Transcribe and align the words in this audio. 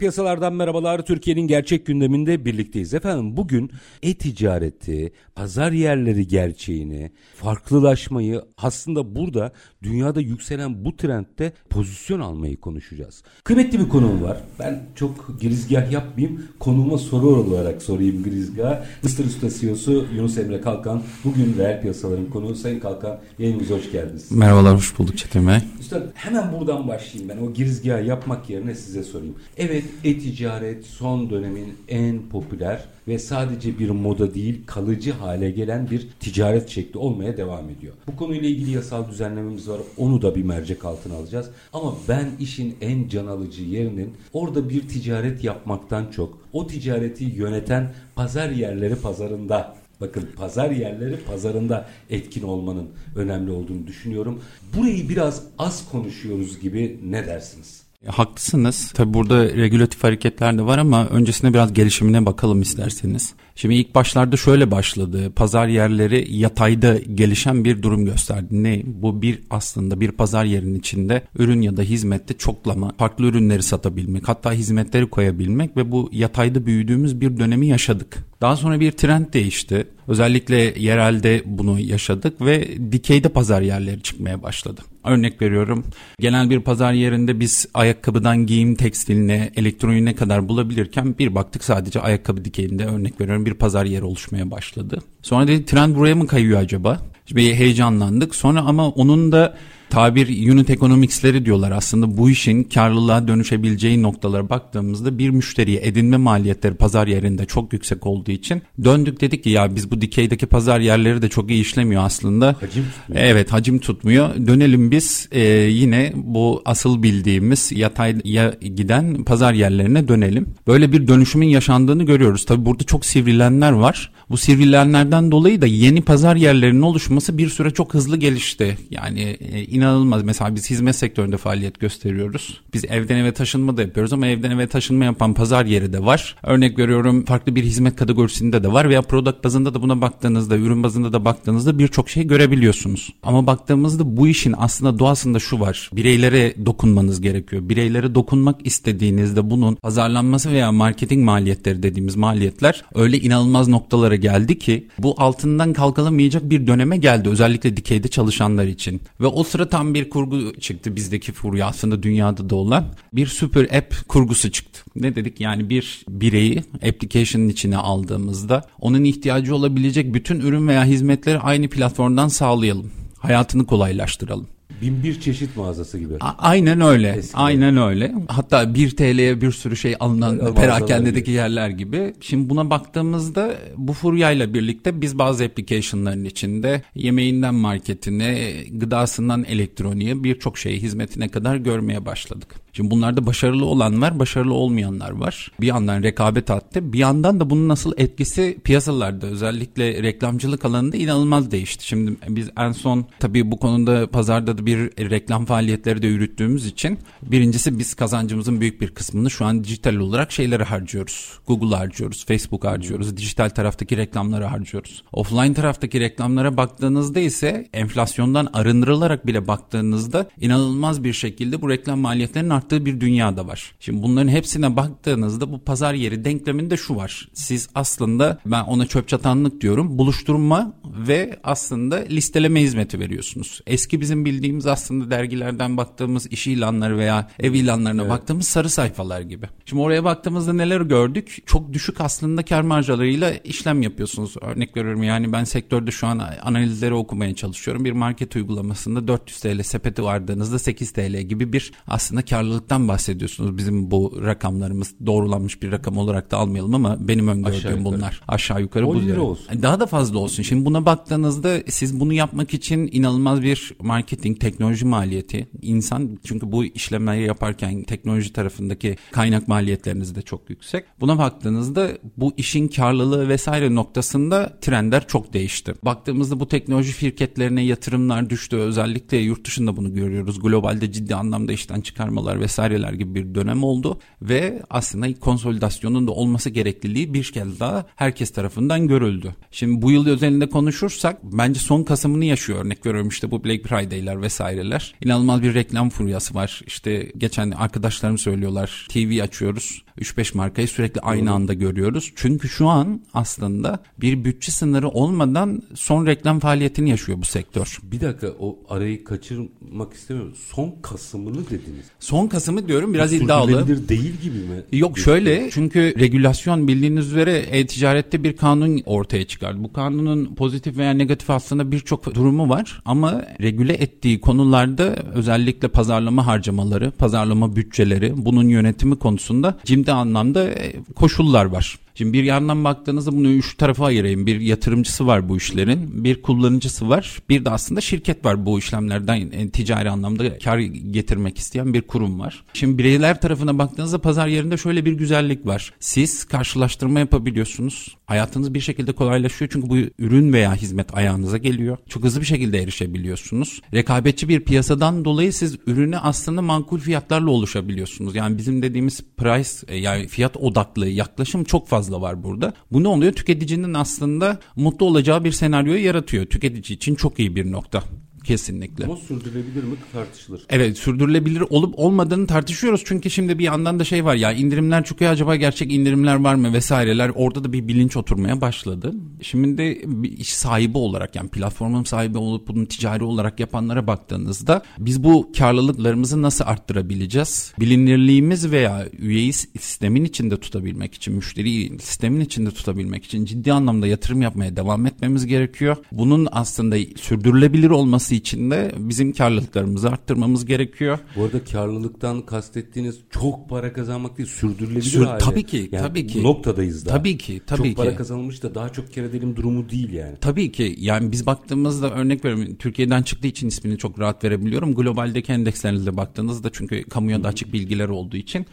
Piyasalardan 0.00 0.52
merhabalar. 0.52 1.06
Türkiye'nin 1.06 1.46
gerçek 1.46 1.86
gündeminde 1.86 2.44
birlikteyiz. 2.44 2.94
Efendim 2.94 3.36
bugün 3.36 3.70
e-ticareti, 4.02 5.12
pazar 5.34 5.72
yerleri 5.72 6.28
gerçeğini, 6.28 7.10
farklılaşmayı 7.34 8.42
aslında 8.56 9.16
burada 9.16 9.52
dünyada 9.82 10.20
yükselen 10.20 10.84
bu 10.84 10.96
trendte 10.96 11.52
pozisyon 11.70 12.20
almayı 12.20 12.56
konuşacağız. 12.60 13.22
Kıymetli 13.44 13.80
bir 13.80 13.88
konuğum 13.88 14.22
var. 14.22 14.36
Ben 14.58 14.82
çok 14.94 15.40
girizgah 15.40 15.92
yapmayayım. 15.92 16.44
Konuma 16.58 16.98
soru 16.98 17.26
olarak 17.28 17.82
sorayım 17.82 18.24
girizgah. 18.24 18.84
Mr. 19.02 19.24
Usta 19.24 19.50
CEO'su 19.50 20.06
Yunus 20.14 20.38
Emre 20.38 20.60
Kalkan. 20.60 21.02
Bugün 21.24 21.56
reel 21.58 21.80
piyasaların 21.80 22.30
konuğu. 22.30 22.54
Sayın 22.54 22.80
Kalkan 22.80 23.20
yayınımıza 23.38 23.74
hoş 23.74 23.92
geldiniz. 23.92 24.32
Merhabalar, 24.32 24.76
hoş 24.76 24.98
bulduk 24.98 25.18
Çetin 25.18 25.48
Bey. 25.48 25.58
Üstad 25.80 26.02
hemen 26.14 26.52
buradan 26.52 26.88
başlayayım 26.88 27.28
ben. 27.28 27.38
O 27.46 27.52
girizgahı 27.52 28.04
yapmak 28.04 28.50
yerine 28.50 28.74
size 28.74 29.02
sorayım. 29.02 29.34
Evet 29.56 29.84
e-ticaret 30.04 30.86
son 30.86 31.30
dönemin 31.30 31.74
en 31.88 32.28
popüler 32.28 32.84
ve 33.08 33.18
sadece 33.18 33.78
bir 33.78 33.90
moda 33.90 34.34
değil 34.34 34.60
kalıcı 34.66 35.12
hale 35.12 35.50
gelen 35.50 35.90
bir 35.90 36.08
ticaret 36.20 36.68
şekli 36.68 36.98
olmaya 36.98 37.36
devam 37.36 37.70
ediyor. 37.70 37.94
Bu 38.06 38.16
konuyla 38.16 38.48
ilgili 38.48 38.70
yasal 38.70 39.08
düzenlememiz 39.08 39.68
var. 39.68 39.80
Onu 39.96 40.22
da 40.22 40.34
bir 40.34 40.42
mercek 40.42 40.84
altına 40.84 41.14
alacağız. 41.14 41.50
Ama 41.72 41.96
ben 42.08 42.28
işin 42.40 42.76
en 42.80 43.08
can 43.08 43.26
alıcı 43.26 43.62
yerinin 43.62 44.12
orada 44.32 44.68
bir 44.68 44.88
ticaret 44.88 45.44
yapmaktan 45.44 46.06
çok 46.10 46.38
o 46.52 46.66
ticareti 46.66 47.24
yöneten 47.24 47.92
pazar 48.14 48.50
yerleri 48.50 48.96
pazarında 48.96 49.80
Bakın 50.00 50.28
pazar 50.36 50.70
yerleri 50.70 51.16
pazarında 51.16 51.88
etkin 52.10 52.42
olmanın 52.42 52.88
önemli 53.16 53.50
olduğunu 53.50 53.86
düşünüyorum. 53.86 54.42
Burayı 54.76 55.08
biraz 55.08 55.42
az 55.58 55.90
konuşuyoruz 55.90 56.60
gibi 56.60 57.00
ne 57.04 57.26
dersiniz? 57.26 57.79
Haklısınız. 58.06 58.92
Tabi 58.92 59.14
burada 59.14 59.44
regülatif 59.44 60.04
hareketler 60.04 60.58
de 60.58 60.62
var 60.62 60.78
ama 60.78 61.06
öncesinde 61.06 61.54
biraz 61.54 61.72
gelişimine 61.72 62.26
bakalım 62.26 62.62
isterseniz. 62.62 63.34
Şimdi 63.54 63.74
ilk 63.74 63.94
başlarda 63.94 64.36
şöyle 64.36 64.70
başladı. 64.70 65.32
Pazar 65.36 65.68
yerleri 65.68 66.36
yatayda 66.36 66.98
gelişen 67.14 67.64
bir 67.64 67.82
durum 67.82 68.04
gösterdi. 68.04 68.62
Ne? 68.62 68.82
Bu 68.84 69.22
bir 69.22 69.40
aslında 69.50 70.00
bir 70.00 70.12
pazar 70.12 70.44
yerinin 70.44 70.78
içinde 70.78 71.22
ürün 71.38 71.60
ya 71.60 71.76
da 71.76 71.82
hizmette 71.82 72.34
çoklama, 72.34 72.92
farklı 72.98 73.26
ürünleri 73.26 73.62
satabilmek, 73.62 74.28
hatta 74.28 74.52
hizmetleri 74.52 75.10
koyabilmek 75.10 75.76
ve 75.76 75.92
bu 75.92 76.08
yatayda 76.12 76.66
büyüdüğümüz 76.66 77.20
bir 77.20 77.38
dönemi 77.38 77.66
yaşadık. 77.66 78.29
Daha 78.40 78.56
sonra 78.56 78.80
bir 78.80 78.92
trend 78.92 79.32
değişti. 79.32 79.86
Özellikle 80.08 80.56
yerelde 80.56 81.42
bunu 81.46 81.80
yaşadık 81.80 82.40
ve 82.40 82.68
dikeyde 82.92 83.28
pazar 83.28 83.62
yerleri 83.62 84.02
çıkmaya 84.02 84.42
başladı. 84.42 84.80
Örnek 85.04 85.42
veriyorum. 85.42 85.84
Genel 86.20 86.50
bir 86.50 86.60
pazar 86.60 86.92
yerinde 86.92 87.40
biz 87.40 87.66
ayakkabıdan 87.74 88.46
giyim 88.46 88.74
tekstiline, 88.74 89.52
elektroniğine 89.56 90.14
kadar 90.14 90.48
bulabilirken 90.48 91.18
bir 91.18 91.34
baktık 91.34 91.64
sadece 91.64 92.00
ayakkabı 92.00 92.44
dikeyinde 92.44 92.84
örnek 92.84 93.20
veriyorum 93.20 93.46
bir 93.46 93.54
pazar 93.54 93.84
yeri 93.84 94.04
oluşmaya 94.04 94.50
başladı. 94.50 94.98
Sonra 95.22 95.48
dedi 95.48 95.64
trend 95.64 95.96
buraya 95.96 96.14
mı 96.14 96.26
kayıyor 96.26 96.60
acaba? 96.60 97.00
Bir 97.30 97.54
heyecanlandık. 97.54 98.34
Sonra 98.34 98.60
ama 98.60 98.88
onun 98.88 99.32
da 99.32 99.56
tabir 99.90 100.52
unit 100.52 100.70
economics'leri 100.70 101.46
diyorlar 101.46 101.70
aslında 101.70 102.16
bu 102.16 102.30
işin 102.30 102.64
karlılığa 102.64 103.28
dönüşebileceği 103.28 104.02
noktalara 104.02 104.50
baktığımızda 104.50 105.18
bir 105.18 105.30
müşteriye 105.30 105.80
edinme 105.82 106.16
maliyetleri 106.16 106.74
pazar 106.74 107.06
yerinde 107.06 107.46
çok 107.46 107.72
yüksek 107.72 108.06
olduğu 108.06 108.30
için 108.30 108.62
döndük 108.84 109.20
dedik 109.20 109.44
ki 109.44 109.50
ya 109.50 109.76
biz 109.76 109.90
bu 109.90 110.00
dikeydeki 110.00 110.46
pazar 110.46 110.80
yerleri 110.80 111.22
de 111.22 111.28
çok 111.28 111.50
iyi 111.50 111.60
işlemiyor 111.60 112.04
aslında. 112.04 112.56
Hacim 112.60 112.84
tutmuyor. 112.84 113.24
Evet 113.24 113.52
hacim 113.52 113.78
tutmuyor. 113.78 114.46
Dönelim 114.46 114.90
biz 114.90 115.28
e, 115.32 115.40
yine 115.50 116.12
bu 116.14 116.62
asıl 116.64 117.02
bildiğimiz 117.02 117.72
yataya 117.72 118.54
giden 118.60 119.24
pazar 119.24 119.52
yerlerine 119.52 120.08
dönelim. 120.08 120.46
Böyle 120.66 120.92
bir 120.92 121.08
dönüşümün 121.08 121.48
yaşandığını 121.48 122.02
görüyoruz. 122.04 122.44
Tabi 122.44 122.64
burada 122.66 122.84
çok 122.84 123.06
sivrilenler 123.06 123.72
var. 123.72 124.12
Bu 124.30 124.36
sivrilenlerden 124.36 125.30
dolayı 125.30 125.62
da 125.62 125.66
yeni 125.66 126.02
pazar 126.02 126.36
yerlerinin 126.36 126.82
oluşması 126.82 127.38
bir 127.38 127.48
süre 127.48 127.70
çok 127.70 127.94
hızlı 127.94 128.16
gelişti. 128.16 128.78
Yani 128.90 129.20
e, 129.20 129.60
inanılmaz. 129.80 130.22
Mesela 130.22 130.54
biz 130.54 130.70
hizmet 130.70 130.96
sektöründe 130.96 131.36
faaliyet 131.36 131.80
gösteriyoruz. 131.80 132.60
Biz 132.74 132.84
evden 132.84 133.16
eve 133.16 133.32
taşınma 133.32 133.76
da 133.76 133.82
yapıyoruz 133.82 134.12
ama 134.12 134.26
evden 134.26 134.50
eve 134.50 134.66
taşınma 134.66 135.04
yapan 135.04 135.34
pazar 135.34 135.66
yeri 135.66 135.92
de 135.92 136.04
var. 136.04 136.36
Örnek 136.42 136.78
veriyorum 136.78 137.24
farklı 137.24 137.54
bir 137.54 137.64
hizmet 137.64 137.96
kategorisinde 137.96 138.62
de 138.62 138.72
var 138.72 138.88
veya 138.88 139.02
product 139.02 139.44
bazında 139.44 139.74
da 139.74 139.82
buna 139.82 140.00
baktığınızda, 140.00 140.56
ürün 140.56 140.82
bazında 140.82 141.12
da 141.12 141.24
baktığınızda 141.24 141.78
birçok 141.78 142.10
şey 142.10 142.26
görebiliyorsunuz. 142.26 143.12
Ama 143.22 143.46
baktığımızda 143.46 144.16
bu 144.16 144.28
işin 144.28 144.54
aslında 144.58 144.98
doğasında 144.98 145.38
şu 145.38 145.60
var. 145.60 145.90
Bireylere 145.92 146.66
dokunmanız 146.66 147.20
gerekiyor. 147.20 147.68
Bireylere 147.68 148.14
dokunmak 148.14 148.66
istediğinizde 148.66 149.50
bunun 149.50 149.74
pazarlanması 149.74 150.50
veya 150.50 150.72
marketing 150.72 151.24
maliyetleri 151.24 151.82
dediğimiz 151.82 152.16
maliyetler 152.16 152.84
öyle 152.94 153.20
inanılmaz 153.20 153.68
noktalara 153.68 154.16
geldi 154.16 154.58
ki 154.58 154.88
bu 154.98 155.14
altından 155.18 155.72
kalkılamayacak 155.72 156.50
bir 156.50 156.66
döneme 156.66 156.96
geldi. 156.96 157.28
Özellikle 157.28 157.76
dikeyde 157.76 158.08
çalışanlar 158.08 158.64
için. 158.64 159.00
Ve 159.20 159.26
o 159.26 159.44
sıra 159.44 159.68
tam 159.70 159.94
bir 159.94 160.10
kurgu 160.10 160.60
çıktı 160.60 160.96
bizdeki 160.96 161.32
furya 161.32 161.66
aslında 161.66 162.02
dünyada 162.02 162.50
da 162.50 162.56
olan 162.56 162.84
bir 163.12 163.26
süper 163.26 163.64
app 163.78 164.08
kurgusu 164.08 164.50
çıktı. 164.50 164.80
Ne 164.96 165.16
dedik 165.16 165.40
yani 165.40 165.70
bir 165.70 166.04
bireyi 166.08 166.64
application'ın 166.74 167.48
içine 167.48 167.76
aldığımızda 167.76 168.64
onun 168.80 169.04
ihtiyacı 169.04 169.54
olabilecek 169.54 170.14
bütün 170.14 170.40
ürün 170.40 170.68
veya 170.68 170.84
hizmetleri 170.84 171.38
aynı 171.38 171.68
platformdan 171.68 172.28
sağlayalım. 172.28 172.90
Hayatını 173.18 173.66
kolaylaştıralım. 173.66 174.46
Bin 174.82 175.02
bir 175.02 175.20
çeşit 175.20 175.56
mağazası 175.56 175.98
gibi. 175.98 176.14
A- 176.20 176.34
aynen 176.38 176.80
öyle. 176.80 177.08
Eskiden. 177.08 177.42
Aynen 177.42 177.76
öyle. 177.76 178.14
Hatta 178.28 178.74
1 178.74 178.96
TL'ye 178.96 179.40
bir 179.40 179.52
sürü 179.52 179.76
şey 179.76 179.96
alınan 180.00 180.54
perakendedeki 180.54 181.30
yerler 181.30 181.68
gibi. 181.68 182.14
Şimdi 182.20 182.50
buna 182.50 182.70
baktığımızda 182.70 183.54
bu 183.76 183.92
furyayla 183.92 184.54
birlikte 184.54 185.00
biz 185.00 185.18
bazı 185.18 185.44
application'ların 185.44 186.24
içinde 186.24 186.82
yemeğinden 186.94 187.54
marketine, 187.54 188.52
gıdasından 188.70 189.44
elektroniğe 189.44 190.24
birçok 190.24 190.58
şeyi 190.58 190.82
hizmetine 190.82 191.28
kadar 191.28 191.56
görmeye 191.56 192.06
başladık. 192.06 192.54
Şimdi 192.72 192.90
bunlarda 192.90 193.26
başarılı 193.26 193.64
olan 193.64 194.02
var, 194.02 194.18
başarılı 194.18 194.54
olmayanlar 194.54 195.10
var. 195.10 195.52
Bir 195.60 195.66
yandan 195.66 196.02
rekabet 196.02 196.50
arttı, 196.50 196.92
bir 196.92 196.98
yandan 196.98 197.40
da 197.40 197.50
bunun 197.50 197.68
nasıl 197.68 197.92
etkisi 197.96 198.58
piyasalarda 198.64 199.26
özellikle 199.26 200.02
reklamcılık 200.02 200.64
alanında 200.64 200.96
inanılmaz 200.96 201.50
değişti. 201.50 201.86
Şimdi 201.86 202.16
biz 202.28 202.50
en 202.58 202.72
son 202.72 203.06
tabii 203.18 203.50
bu 203.50 203.56
konuda 203.56 204.06
pazarda 204.10 204.58
da 204.58 204.66
bir 204.66 204.78
reklam 205.10 205.44
faaliyetleri 205.44 206.02
de 206.02 206.06
yürüttüğümüz 206.06 206.66
için 206.66 206.98
birincisi 207.22 207.78
biz 207.78 207.94
kazancımızın 207.94 208.60
büyük 208.60 208.80
bir 208.80 208.88
kısmını 208.88 209.30
şu 209.30 209.44
an 209.44 209.64
dijital 209.64 209.96
olarak 209.96 210.32
şeylere 210.32 210.64
harcıyoruz. 210.64 211.38
Google 211.46 211.76
harcıyoruz, 211.76 212.26
Facebook 212.26 212.64
harcıyoruz, 212.64 213.16
dijital 213.16 213.48
taraftaki 213.48 213.96
reklamları 213.96 214.44
harcıyoruz. 214.44 215.02
Offline 215.12 215.54
taraftaki 215.54 216.00
reklamlara 216.00 216.56
baktığınızda 216.56 217.20
ise 217.20 217.68
enflasyondan 217.72 218.48
arındırılarak 218.52 219.26
bile 219.26 219.48
baktığınızda 219.48 220.28
inanılmaz 220.40 221.04
bir 221.04 221.12
şekilde 221.12 221.62
bu 221.62 221.70
reklam 221.70 221.98
maliyetlerinin 221.98 222.50
arttığı 222.60 222.86
bir 222.86 223.00
dünyada 223.00 223.46
var. 223.46 223.72
Şimdi 223.80 224.02
bunların 224.02 224.28
hepsine 224.28 224.76
baktığınızda 224.76 225.52
bu 225.52 225.64
pazar 225.64 225.94
yeri 225.94 226.24
denkleminde 226.24 226.76
şu 226.76 226.96
var. 226.96 227.28
Siz 227.34 227.68
aslında 227.74 228.38
ben 228.46 228.64
ona 228.64 228.86
çöp 228.86 229.08
çatanlık 229.08 229.60
diyorum. 229.60 229.98
Buluşturma 229.98 230.72
ve 230.84 231.40
aslında 231.44 231.96
listeleme 231.96 232.62
hizmeti 232.62 233.00
veriyorsunuz. 233.00 233.60
Eski 233.66 234.00
bizim 234.00 234.24
bildiğimiz 234.24 234.66
aslında 234.66 235.10
dergilerden 235.10 235.76
baktığımız 235.76 236.26
iş 236.26 236.46
ilanları 236.46 236.98
veya 236.98 237.28
ev 237.38 237.52
ilanlarına 237.52 238.08
baktığımız 238.08 238.48
sarı 238.48 238.70
sayfalar 238.70 239.20
gibi. 239.20 239.46
Şimdi 239.66 239.82
oraya 239.82 240.04
baktığımızda 240.04 240.52
neler 240.52 240.80
gördük? 240.80 241.42
Çok 241.46 241.72
düşük 241.72 242.00
aslında 242.00 242.44
kar 242.44 242.62
marjlarıyla 242.62 243.30
işlem 243.30 243.82
yapıyorsunuz. 243.82 244.34
Örnek 244.40 244.76
veriyorum 244.76 245.02
yani 245.02 245.32
ben 245.32 245.44
sektörde 245.44 245.90
şu 245.90 246.06
an 246.06 246.20
analizleri 246.42 246.94
okumaya 246.94 247.34
çalışıyorum. 247.34 247.84
Bir 247.84 247.92
market 247.92 248.36
uygulamasında 248.36 249.08
400 249.08 249.40
TL 249.40 249.62
sepeti 249.62 250.02
vardığınızda 250.02 250.58
8 250.58 250.92
TL 250.92 251.20
gibi 251.20 251.52
bir 251.52 251.72
aslında 251.86 252.22
karlılık 252.22 252.49
karlılıktan 252.50 252.88
bahsediyorsunuz. 252.88 253.58
Bizim 253.58 253.90
bu 253.90 254.20
rakamlarımız 254.24 254.94
doğrulanmış 255.06 255.62
bir 255.62 255.72
rakam 255.72 255.96
olarak 255.98 256.30
da 256.30 256.36
almayalım 256.36 256.74
ama 256.74 256.96
benim 257.00 257.28
öngördüğüm 257.28 257.84
bunlar. 257.84 258.20
Aşağı 258.28 258.60
yukarı 258.60 258.86
10 258.86 258.96
bu. 258.96 259.02
lira 259.02 259.20
olsun. 259.20 259.62
Daha 259.62 259.80
da 259.80 259.86
fazla 259.86 260.18
olsun. 260.18 260.42
Şimdi 260.42 260.64
buna 260.64 260.86
baktığınızda 260.86 261.58
siz 261.68 262.00
bunu 262.00 262.12
yapmak 262.12 262.54
için 262.54 262.88
inanılmaz 262.92 263.42
bir 263.42 263.74
marketing, 263.80 264.40
teknoloji 264.40 264.84
maliyeti. 264.84 265.46
İnsan 265.62 266.18
çünkü 266.24 266.52
bu 266.52 266.64
işlemleri 266.64 267.22
yaparken 267.22 267.82
teknoloji 267.82 268.32
tarafındaki 268.32 268.96
kaynak 269.12 269.48
maliyetleriniz 269.48 270.14
de 270.14 270.22
çok 270.22 270.50
yüksek. 270.50 270.84
Buna 271.00 271.18
baktığınızda 271.18 271.88
bu 272.16 272.32
işin 272.36 272.68
karlılığı 272.68 273.28
vesaire 273.28 273.74
noktasında 273.74 274.58
trendler 274.60 275.06
çok 275.06 275.32
değişti. 275.32 275.74
Baktığımızda 275.84 276.40
bu 276.40 276.48
teknoloji 276.48 276.92
şirketlerine 276.92 277.64
yatırımlar 277.64 278.30
düştü. 278.30 278.56
Özellikle 278.56 279.16
yurt 279.16 279.46
dışında 279.46 279.76
bunu 279.76 279.94
görüyoruz. 279.94 280.40
Globalde 280.40 280.92
ciddi 280.92 281.14
anlamda 281.14 281.52
işten 281.52 281.80
çıkarmalar 281.80 282.39
vesaireler 282.40 282.92
gibi 282.92 283.14
bir 283.14 283.34
dönem 283.34 283.64
oldu 283.64 284.00
ve 284.22 284.62
aslında 284.70 285.14
konsolidasyonun 285.14 286.06
da 286.06 286.10
olması 286.10 286.50
gerekliliği 286.50 287.14
bir 287.14 287.24
kez 287.24 287.60
daha 287.60 287.86
herkes 287.96 288.30
tarafından 288.30 288.88
görüldü. 288.88 289.34
Şimdi 289.50 289.82
bu 289.82 289.90
yıl 289.90 290.06
özelinde 290.06 290.48
konuşursak 290.48 291.18
bence 291.22 291.60
son 291.60 291.82
Kasım'ını 291.82 292.24
yaşıyor. 292.24 292.64
Örnek 292.64 292.86
veriyorum 292.86 293.08
işte 293.08 293.30
bu 293.30 293.44
Black 293.44 293.68
Friday'ler 293.68 294.22
vesaireler. 294.22 294.94
İnanılmaz 295.04 295.42
bir 295.42 295.54
reklam 295.54 295.90
furyası 295.90 296.34
var. 296.34 296.62
İşte 296.66 297.12
geçen 297.18 297.50
arkadaşlarım 297.50 298.18
söylüyorlar. 298.18 298.86
TV 298.90 299.22
açıyoruz. 299.22 299.82
3-5 300.00 300.36
markayı 300.36 300.68
sürekli 300.68 301.00
aynı 301.00 301.32
anda 301.32 301.54
görüyoruz. 301.54 302.12
Çünkü 302.16 302.48
şu 302.48 302.68
an 302.68 303.00
aslında 303.14 303.82
bir 304.00 304.24
bütçe 304.24 304.52
sınırı 304.52 304.88
olmadan 304.88 305.62
son 305.74 306.06
reklam 306.06 306.40
faaliyetini 306.40 306.90
yaşıyor 306.90 307.18
bu 307.18 307.24
sektör. 307.24 307.78
Bir 307.82 308.00
dakika 308.00 308.28
o 308.38 308.58
arayı 308.68 309.04
kaçırmak 309.04 309.92
istemiyorum. 309.92 310.34
Son 310.36 310.74
Kasım'ını 310.82 311.46
dediniz. 311.46 311.84
Son 311.98 312.28
Kasım'ı 312.30 312.68
diyorum 312.68 312.94
biraz 312.94 313.12
iddialı. 313.12 313.68
değil 313.88 314.14
gibi 314.22 314.38
mi? 314.38 314.78
Yok 314.78 314.98
şöyle 314.98 315.50
çünkü 315.50 315.94
regülasyon 315.98 316.68
bildiğiniz 316.68 317.06
üzere 317.06 317.36
e-ticarette 317.36 318.24
bir 318.24 318.36
kanun 318.36 318.82
ortaya 318.86 319.26
çıkardı. 319.26 319.64
Bu 319.64 319.72
kanunun 319.72 320.34
pozitif 320.34 320.76
veya 320.76 320.92
negatif 320.92 321.30
aslında 321.30 321.72
birçok 321.72 322.14
durumu 322.14 322.48
var 322.48 322.82
ama 322.84 323.24
regüle 323.40 323.72
ettiği 323.72 324.20
konularda 324.20 324.96
özellikle 325.14 325.68
pazarlama 325.68 326.26
harcamaları, 326.26 326.90
pazarlama 326.90 327.56
bütçeleri, 327.56 328.12
bunun 328.16 328.48
yönetimi 328.48 328.98
konusunda 328.98 329.58
ciddi 329.64 329.92
anlamda 329.92 330.48
e, 330.48 330.72
koşullar 330.94 331.44
var. 331.44 331.78
Şimdi 332.00 332.12
bir 332.12 332.24
yandan 332.24 332.64
baktığınızda 332.64 333.12
bunu 333.12 333.28
üç 333.28 333.56
tarafa 333.56 333.86
ayırayım. 333.86 334.26
Bir 334.26 334.40
yatırımcısı 334.40 335.06
var 335.06 335.28
bu 335.28 335.36
işlerin, 335.36 336.04
bir 336.04 336.22
kullanıcısı 336.22 336.88
var, 336.88 337.18
bir 337.28 337.44
de 337.44 337.50
aslında 337.50 337.80
şirket 337.80 338.24
var 338.24 338.46
bu 338.46 338.58
işlemlerden 338.58 339.30
e, 339.32 339.50
ticari 339.50 339.90
anlamda 339.90 340.38
kar 340.38 340.58
getirmek 340.58 341.38
isteyen 341.38 341.74
bir 341.74 341.82
kurum 341.82 342.20
var. 342.20 342.44
Şimdi 342.52 342.78
bireyler 342.78 343.20
tarafına 343.20 343.58
baktığınızda 343.58 343.98
pazar 343.98 344.26
yerinde 344.26 344.56
şöyle 344.56 344.84
bir 344.84 344.92
güzellik 344.92 345.46
var. 345.46 345.72
Siz 345.80 346.24
karşılaştırma 346.24 346.98
yapabiliyorsunuz. 347.00 347.96
Hayatınız 348.06 348.54
bir 348.54 348.60
şekilde 348.60 348.92
kolaylaşıyor 348.92 349.50
çünkü 349.52 349.70
bu 349.70 349.76
ürün 349.98 350.32
veya 350.32 350.54
hizmet 350.54 350.96
ayağınıza 350.96 351.38
geliyor. 351.38 351.78
Çok 351.88 352.04
hızlı 352.04 352.20
bir 352.20 352.26
şekilde 352.26 352.62
erişebiliyorsunuz. 352.62 353.60
Rekabetçi 353.74 354.28
bir 354.28 354.40
piyasadan 354.40 355.04
dolayı 355.04 355.32
siz 355.32 355.56
ürünü 355.66 355.98
aslında 355.98 356.42
makul 356.42 356.78
fiyatlarla 356.78 357.30
oluşabiliyorsunuz. 357.30 358.14
Yani 358.14 358.38
bizim 358.38 358.62
dediğimiz 358.62 359.00
price 359.16 359.50
e, 359.68 359.76
yani 359.76 360.08
fiyat 360.08 360.36
odaklı 360.36 360.88
yaklaşım 360.88 361.44
çok 361.44 361.68
fazla 361.68 361.89
var 361.96 362.24
burada. 362.24 362.52
Bu 362.72 362.82
ne 362.82 362.88
oluyor? 362.88 363.12
Tüketicinin 363.12 363.74
aslında 363.74 364.38
mutlu 364.56 364.86
olacağı 364.86 365.24
bir 365.24 365.32
senaryoyu 365.32 365.84
yaratıyor. 365.84 366.26
Tüketici 366.26 366.76
için 366.76 366.94
çok 366.94 367.18
iyi 367.18 367.36
bir 367.36 367.52
nokta. 367.52 367.82
Kesinlikle. 368.24 368.84
Ama 368.84 368.96
sürdürülebilir 368.96 369.64
mi 369.64 369.74
tartışılır. 369.92 370.42
Evet 370.50 370.78
sürdürülebilir 370.78 371.40
olup 371.50 371.78
olmadığını 371.78 372.26
tartışıyoruz. 372.26 372.82
Çünkü 372.84 373.10
şimdi 373.10 373.38
bir 373.38 373.44
yandan 373.44 373.78
da 373.78 373.84
şey 373.84 374.04
var 374.04 374.14
ya 374.14 374.32
indirimler 374.32 374.84
çıkıyor 374.84 375.10
acaba 375.10 375.36
gerçek 375.36 375.72
indirimler 375.72 376.14
var 376.14 376.34
mı 376.34 376.52
vesaireler. 376.52 377.12
Orada 377.14 377.44
da 377.44 377.52
bir 377.52 377.68
bilinç 377.68 377.96
oturmaya 377.96 378.40
başladı. 378.40 378.94
Şimdi 379.22 379.58
de 379.58 379.80
bir 379.86 380.18
iş 380.18 380.34
sahibi 380.34 380.78
olarak 380.78 381.16
yani 381.16 381.28
platformun 381.28 381.84
sahibi 381.84 382.18
olup 382.18 382.48
bunu 382.48 382.66
ticari 382.66 383.04
olarak 383.04 383.40
yapanlara 383.40 383.86
baktığınızda 383.86 384.62
biz 384.78 385.04
bu 385.04 385.32
karlılıklarımızı 385.38 386.22
nasıl 386.22 386.44
arttırabileceğiz? 386.44 387.52
Bilinirliğimiz 387.60 388.50
veya 388.50 388.88
üyeyi 388.98 389.32
sistemin 389.32 390.04
içinde 390.04 390.40
tutabilmek 390.40 390.94
için, 390.94 391.14
müşteriyi 391.14 391.78
sistemin 391.78 392.20
içinde 392.20 392.50
tutabilmek 392.50 393.04
için 393.04 393.24
ciddi 393.24 393.52
anlamda 393.52 393.86
yatırım 393.86 394.22
yapmaya 394.22 394.56
devam 394.56 394.86
etmemiz 394.86 395.26
gerekiyor. 395.26 395.76
Bunun 395.92 396.28
aslında 396.32 396.76
sürdürülebilir 396.96 397.70
olması 397.70 398.14
için 398.20 398.50
de 398.50 398.72
bizim 398.78 399.12
karlılıklarımızı 399.12 399.88
arttırmamız 399.88 400.46
gerekiyor. 400.46 400.98
Bu 401.16 401.24
arada 401.24 401.44
karlılıktan 401.44 402.22
kastettiğiniz 402.26 402.98
çok 403.10 403.48
para 403.48 403.72
kazanmak 403.72 404.18
değil, 404.18 404.28
sürdürülebilir 404.28 404.82
Sür- 404.82 405.04
hale. 405.06 405.18
tabii 405.18 405.42
ki, 405.42 405.68
Yani 405.72 405.82
tabii 405.82 406.06
ki. 406.06 406.22
Noktadayız 406.22 406.86
daha. 406.86 406.96
Tabii 406.96 407.18
ki, 407.18 407.40
tabii 407.46 407.58
çok 407.58 407.66
ki. 407.66 407.74
para 407.74 407.96
kazanılmış 407.96 408.42
da 408.42 408.54
daha 408.54 408.68
çok 408.68 408.92
kere 408.92 409.06
edelim 409.06 409.36
durumu 409.36 409.70
değil 409.70 409.92
yani. 409.92 410.16
Tabii 410.20 410.52
ki 410.52 410.74
yani 410.78 411.12
biz 411.12 411.26
baktığımızda 411.26 411.90
örnek 411.94 412.24
veriyorum 412.24 412.54
Türkiye'den 412.58 413.02
çıktığı 413.02 413.28
için 413.28 413.48
ismini 413.48 413.78
çok 413.78 414.00
rahat 414.00 414.24
verebiliyorum. 414.24 414.74
Globaldeki 414.74 415.32
endekslerinizde 415.32 415.96
baktığınızda 415.96 416.50
çünkü 416.52 416.82
kamuya 416.84 417.24
da 417.24 417.28
açık 417.28 417.52
bilgiler 417.52 417.88
olduğu 417.88 418.16
için 418.16 418.46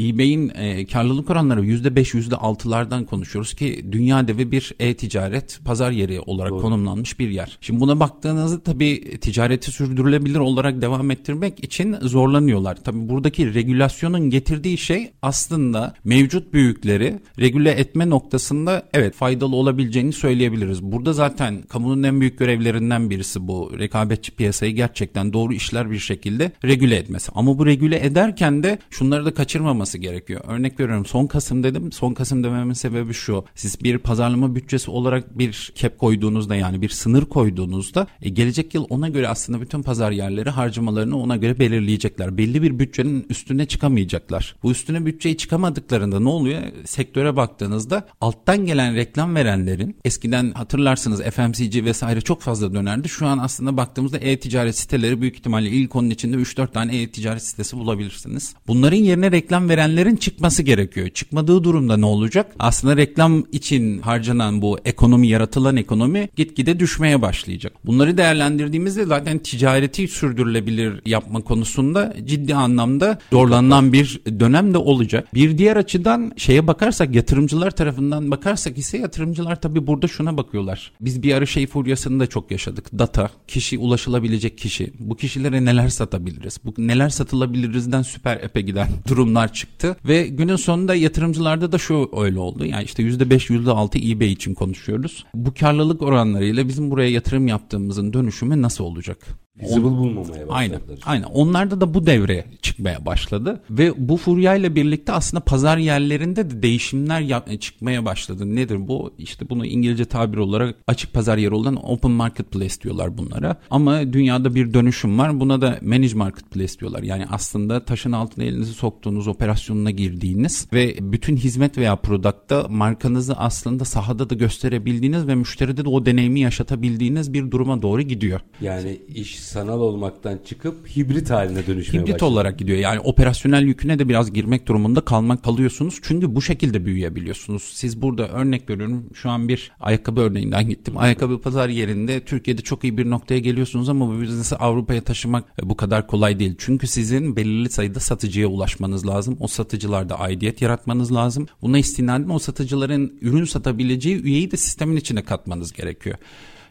eBay'in 0.00 0.52
e, 0.54 0.86
karlılık 0.86 1.30
oranları 1.30 1.60
%5 1.64 2.30
%6'lardan 2.30 3.06
konuşuyoruz 3.06 3.54
ki 3.54 3.84
dünya 3.92 4.28
devi 4.28 4.52
bir 4.52 4.74
e-ticaret 4.80 5.60
pazar 5.64 5.90
yeri 5.90 6.20
olarak 6.20 6.50
Doğru. 6.50 6.60
konumlanmış 6.60 7.18
bir 7.18 7.30
yer. 7.30 7.58
Şimdi 7.60 7.80
buna 7.80 8.00
baktığınızda 8.00 8.62
tabii 8.62 9.18
ticareti 9.18 9.72
sürdürülebilir 9.72 10.38
olarak 10.38 10.82
devam 10.82 11.10
ettirmek 11.10 11.64
için 11.64 11.96
zorlanıyorlar. 12.02 12.76
Tabii 12.84 13.08
buradaki 13.08 13.54
regülasyonun 13.54 14.30
getirdiği 14.30 14.78
şey 14.78 15.10
aslında 15.22 15.94
mevcut 16.04 16.52
büyükleri 16.52 17.20
regüle 17.38 17.70
etme 17.70 18.10
noktasında 18.10 18.82
evet 18.94 19.14
faydalı 19.14 19.56
olabileceğini 19.56 20.12
söyleyebiliriz. 20.12 20.82
Burada 20.82 21.12
zaten 21.12 21.62
kamunun 21.62 22.02
en 22.02 22.20
büyük 22.20 22.38
görevlerinden 22.38 23.10
birisi 23.10 23.48
bu 23.48 23.72
rekabetçi 23.78 24.32
piyasayı 24.32 24.74
gerçekten 24.74 25.32
doğru 25.32 25.52
işler 25.52 25.90
bir 25.90 25.98
şekilde 25.98 26.52
regüle 26.64 26.96
etmesi. 26.96 27.32
Ama 27.34 27.58
bu 27.58 27.66
regüle 27.66 28.06
ederken 28.06 28.62
de 28.62 28.78
şunları 28.90 29.24
da 29.24 29.34
kaçırmaması 29.82 29.98
gerekiyor. 29.98 30.40
Örnek 30.48 30.80
veriyorum 30.80 31.06
son 31.06 31.26
Kasım 31.26 31.62
dedim. 31.62 31.92
Son 31.92 32.14
Kasım 32.14 32.44
dememin 32.44 32.74
sebebi 32.74 33.14
şu. 33.14 33.44
Siz 33.54 33.80
bir 33.84 33.98
pazarlama 33.98 34.54
bütçesi 34.54 34.90
olarak 34.90 35.38
bir 35.38 35.72
cap 35.74 35.98
koyduğunuzda 35.98 36.54
yani 36.54 36.82
bir 36.82 36.88
sınır 36.88 37.24
koyduğunuzda 37.24 38.06
e, 38.22 38.28
gelecek 38.28 38.74
yıl 38.74 38.86
ona 38.90 39.08
göre 39.08 39.28
aslında 39.28 39.60
bütün 39.60 39.82
pazar 39.82 40.10
yerleri 40.10 40.50
harcamalarını 40.50 41.16
ona 41.16 41.36
göre 41.36 41.58
belirleyecekler. 41.58 42.38
Belli 42.38 42.62
bir 42.62 42.78
bütçenin 42.78 43.26
üstüne 43.30 43.66
çıkamayacaklar. 43.66 44.56
Bu 44.62 44.70
üstüne 44.70 45.06
bütçeyi 45.06 45.36
çıkamadıklarında 45.36 46.20
ne 46.20 46.28
oluyor? 46.28 46.62
Sektöre 46.84 47.36
baktığınızda 47.36 48.06
alttan 48.20 48.66
gelen 48.66 48.94
reklam 48.94 49.34
verenlerin 49.34 49.96
eskiden 50.04 50.52
hatırlarsınız 50.52 51.22
FMCG 51.22 51.84
vesaire 51.84 52.20
çok 52.20 52.42
fazla 52.42 52.74
dönerdi. 52.74 53.08
Şu 53.08 53.26
an 53.26 53.38
aslında 53.38 53.76
baktığımızda 53.76 54.18
e-ticaret 54.18 54.76
siteleri 54.76 55.20
büyük 55.20 55.36
ihtimalle 55.36 55.70
ilk 55.70 55.96
onun 55.96 56.10
içinde 56.10 56.36
3-4 56.36 56.72
tane 56.72 57.02
e-ticaret 57.02 57.42
sitesi 57.42 57.76
bulabilirsiniz. 57.76 58.54
Bunların 58.66 58.96
yerine 58.96 59.32
reklam 59.32 59.68
verenlerin 59.72 60.16
çıkması 60.16 60.62
gerekiyor. 60.62 61.08
Çıkmadığı 61.08 61.64
durumda 61.64 61.96
ne 61.96 62.06
olacak? 62.06 62.54
Aslında 62.58 62.96
reklam 62.96 63.44
için 63.52 63.98
harcanan 63.98 64.62
bu 64.62 64.78
ekonomi, 64.84 65.28
yaratılan 65.28 65.76
ekonomi 65.76 66.28
gitgide 66.36 66.80
düşmeye 66.80 67.22
başlayacak. 67.22 67.72
Bunları 67.84 68.16
değerlendirdiğimizde 68.16 69.04
zaten 69.04 69.38
ticareti 69.38 70.08
sürdürülebilir 70.08 71.00
yapma 71.06 71.40
konusunda 71.40 72.14
ciddi 72.24 72.54
anlamda 72.54 73.18
zorlanılan 73.32 73.92
bir 73.92 74.20
dönem 74.40 74.74
de 74.74 74.78
olacak. 74.78 75.34
Bir 75.34 75.58
diğer 75.58 75.76
açıdan 75.76 76.32
şeye 76.36 76.66
bakarsak 76.66 77.14
yatırımcılar 77.14 77.70
tarafından 77.70 78.30
bakarsak 78.30 78.78
ise 78.78 78.98
yatırımcılar 78.98 79.60
tabii 79.60 79.86
burada 79.86 80.08
şuna 80.08 80.36
bakıyorlar. 80.36 80.92
Biz 81.00 81.22
bir 81.22 81.34
ara 81.34 81.46
şey 81.46 81.66
furyasını 81.66 82.20
da 82.20 82.26
çok 82.26 82.50
yaşadık. 82.50 82.98
Data, 82.98 83.30
kişi 83.48 83.78
ulaşılabilecek 83.78 84.58
kişi. 84.58 84.92
Bu 84.98 85.16
kişilere 85.16 85.64
neler 85.64 85.88
satabiliriz? 85.88 86.58
Bu 86.64 86.74
neler 86.78 87.08
satılabilirizden 87.08 88.02
süper 88.02 88.36
epe 88.36 88.60
giden 88.60 88.88
durumlar 89.08 89.52
çıktı. 89.62 89.96
Ve 90.04 90.26
günün 90.26 90.56
sonunda 90.56 90.94
yatırımcılarda 90.94 91.72
da 91.72 91.78
şu 91.78 92.10
öyle 92.16 92.38
oldu. 92.38 92.64
Yani 92.64 92.84
işte 92.84 93.02
%5, 93.02 93.50
%6 93.50 94.12
eBay 94.12 94.32
için 94.32 94.54
konuşuyoruz. 94.54 95.24
Bu 95.34 95.54
karlılık 95.54 96.02
oranlarıyla 96.02 96.68
bizim 96.68 96.90
buraya 96.90 97.10
yatırım 97.10 97.48
yaptığımızın 97.48 98.12
dönüşümü 98.12 98.62
nasıl 98.62 98.84
olacak? 98.84 99.18
Visible 99.60 99.84
bulmamaya 99.84 100.24
başladılar. 100.26 100.46
Aynen. 100.48 100.80
Aynen. 101.04 101.24
Onlarda 101.24 101.80
da 101.80 101.94
bu 101.94 102.06
devre 102.06 102.44
çıkmaya 102.62 103.06
başladı 103.06 103.62
ve 103.70 103.92
bu 104.08 104.16
furyayla 104.16 104.74
birlikte 104.74 105.12
aslında 105.12 105.44
pazar 105.44 105.78
yerlerinde 105.78 106.50
de 106.50 106.62
değişimler 106.62 107.20
yap- 107.20 107.60
çıkmaya 107.60 108.04
başladı. 108.04 108.56
Nedir 108.56 108.88
bu? 108.88 109.14
İşte 109.18 109.50
bunu 109.50 109.66
İngilizce 109.66 110.04
tabir 110.04 110.36
olarak 110.38 110.74
açık 110.86 111.12
pazar 111.12 111.38
yeri 111.38 111.54
olan 111.54 111.90
open 111.90 112.10
marketplace 112.10 112.74
diyorlar 112.82 113.18
bunlara. 113.18 113.56
Ama 113.70 114.12
dünyada 114.12 114.54
bir 114.54 114.74
dönüşüm 114.74 115.18
var. 115.18 115.40
Buna 115.40 115.60
da 115.60 115.78
managed 115.82 116.16
marketplace 116.16 116.78
diyorlar. 116.80 117.02
Yani 117.02 117.26
aslında 117.30 117.84
taşın 117.84 118.12
altına 118.12 118.44
elinizi 118.44 118.72
soktuğunuz 118.72 119.28
operasyonuna 119.28 119.90
girdiğiniz 119.90 120.66
ve 120.72 120.96
bütün 121.00 121.36
hizmet 121.36 121.78
veya 121.78 121.96
product'ta 121.96 122.66
markanızı 122.68 123.34
aslında 123.34 123.84
sahada 123.84 124.30
da 124.30 124.34
gösterebildiğiniz 124.34 125.26
ve 125.26 125.34
müşteride 125.34 125.84
de 125.84 125.88
o 125.88 126.06
deneyimi 126.06 126.40
yaşatabildiğiniz 126.40 127.32
bir 127.32 127.50
duruma 127.50 127.82
doğru 127.82 128.02
gidiyor. 128.02 128.40
Yani 128.60 129.00
iş 129.08 129.41
sanal 129.42 129.80
olmaktan 129.80 130.38
çıkıp 130.46 130.88
hibrit 130.96 131.30
haline 131.30 131.66
dönüşmeye 131.66 131.98
Hibrit 131.98 132.14
başladı. 132.14 132.30
olarak 132.30 132.58
gidiyor. 132.58 132.78
Yani 132.78 133.00
operasyonel 133.00 133.62
yüküne 133.62 133.98
de 133.98 134.08
biraz 134.08 134.32
girmek 134.32 134.68
durumunda 134.68 135.00
kalmak 135.00 135.44
kalıyorsunuz. 135.44 135.98
Çünkü 136.02 136.34
bu 136.34 136.42
şekilde 136.42 136.86
büyüyebiliyorsunuz. 136.86 137.62
Siz 137.62 138.02
burada 138.02 138.28
örnek 138.28 138.70
veriyorum. 138.70 139.06
Şu 139.14 139.30
an 139.30 139.48
bir 139.48 139.72
ayakkabı 139.80 140.20
örneğinden 140.20 140.68
gittim. 140.68 140.94
Ayakkabı 140.96 141.40
pazar 141.40 141.68
yerinde 141.68 142.24
Türkiye'de 142.24 142.62
çok 142.62 142.84
iyi 142.84 142.98
bir 142.98 143.10
noktaya 143.10 143.38
geliyorsunuz 143.38 143.88
ama 143.88 144.08
bu 144.08 144.20
biznesi 144.20 144.56
Avrupa'ya 144.56 145.00
taşımak 145.04 145.44
e, 145.62 145.68
bu 145.68 145.76
kadar 145.76 146.06
kolay 146.06 146.38
değil. 146.38 146.54
Çünkü 146.58 146.86
sizin 146.86 147.36
belirli 147.36 147.70
sayıda 147.70 148.00
satıcıya 148.00 148.46
ulaşmanız 148.46 149.06
lazım. 149.06 149.36
O 149.40 149.46
satıcılarda 149.46 150.20
aidiyet 150.20 150.62
yaratmanız 150.62 151.12
lazım. 151.14 151.46
Buna 151.62 151.78
istinaden 151.78 152.28
o 152.28 152.38
satıcıların 152.38 153.12
ürün 153.20 153.44
satabileceği 153.44 154.22
üyeyi 154.22 154.50
de 154.50 154.56
sistemin 154.56 154.96
içine 154.96 155.22
katmanız 155.22 155.72
gerekiyor. 155.72 156.16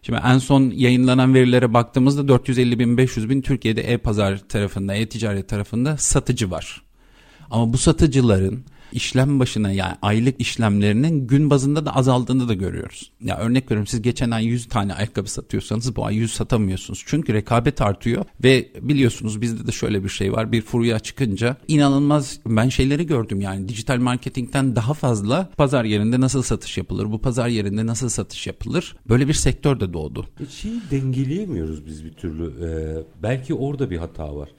Şimdi 0.02 0.20
en 0.26 0.38
son 0.38 0.72
yayınlanan 0.76 1.34
verilere 1.34 1.74
baktığımızda 1.74 2.28
450 2.28 2.80
bin 2.80 2.98
500 2.98 3.30
bin 3.30 3.42
Türkiye'de 3.42 3.82
e-pazar 3.82 4.38
tarafında, 4.38 4.96
e-ticaret 4.96 5.50
tarafında 5.50 5.98
satıcı 5.98 6.52
var. 6.52 6.82
Ama 7.52 7.74
bu 7.74 7.78
satıcıların 7.78 8.64
işlem 8.94 9.40
başına 9.40 9.72
yani 9.72 9.96
aylık 10.02 10.42
işlemlerinin 10.42 11.28
gün 11.28 11.50
bazında 11.50 11.86
da 11.86 11.96
azaldığını 11.96 12.48
da 12.48 12.54
görüyoruz. 12.54 13.12
Ya 13.22 13.38
örnek 13.38 13.66
veriyorum 13.66 13.88
siz 13.88 14.02
geçen 14.02 14.32
ay 14.32 14.46
100 14.46 14.68
tane 14.68 14.94
ayakkabı 14.94 15.32
satıyorsanız 15.32 15.96
bu 15.96 16.06
ay 16.06 16.16
100 16.16 16.34
satamıyorsunuz. 16.34 17.04
Çünkü 17.06 17.34
rekabet 17.34 17.82
artıyor 17.82 18.26
ve 18.44 18.70
biliyorsunuz 18.82 19.42
bizde 19.42 19.68
de 19.68 19.72
şöyle 19.72 20.04
bir 20.04 20.10
şey 20.10 20.34
var. 20.34 20.52
Bir 20.52 20.62
furya 20.62 21.00
çıkınca 21.00 21.58
inanılmaz 21.68 22.40
ben 22.46 22.70
şeyleri 22.70 23.06
gördüm 23.06 23.42
yani 23.42 23.68
dijital 23.68 23.98
marketingten 23.98 24.76
daha 24.76 24.94
fazla 24.94 25.50
pazar 25.58 25.86
yerinde 25.86 26.22
nasıl 26.22 26.42
satış 26.42 26.78
yapılır? 26.78 27.12
Bu 27.12 27.22
pazar 27.22 27.48
yerinde 27.48 27.86
nasıl 27.86 28.10
satış 28.10 28.48
yapılır? 28.48 28.96
Böyle 29.10 29.28
bir 29.28 29.34
sektör 29.34 29.80
de 29.80 29.94
doğdu. 29.94 30.26
E 30.40 30.46
şeyi 30.46 30.82
dengeleyemiyoruz 30.92 31.86
biz 31.86 32.06
bir 32.06 32.14
türlü. 32.14 32.52
Ee, 32.66 33.04
belki 33.24 33.54
orada 33.54 33.90
bir 33.90 33.98
hata 33.98 34.36
var. 34.36 34.50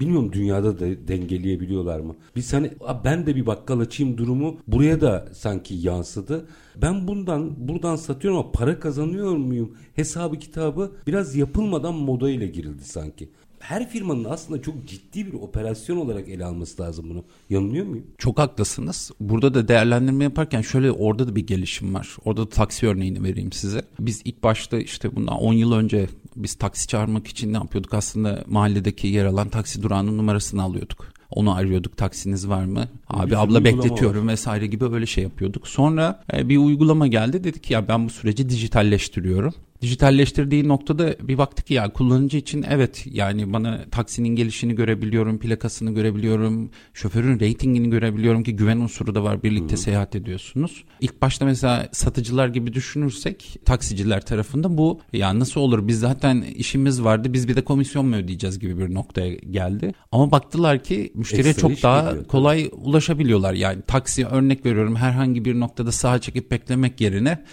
Bilmiyorum 0.00 0.32
dünyada 0.32 0.80
da 0.80 1.08
dengeleyebiliyorlar 1.08 2.00
mı? 2.00 2.16
Biz 2.36 2.52
hani 2.52 2.70
"Aa, 2.80 3.04
ben 3.04 3.26
de 3.26 3.36
bir 3.36 3.46
bakkal 3.46 3.80
açayım 3.80 4.18
durumu 4.18 4.56
buraya 4.66 5.00
da 5.00 5.28
sanki 5.34 5.74
yansıdı. 5.74 6.46
Ben 6.82 7.08
bundan 7.08 7.68
buradan 7.68 7.96
satıyorum 7.96 8.40
ama 8.40 8.52
para 8.52 8.80
kazanıyor 8.80 9.36
muyum? 9.36 9.72
Hesabı 9.94 10.38
kitabı 10.38 10.92
biraz 11.06 11.36
yapılmadan 11.36 11.94
moda 11.94 12.30
ile 12.30 12.46
girildi 12.46 12.84
sanki. 12.84 13.28
Her 13.58 13.88
firmanın 13.88 14.24
aslında 14.24 14.62
çok 14.62 14.86
ciddi 14.88 15.26
bir 15.26 15.32
operasyon 15.32 15.96
olarak 15.96 16.28
ele 16.28 16.44
alması 16.44 16.82
lazım 16.82 17.10
bunu. 17.10 17.24
Yanılıyor 17.50 17.86
muyum? 17.86 18.06
Çok 18.18 18.38
haklısınız. 18.38 19.10
Burada 19.20 19.54
da 19.54 19.68
değerlendirme 19.68 20.24
yaparken 20.24 20.60
şöyle 20.60 20.90
orada 20.92 21.28
da 21.28 21.36
bir 21.36 21.46
gelişim 21.46 21.94
var. 21.94 22.16
Orada 22.24 22.40
da 22.40 22.48
taksi 22.48 22.86
örneğini 22.86 23.22
vereyim 23.22 23.52
size. 23.52 23.82
Biz 24.00 24.22
ilk 24.24 24.42
başta 24.42 24.78
işte 24.78 25.16
bundan 25.16 25.34
10 25.38 25.52
yıl 25.52 25.72
önce 25.72 26.06
biz 26.36 26.54
taksi 26.54 26.86
çağırmak 26.86 27.26
için 27.26 27.52
ne 27.52 27.56
yapıyorduk? 27.56 27.94
Aslında 27.94 28.44
mahalledeki 28.46 29.06
yer 29.06 29.24
alan 29.24 29.48
taksi 29.48 29.82
durağının 29.82 30.18
numarasını 30.18 30.62
alıyorduk. 30.62 31.12
Onu 31.30 31.54
arıyorduk 31.54 31.96
taksiniz 31.96 32.48
var 32.48 32.64
mı? 32.64 32.88
Abi 33.08 33.30
sürü 33.30 33.36
abla 33.36 33.64
bekletiyorum 33.64 34.28
vesaire 34.28 34.66
gibi 34.66 34.84
öyle 34.84 35.06
şey 35.06 35.24
yapıyorduk. 35.24 35.68
Sonra 35.68 36.22
e, 36.32 36.48
bir 36.48 36.56
uygulama 36.56 37.06
geldi 37.06 37.44
dedik 37.44 37.62
ki 37.62 37.72
ya 37.72 37.88
ben 37.88 38.06
bu 38.06 38.10
süreci 38.10 38.48
dijitalleştiriyorum. 38.48 39.54
Dijitalleştirdiği 39.82 40.68
noktada 40.68 41.16
bir 41.28 41.38
baktık 41.38 41.66
ki 41.66 41.74
ya 41.74 41.92
kullanıcı 41.92 42.38
için 42.38 42.64
evet 42.70 43.06
yani 43.06 43.52
bana 43.52 43.84
taksinin 43.90 44.28
gelişini 44.28 44.74
görebiliyorum, 44.74 45.38
plakasını 45.38 45.94
görebiliyorum, 45.94 46.70
şoförün 46.94 47.40
reytingini 47.40 47.90
görebiliyorum 47.90 48.42
ki 48.42 48.56
güven 48.56 48.76
unsuru 48.76 49.14
da 49.14 49.22
var 49.22 49.42
birlikte 49.42 49.76
seyahat 49.76 50.16
ediyorsunuz. 50.16 50.84
İlk 51.00 51.22
başta 51.22 51.44
mesela 51.44 51.88
satıcılar 51.92 52.48
gibi 52.48 52.72
düşünürsek 52.72 53.56
taksiciler 53.64 54.26
tarafında 54.26 54.78
bu 54.78 55.00
ya 55.12 55.38
nasıl 55.38 55.60
olur 55.60 55.88
biz 55.88 56.00
zaten 56.00 56.42
işimiz 56.42 57.04
vardı 57.04 57.32
biz 57.32 57.48
bir 57.48 57.56
de 57.56 57.64
komisyon 57.64 58.06
mu 58.06 58.16
ödeyeceğiz 58.16 58.58
gibi 58.58 58.78
bir 58.78 58.94
noktaya 58.94 59.34
geldi. 59.34 59.94
Ama 60.12 60.30
baktılar 60.30 60.82
ki 60.82 61.12
müşteriye 61.14 61.50
Ekstra 61.50 61.68
çok 61.68 61.82
daha 61.82 62.10
tabii. 62.10 62.24
kolay 62.24 62.70
ulaşabiliyorlar. 62.72 63.54
Yani 63.54 63.82
taksi 63.86 64.26
örnek 64.26 64.66
veriyorum 64.66 64.96
herhangi 64.96 65.44
bir 65.44 65.60
noktada 65.60 65.92
sağa 65.92 66.18
çekip 66.18 66.50
beklemek 66.50 67.00
yerine 67.00 67.44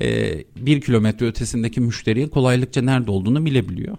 e, 0.00 0.38
bir 0.56 0.80
kilometre 0.80 1.26
ötesindeki 1.26 1.80
müşteriye 1.80 2.30
kolaylıkça 2.30 2.82
nerede 2.82 3.10
olduğunu 3.10 3.44
bilebiliyor. 3.44 3.96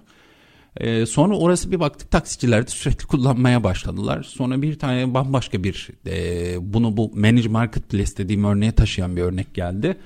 E, 0.77 1.05
sonra 1.05 1.37
orası 1.37 1.71
bir 1.71 1.79
baktık 1.79 2.11
taksiciler 2.11 2.67
de 2.67 2.71
sürekli 2.71 3.05
kullanmaya 3.05 3.63
başladılar. 3.63 4.23
Sonra 4.23 4.61
bir 4.61 4.79
tane 4.79 5.13
bambaşka 5.13 5.63
bir 5.63 5.89
e, 6.07 6.55
bunu 6.73 6.97
bu 6.97 7.11
Manage 7.15 7.49
Marketplace 7.49 8.17
dediğim 8.17 8.43
örneğe 8.43 8.71
taşıyan 8.71 9.15
bir 9.15 9.21
örnek 9.21 9.53
geldi. 9.53 9.97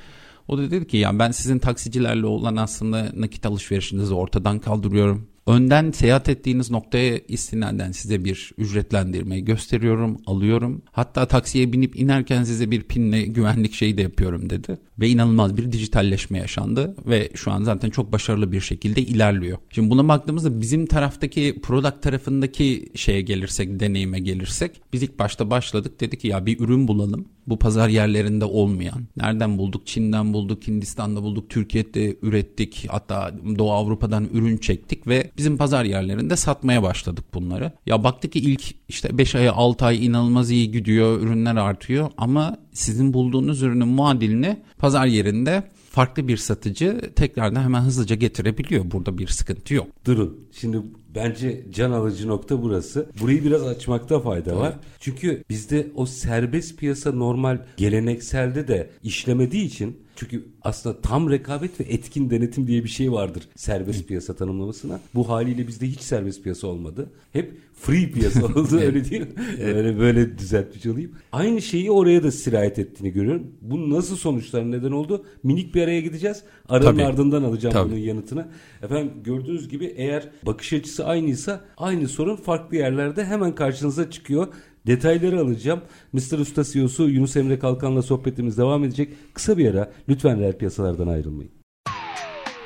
O 0.47 0.57
da 0.57 0.71
dedi 0.71 0.87
ki 0.87 0.97
ya 0.97 1.19
ben 1.19 1.31
sizin 1.31 1.59
taksicilerle 1.59 2.25
olan 2.25 2.55
aslında 2.55 3.11
nakit 3.15 3.45
alışverişinizi 3.45 4.13
ortadan 4.13 4.59
kaldırıyorum. 4.59 5.27
Önden 5.47 5.91
seyahat 5.91 6.29
ettiğiniz 6.29 6.71
noktaya 6.71 7.19
istinaden 7.27 7.91
size 7.91 8.25
bir 8.25 8.51
ücretlendirmeyi 8.57 9.45
gösteriyorum, 9.45 10.17
alıyorum. 10.25 10.81
Hatta 10.91 11.25
taksiye 11.27 11.73
binip 11.73 11.99
inerken 11.99 12.43
size 12.43 12.71
bir 12.71 12.83
pinle 12.83 13.21
güvenlik 13.21 13.73
şeyi 13.73 13.97
de 13.97 14.01
yapıyorum 14.01 14.49
dedi. 14.49 14.77
Ve 14.99 15.09
inanılmaz 15.09 15.57
bir 15.57 15.71
dijitalleşme 15.71 16.37
yaşandı 16.37 16.95
ve 17.05 17.29
şu 17.35 17.51
an 17.51 17.63
zaten 17.63 17.89
çok 17.89 18.11
başarılı 18.11 18.51
bir 18.51 18.61
şekilde 18.61 19.01
ilerliyor. 19.01 19.57
Şimdi 19.69 19.89
buna 19.89 20.07
baktığımızda 20.07 20.61
bizim 20.61 20.85
taraftaki 20.85 21.59
product 21.63 22.01
tarafındaki 22.01 22.89
şeye 22.95 23.21
gelirsek, 23.21 23.79
deneyime 23.79 24.19
gelirsek 24.19 24.81
biz 24.93 25.03
ilk 25.03 25.19
başta 25.19 25.49
başladık 25.49 26.01
dedik 26.01 26.19
ki 26.19 26.27
ya 26.27 26.45
bir 26.45 26.59
ürün 26.59 26.87
bulalım. 26.87 27.25
Bu 27.47 27.59
pazar 27.59 27.89
yerlerinde 27.89 28.45
olmayan. 28.45 29.07
Nereden 29.17 29.57
bulduk? 29.57 29.87
Çin'den 29.87 30.33
bulduk, 30.33 30.67
Hindistan'da 30.67 31.23
bulduk, 31.23 31.49
Türkiye'de 31.49 32.17
ürettik. 32.21 32.87
Hatta 32.89 33.31
Doğu 33.57 33.71
Avrupa'dan 33.71 34.29
ürün 34.33 34.57
çektik 34.57 35.07
ve 35.07 35.31
bizim 35.37 35.57
pazar 35.57 35.85
yerlerinde 35.85 36.35
satmaya 36.35 36.83
başladık 36.83 37.25
bunları. 37.33 37.71
Ya 37.85 38.03
baktık 38.03 38.31
ki 38.31 38.39
ilk 38.39 38.75
işte 38.87 39.17
5 39.17 39.35
aya 39.35 39.53
6 39.53 39.85
ay 39.85 40.05
inanılmaz 40.05 40.51
iyi 40.51 40.71
gidiyor, 40.71 41.21
ürünler 41.21 41.55
artıyor 41.55 42.09
ama 42.17 42.57
sizin 42.73 43.13
bulduğunuz 43.13 43.61
ürünün 43.61 43.87
muadilini 43.87 44.57
pazar 44.77 45.05
yerinde 45.05 45.63
farklı 45.95 46.27
bir 46.27 46.37
satıcı 46.37 47.01
tekrardan 47.15 47.63
hemen 47.63 47.81
hızlıca 47.81 48.15
getirebiliyor. 48.15 48.91
Burada 48.91 49.17
bir 49.17 49.27
sıkıntı 49.27 49.73
yok. 49.73 49.87
Durun. 50.05 50.47
Şimdi 50.51 50.77
bence 51.15 51.65
can 51.71 51.91
alıcı 51.91 52.27
nokta 52.27 52.61
burası. 52.61 53.09
Burayı 53.21 53.45
biraz 53.45 53.63
açmakta 53.67 54.19
fayda 54.19 54.57
var. 54.57 54.73
Çünkü 54.99 55.43
bizde 55.49 55.87
o 55.95 56.05
serbest 56.05 56.77
piyasa 56.77 57.11
normal 57.11 57.59
gelenekselde 57.77 58.67
de 58.67 58.89
işlemediği 59.03 59.65
için 59.65 60.04
çünkü 60.15 60.45
aslında 60.61 61.01
tam 61.01 61.29
rekabet 61.31 61.79
ve 61.79 61.83
etkin 61.83 62.29
denetim 62.29 62.67
diye 62.67 62.83
bir 62.83 62.89
şey 62.89 63.11
vardır 63.11 63.43
serbest 63.55 64.07
piyasa 64.07 64.35
tanımlamasına. 64.35 64.99
Bu 65.15 65.29
haliyle 65.29 65.67
bizde 65.67 65.87
hiç 65.87 66.01
serbest 66.01 66.43
piyasa 66.43 66.67
olmadı. 66.67 67.09
Hep 67.33 67.53
free 67.73 68.11
piyasa 68.11 68.45
oldu 68.45 68.77
öyle 68.79 69.09
değil 69.09 69.21
mi? 69.21 69.27
Öyle 69.61 69.99
böyle 69.99 70.37
düzeltmiş 70.37 70.85
olayım. 70.85 71.11
Aynı 71.31 71.61
şeyi 71.61 71.91
oraya 71.91 72.23
da 72.23 72.31
sirayet 72.31 72.79
ettiğini 72.79 73.11
görüyorum. 73.13 73.47
Bu 73.61 73.89
nasıl 73.89 74.15
sonuçlar 74.15 74.71
neden 74.71 74.91
oldu? 74.91 75.25
Minik 75.43 75.75
bir 75.75 75.81
araya 75.81 76.01
gideceğiz. 76.01 76.43
Aranın 76.69 76.85
Tabii. 76.91 77.05
ardından 77.05 77.43
alacağım 77.43 77.73
Tabii. 77.73 77.91
bunun 77.91 77.99
yanıtını. 77.99 78.47
Efendim 78.83 79.11
gördüğünüz 79.23 79.69
gibi 79.69 79.93
eğer 79.97 80.29
bakış 80.45 80.73
açısı 80.73 81.05
aynıysa 81.05 81.65
aynı 81.77 82.07
sorun 82.07 82.35
farklı 82.35 82.77
yerlerde 82.77 83.25
hemen 83.25 83.55
karşınıza 83.55 84.09
çıkıyor. 84.11 84.47
Detayları 84.87 85.41
alacağım. 85.41 85.81
Mr. 86.13 86.39
Usta 86.39 86.63
CEO'su 86.63 87.09
Yunus 87.09 87.35
Emre 87.35 87.59
Kalkan'la 87.59 88.01
sohbetimiz 88.01 88.57
devam 88.57 88.83
edecek. 88.83 89.13
Kısa 89.33 89.57
bir 89.57 89.69
ara 89.69 89.91
lütfen 90.09 90.39
reel 90.39 90.57
piyasalardan 90.57 91.07
ayrılmayın. 91.07 91.51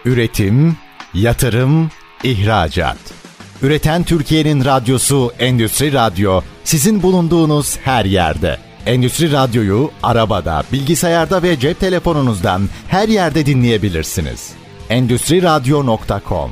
Üretim, 0.05 0.77
yatırım, 1.13 1.89
ihracat. 2.23 2.97
Üreten 3.61 4.03
Türkiye'nin 4.03 4.65
radyosu 4.65 5.31
Endüstri 5.39 5.93
Radyo 5.93 6.41
sizin 6.63 7.03
bulunduğunuz 7.03 7.77
her 7.77 8.05
yerde. 8.05 8.57
Endüstri 8.85 9.31
Radyo'yu 9.31 9.91
arabada, 10.03 10.63
bilgisayarda 10.73 11.43
ve 11.43 11.59
cep 11.59 11.79
telefonunuzdan 11.79 12.61
her 12.87 13.09
yerde 13.09 13.45
dinleyebilirsiniz. 13.45 14.53
Endüstri 14.89 15.43
Radyo.com 15.43 16.51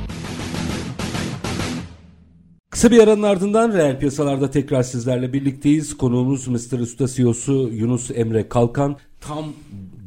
Kısa 2.78 2.90
bir 2.90 2.98
aranın 2.98 3.22
ardından 3.22 3.72
reel 3.72 3.98
piyasalarda 3.98 4.50
tekrar 4.50 4.82
sizlerle 4.82 5.32
birlikteyiz. 5.32 5.96
Konuğumuz 5.96 6.48
Mr. 6.48 6.78
Usta 6.78 7.08
CEO'su 7.08 7.70
Yunus 7.72 8.10
Emre 8.14 8.48
Kalkan. 8.48 8.96
Tam 9.20 9.44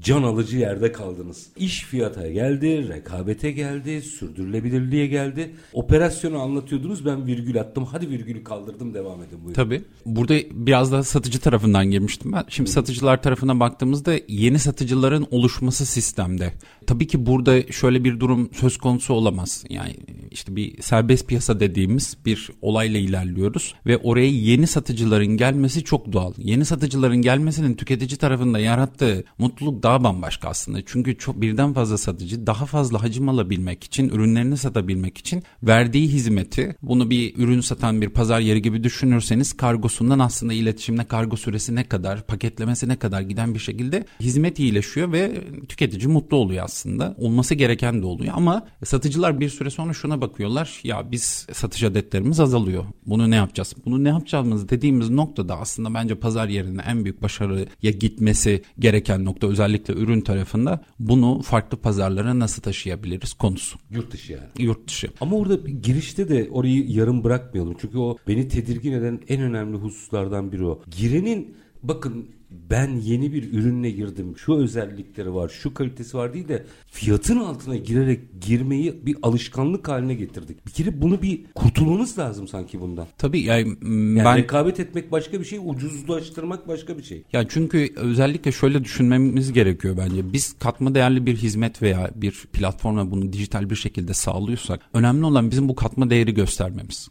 can 0.02 0.24
alıcı 0.24 0.58
yerde 0.58 0.92
kaldınız. 0.92 1.48
İş 1.58 1.84
fiyata 1.84 2.30
geldi, 2.30 2.90
rekabete 2.90 3.52
geldi, 3.52 4.02
sürdürülebilirliğe 4.02 5.08
geldi. 5.08 5.56
Operasyonu 5.74 6.40
anlatıyordunuz 6.40 7.06
ben 7.06 7.28
virgül 7.28 7.60
attım. 7.60 7.86
Hadi 7.86 8.10
virgülü 8.10 8.44
kaldırdım 8.44 8.94
devam 8.94 9.24
edin 9.24 9.38
buyurun. 9.38 9.54
Tabii. 9.54 9.82
Burada 10.06 10.34
biraz 10.52 10.92
da 10.92 11.04
satıcı 11.04 11.40
tarafından 11.40 11.92
girmiştim 11.92 12.32
ben. 12.32 12.44
Şimdi 12.50 12.70
satıcılar 12.70 13.22
tarafına 13.22 13.60
baktığımızda 13.60 14.14
yeni 14.28 14.60
satıcıların 14.60 15.28
oluşması 15.32 15.86
sistemde. 15.86 16.54
Tabii 16.88 17.08
ki 17.08 17.26
burada 17.26 17.72
şöyle 17.72 18.04
bir 18.04 18.20
durum 18.20 18.50
söz 18.54 18.78
konusu 18.78 19.14
olamaz. 19.14 19.64
Yani 19.70 19.96
işte 20.32 20.56
bir 20.56 20.82
serbest 20.82 21.28
piyasa 21.28 21.60
dediğimiz 21.60 22.18
bir 22.26 22.50
olayla 22.62 23.00
ilerliyoruz 23.00 23.76
ve 23.86 23.98
oraya 23.98 24.30
yeni 24.30 24.68
satıcıların 24.68 25.38
gelmesi 25.38 25.84
çok 25.84 26.14
doğal. 26.14 26.34
Yeni 26.38 26.66
satıcıların 26.66 27.22
gelmesinin 27.22 27.74
tüketici 27.74 28.18
tarafında 28.18 28.60
yarattığı 28.60 29.24
mutluluk 29.38 29.84
daha 29.84 29.91
daha 29.92 30.04
bambaşka 30.04 30.50
aslında. 30.50 30.80
Çünkü 30.86 31.18
çok 31.18 31.42
birden 31.42 31.74
fazla 31.74 31.98
satıcı 31.98 32.48
daha 32.48 32.66
fazla 32.66 33.04
hacim 33.04 33.30
alabilmek 33.30 33.84
için, 33.84 34.10
ürünlerini 34.10 34.58
satabilmek 34.58 35.18
için 35.18 35.44
verdiği 35.64 36.08
hizmeti 36.08 36.76
bunu 36.82 37.10
bir 37.10 37.38
ürün 37.38 37.62
satan 37.62 38.02
bir 38.02 38.10
pazar 38.10 38.40
yeri 38.40 38.62
gibi 38.62 38.84
düşünürseniz 38.84 39.54
kargosundan 39.54 40.20
aslında 40.20 40.54
iletişimle 40.54 41.04
kargo 41.04 41.38
süresi 41.38 41.76
ne 41.76 41.84
kadar, 41.84 42.28
paketlemesi 42.28 42.90
ne 42.90 42.96
kadar 42.96 43.22
giden 43.22 43.54
bir 43.54 43.60
şekilde 43.60 44.06
hizmet 44.20 44.60
iyileşiyor 44.60 45.12
ve 45.12 45.44
tüketici 45.70 46.08
mutlu 46.08 46.38
oluyor 46.38 46.66
aslında. 46.66 47.16
Olması 47.18 47.56
gereken 47.56 48.02
de 48.02 48.06
oluyor 48.06 48.34
ama 48.36 48.68
satıcılar 48.86 49.40
bir 49.40 49.50
süre 49.50 49.70
sonra 49.70 49.94
şuna 49.94 50.22
bakıyorlar. 50.22 50.80
Ya 50.84 51.12
biz 51.12 51.48
satış 51.54 51.84
adetlerimiz 51.84 52.40
azalıyor. 52.40 52.86
Bunu 53.06 53.32
ne 53.32 53.36
yapacağız? 53.36 53.74
Bunu 53.86 54.04
ne 54.04 54.10
yapacağımız 54.10 54.70
dediğimiz 54.70 55.10
noktada 55.10 55.58
aslında 55.58 55.94
bence 55.94 56.16
pazar 56.16 56.48
yerine 56.48 56.82
en 56.82 57.04
büyük 57.04 57.22
başarıya 57.22 57.92
gitmesi 58.00 58.64
gereken 58.80 59.26
nokta 59.26 59.48
özellikle 59.48 59.81
ürün 59.90 60.22
tarafında 60.22 60.82
bunu 61.00 61.42
farklı 61.42 61.78
pazarlara 61.78 62.40
nasıl 62.40 62.62
taşıyabiliriz 62.62 63.34
konusu. 63.34 63.80
Yurt 63.90 64.12
dışı 64.12 64.34
yani. 64.34 64.48
Yurt 64.60 64.88
dışı. 64.88 65.10
Ama 65.22 65.38
orada 65.38 65.70
girişte 65.70 66.30
de 66.30 66.50
orayı 66.52 66.88
yarım 66.88 67.24
bırakmayalım. 67.24 67.76
Çünkü 67.82 67.98
o 67.98 68.18
beni 68.28 68.48
tedirgin 68.48 68.92
eden 68.92 69.20
en 69.28 69.42
önemli 69.42 69.78
hususlardan 69.78 70.52
biri 70.52 70.66
o. 70.66 70.82
Girenin 70.98 71.56
bakın 71.84 72.30
ben 72.52 72.96
yeni 72.96 73.34
bir 73.34 73.54
ürünle 73.54 73.92
girdim. 73.92 74.34
Şu 74.38 74.56
özellikleri 74.56 75.34
var, 75.34 75.50
şu 75.50 75.74
kalitesi 75.74 76.18
var 76.18 76.34
değil 76.34 76.48
de 76.48 76.66
fiyatın 76.88 77.38
altına 77.38 77.76
girerek 77.76 78.20
girmeyi 78.42 79.06
bir 79.06 79.16
alışkanlık 79.22 79.88
haline 79.88 80.14
getirdik. 80.14 80.66
Bir 80.68 80.72
kere 80.72 81.02
bunu 81.02 81.22
bir 81.22 81.42
kurtulmamız 81.56 82.20
lazım 82.20 82.48
sanki 82.48 82.82
bundan. 82.82 83.08
Tabii 83.18 83.40
yani, 83.40 83.68
Yani 83.82 84.26
ben 84.26 84.38
rekabet 84.38 84.80
etmek 84.80 85.12
başka 85.12 85.40
bir 85.40 85.46
şey, 85.46 85.60
ucuzlaştırmak 85.66 86.68
başka 86.68 86.98
bir 86.98 87.04
şey. 87.04 87.24
Ya 87.34 87.48
çünkü 87.50 87.94
özellikle 87.96 88.52
şöyle 88.52 88.84
düşünmemiz 88.84 89.54
gerekiyor 89.54 89.98
bence. 89.98 90.34
Biz 90.34 90.54
katma 90.60 90.96
değerli 90.96 91.26
bir 91.26 91.36
hizmet 91.36 91.82
veya 91.82 92.12
bir 92.16 92.32
platformla 92.54 93.12
bunu 93.12 93.34
dijital 93.34 93.70
bir 93.70 93.76
şekilde 93.76 94.14
sağlıyorsak 94.14 94.82
önemli 94.94 95.26
olan 95.26 95.52
bizim 95.52 95.70
bu 95.70 95.76
katma 95.76 96.10
değeri 96.10 96.34
göstermemiz. 96.34 97.10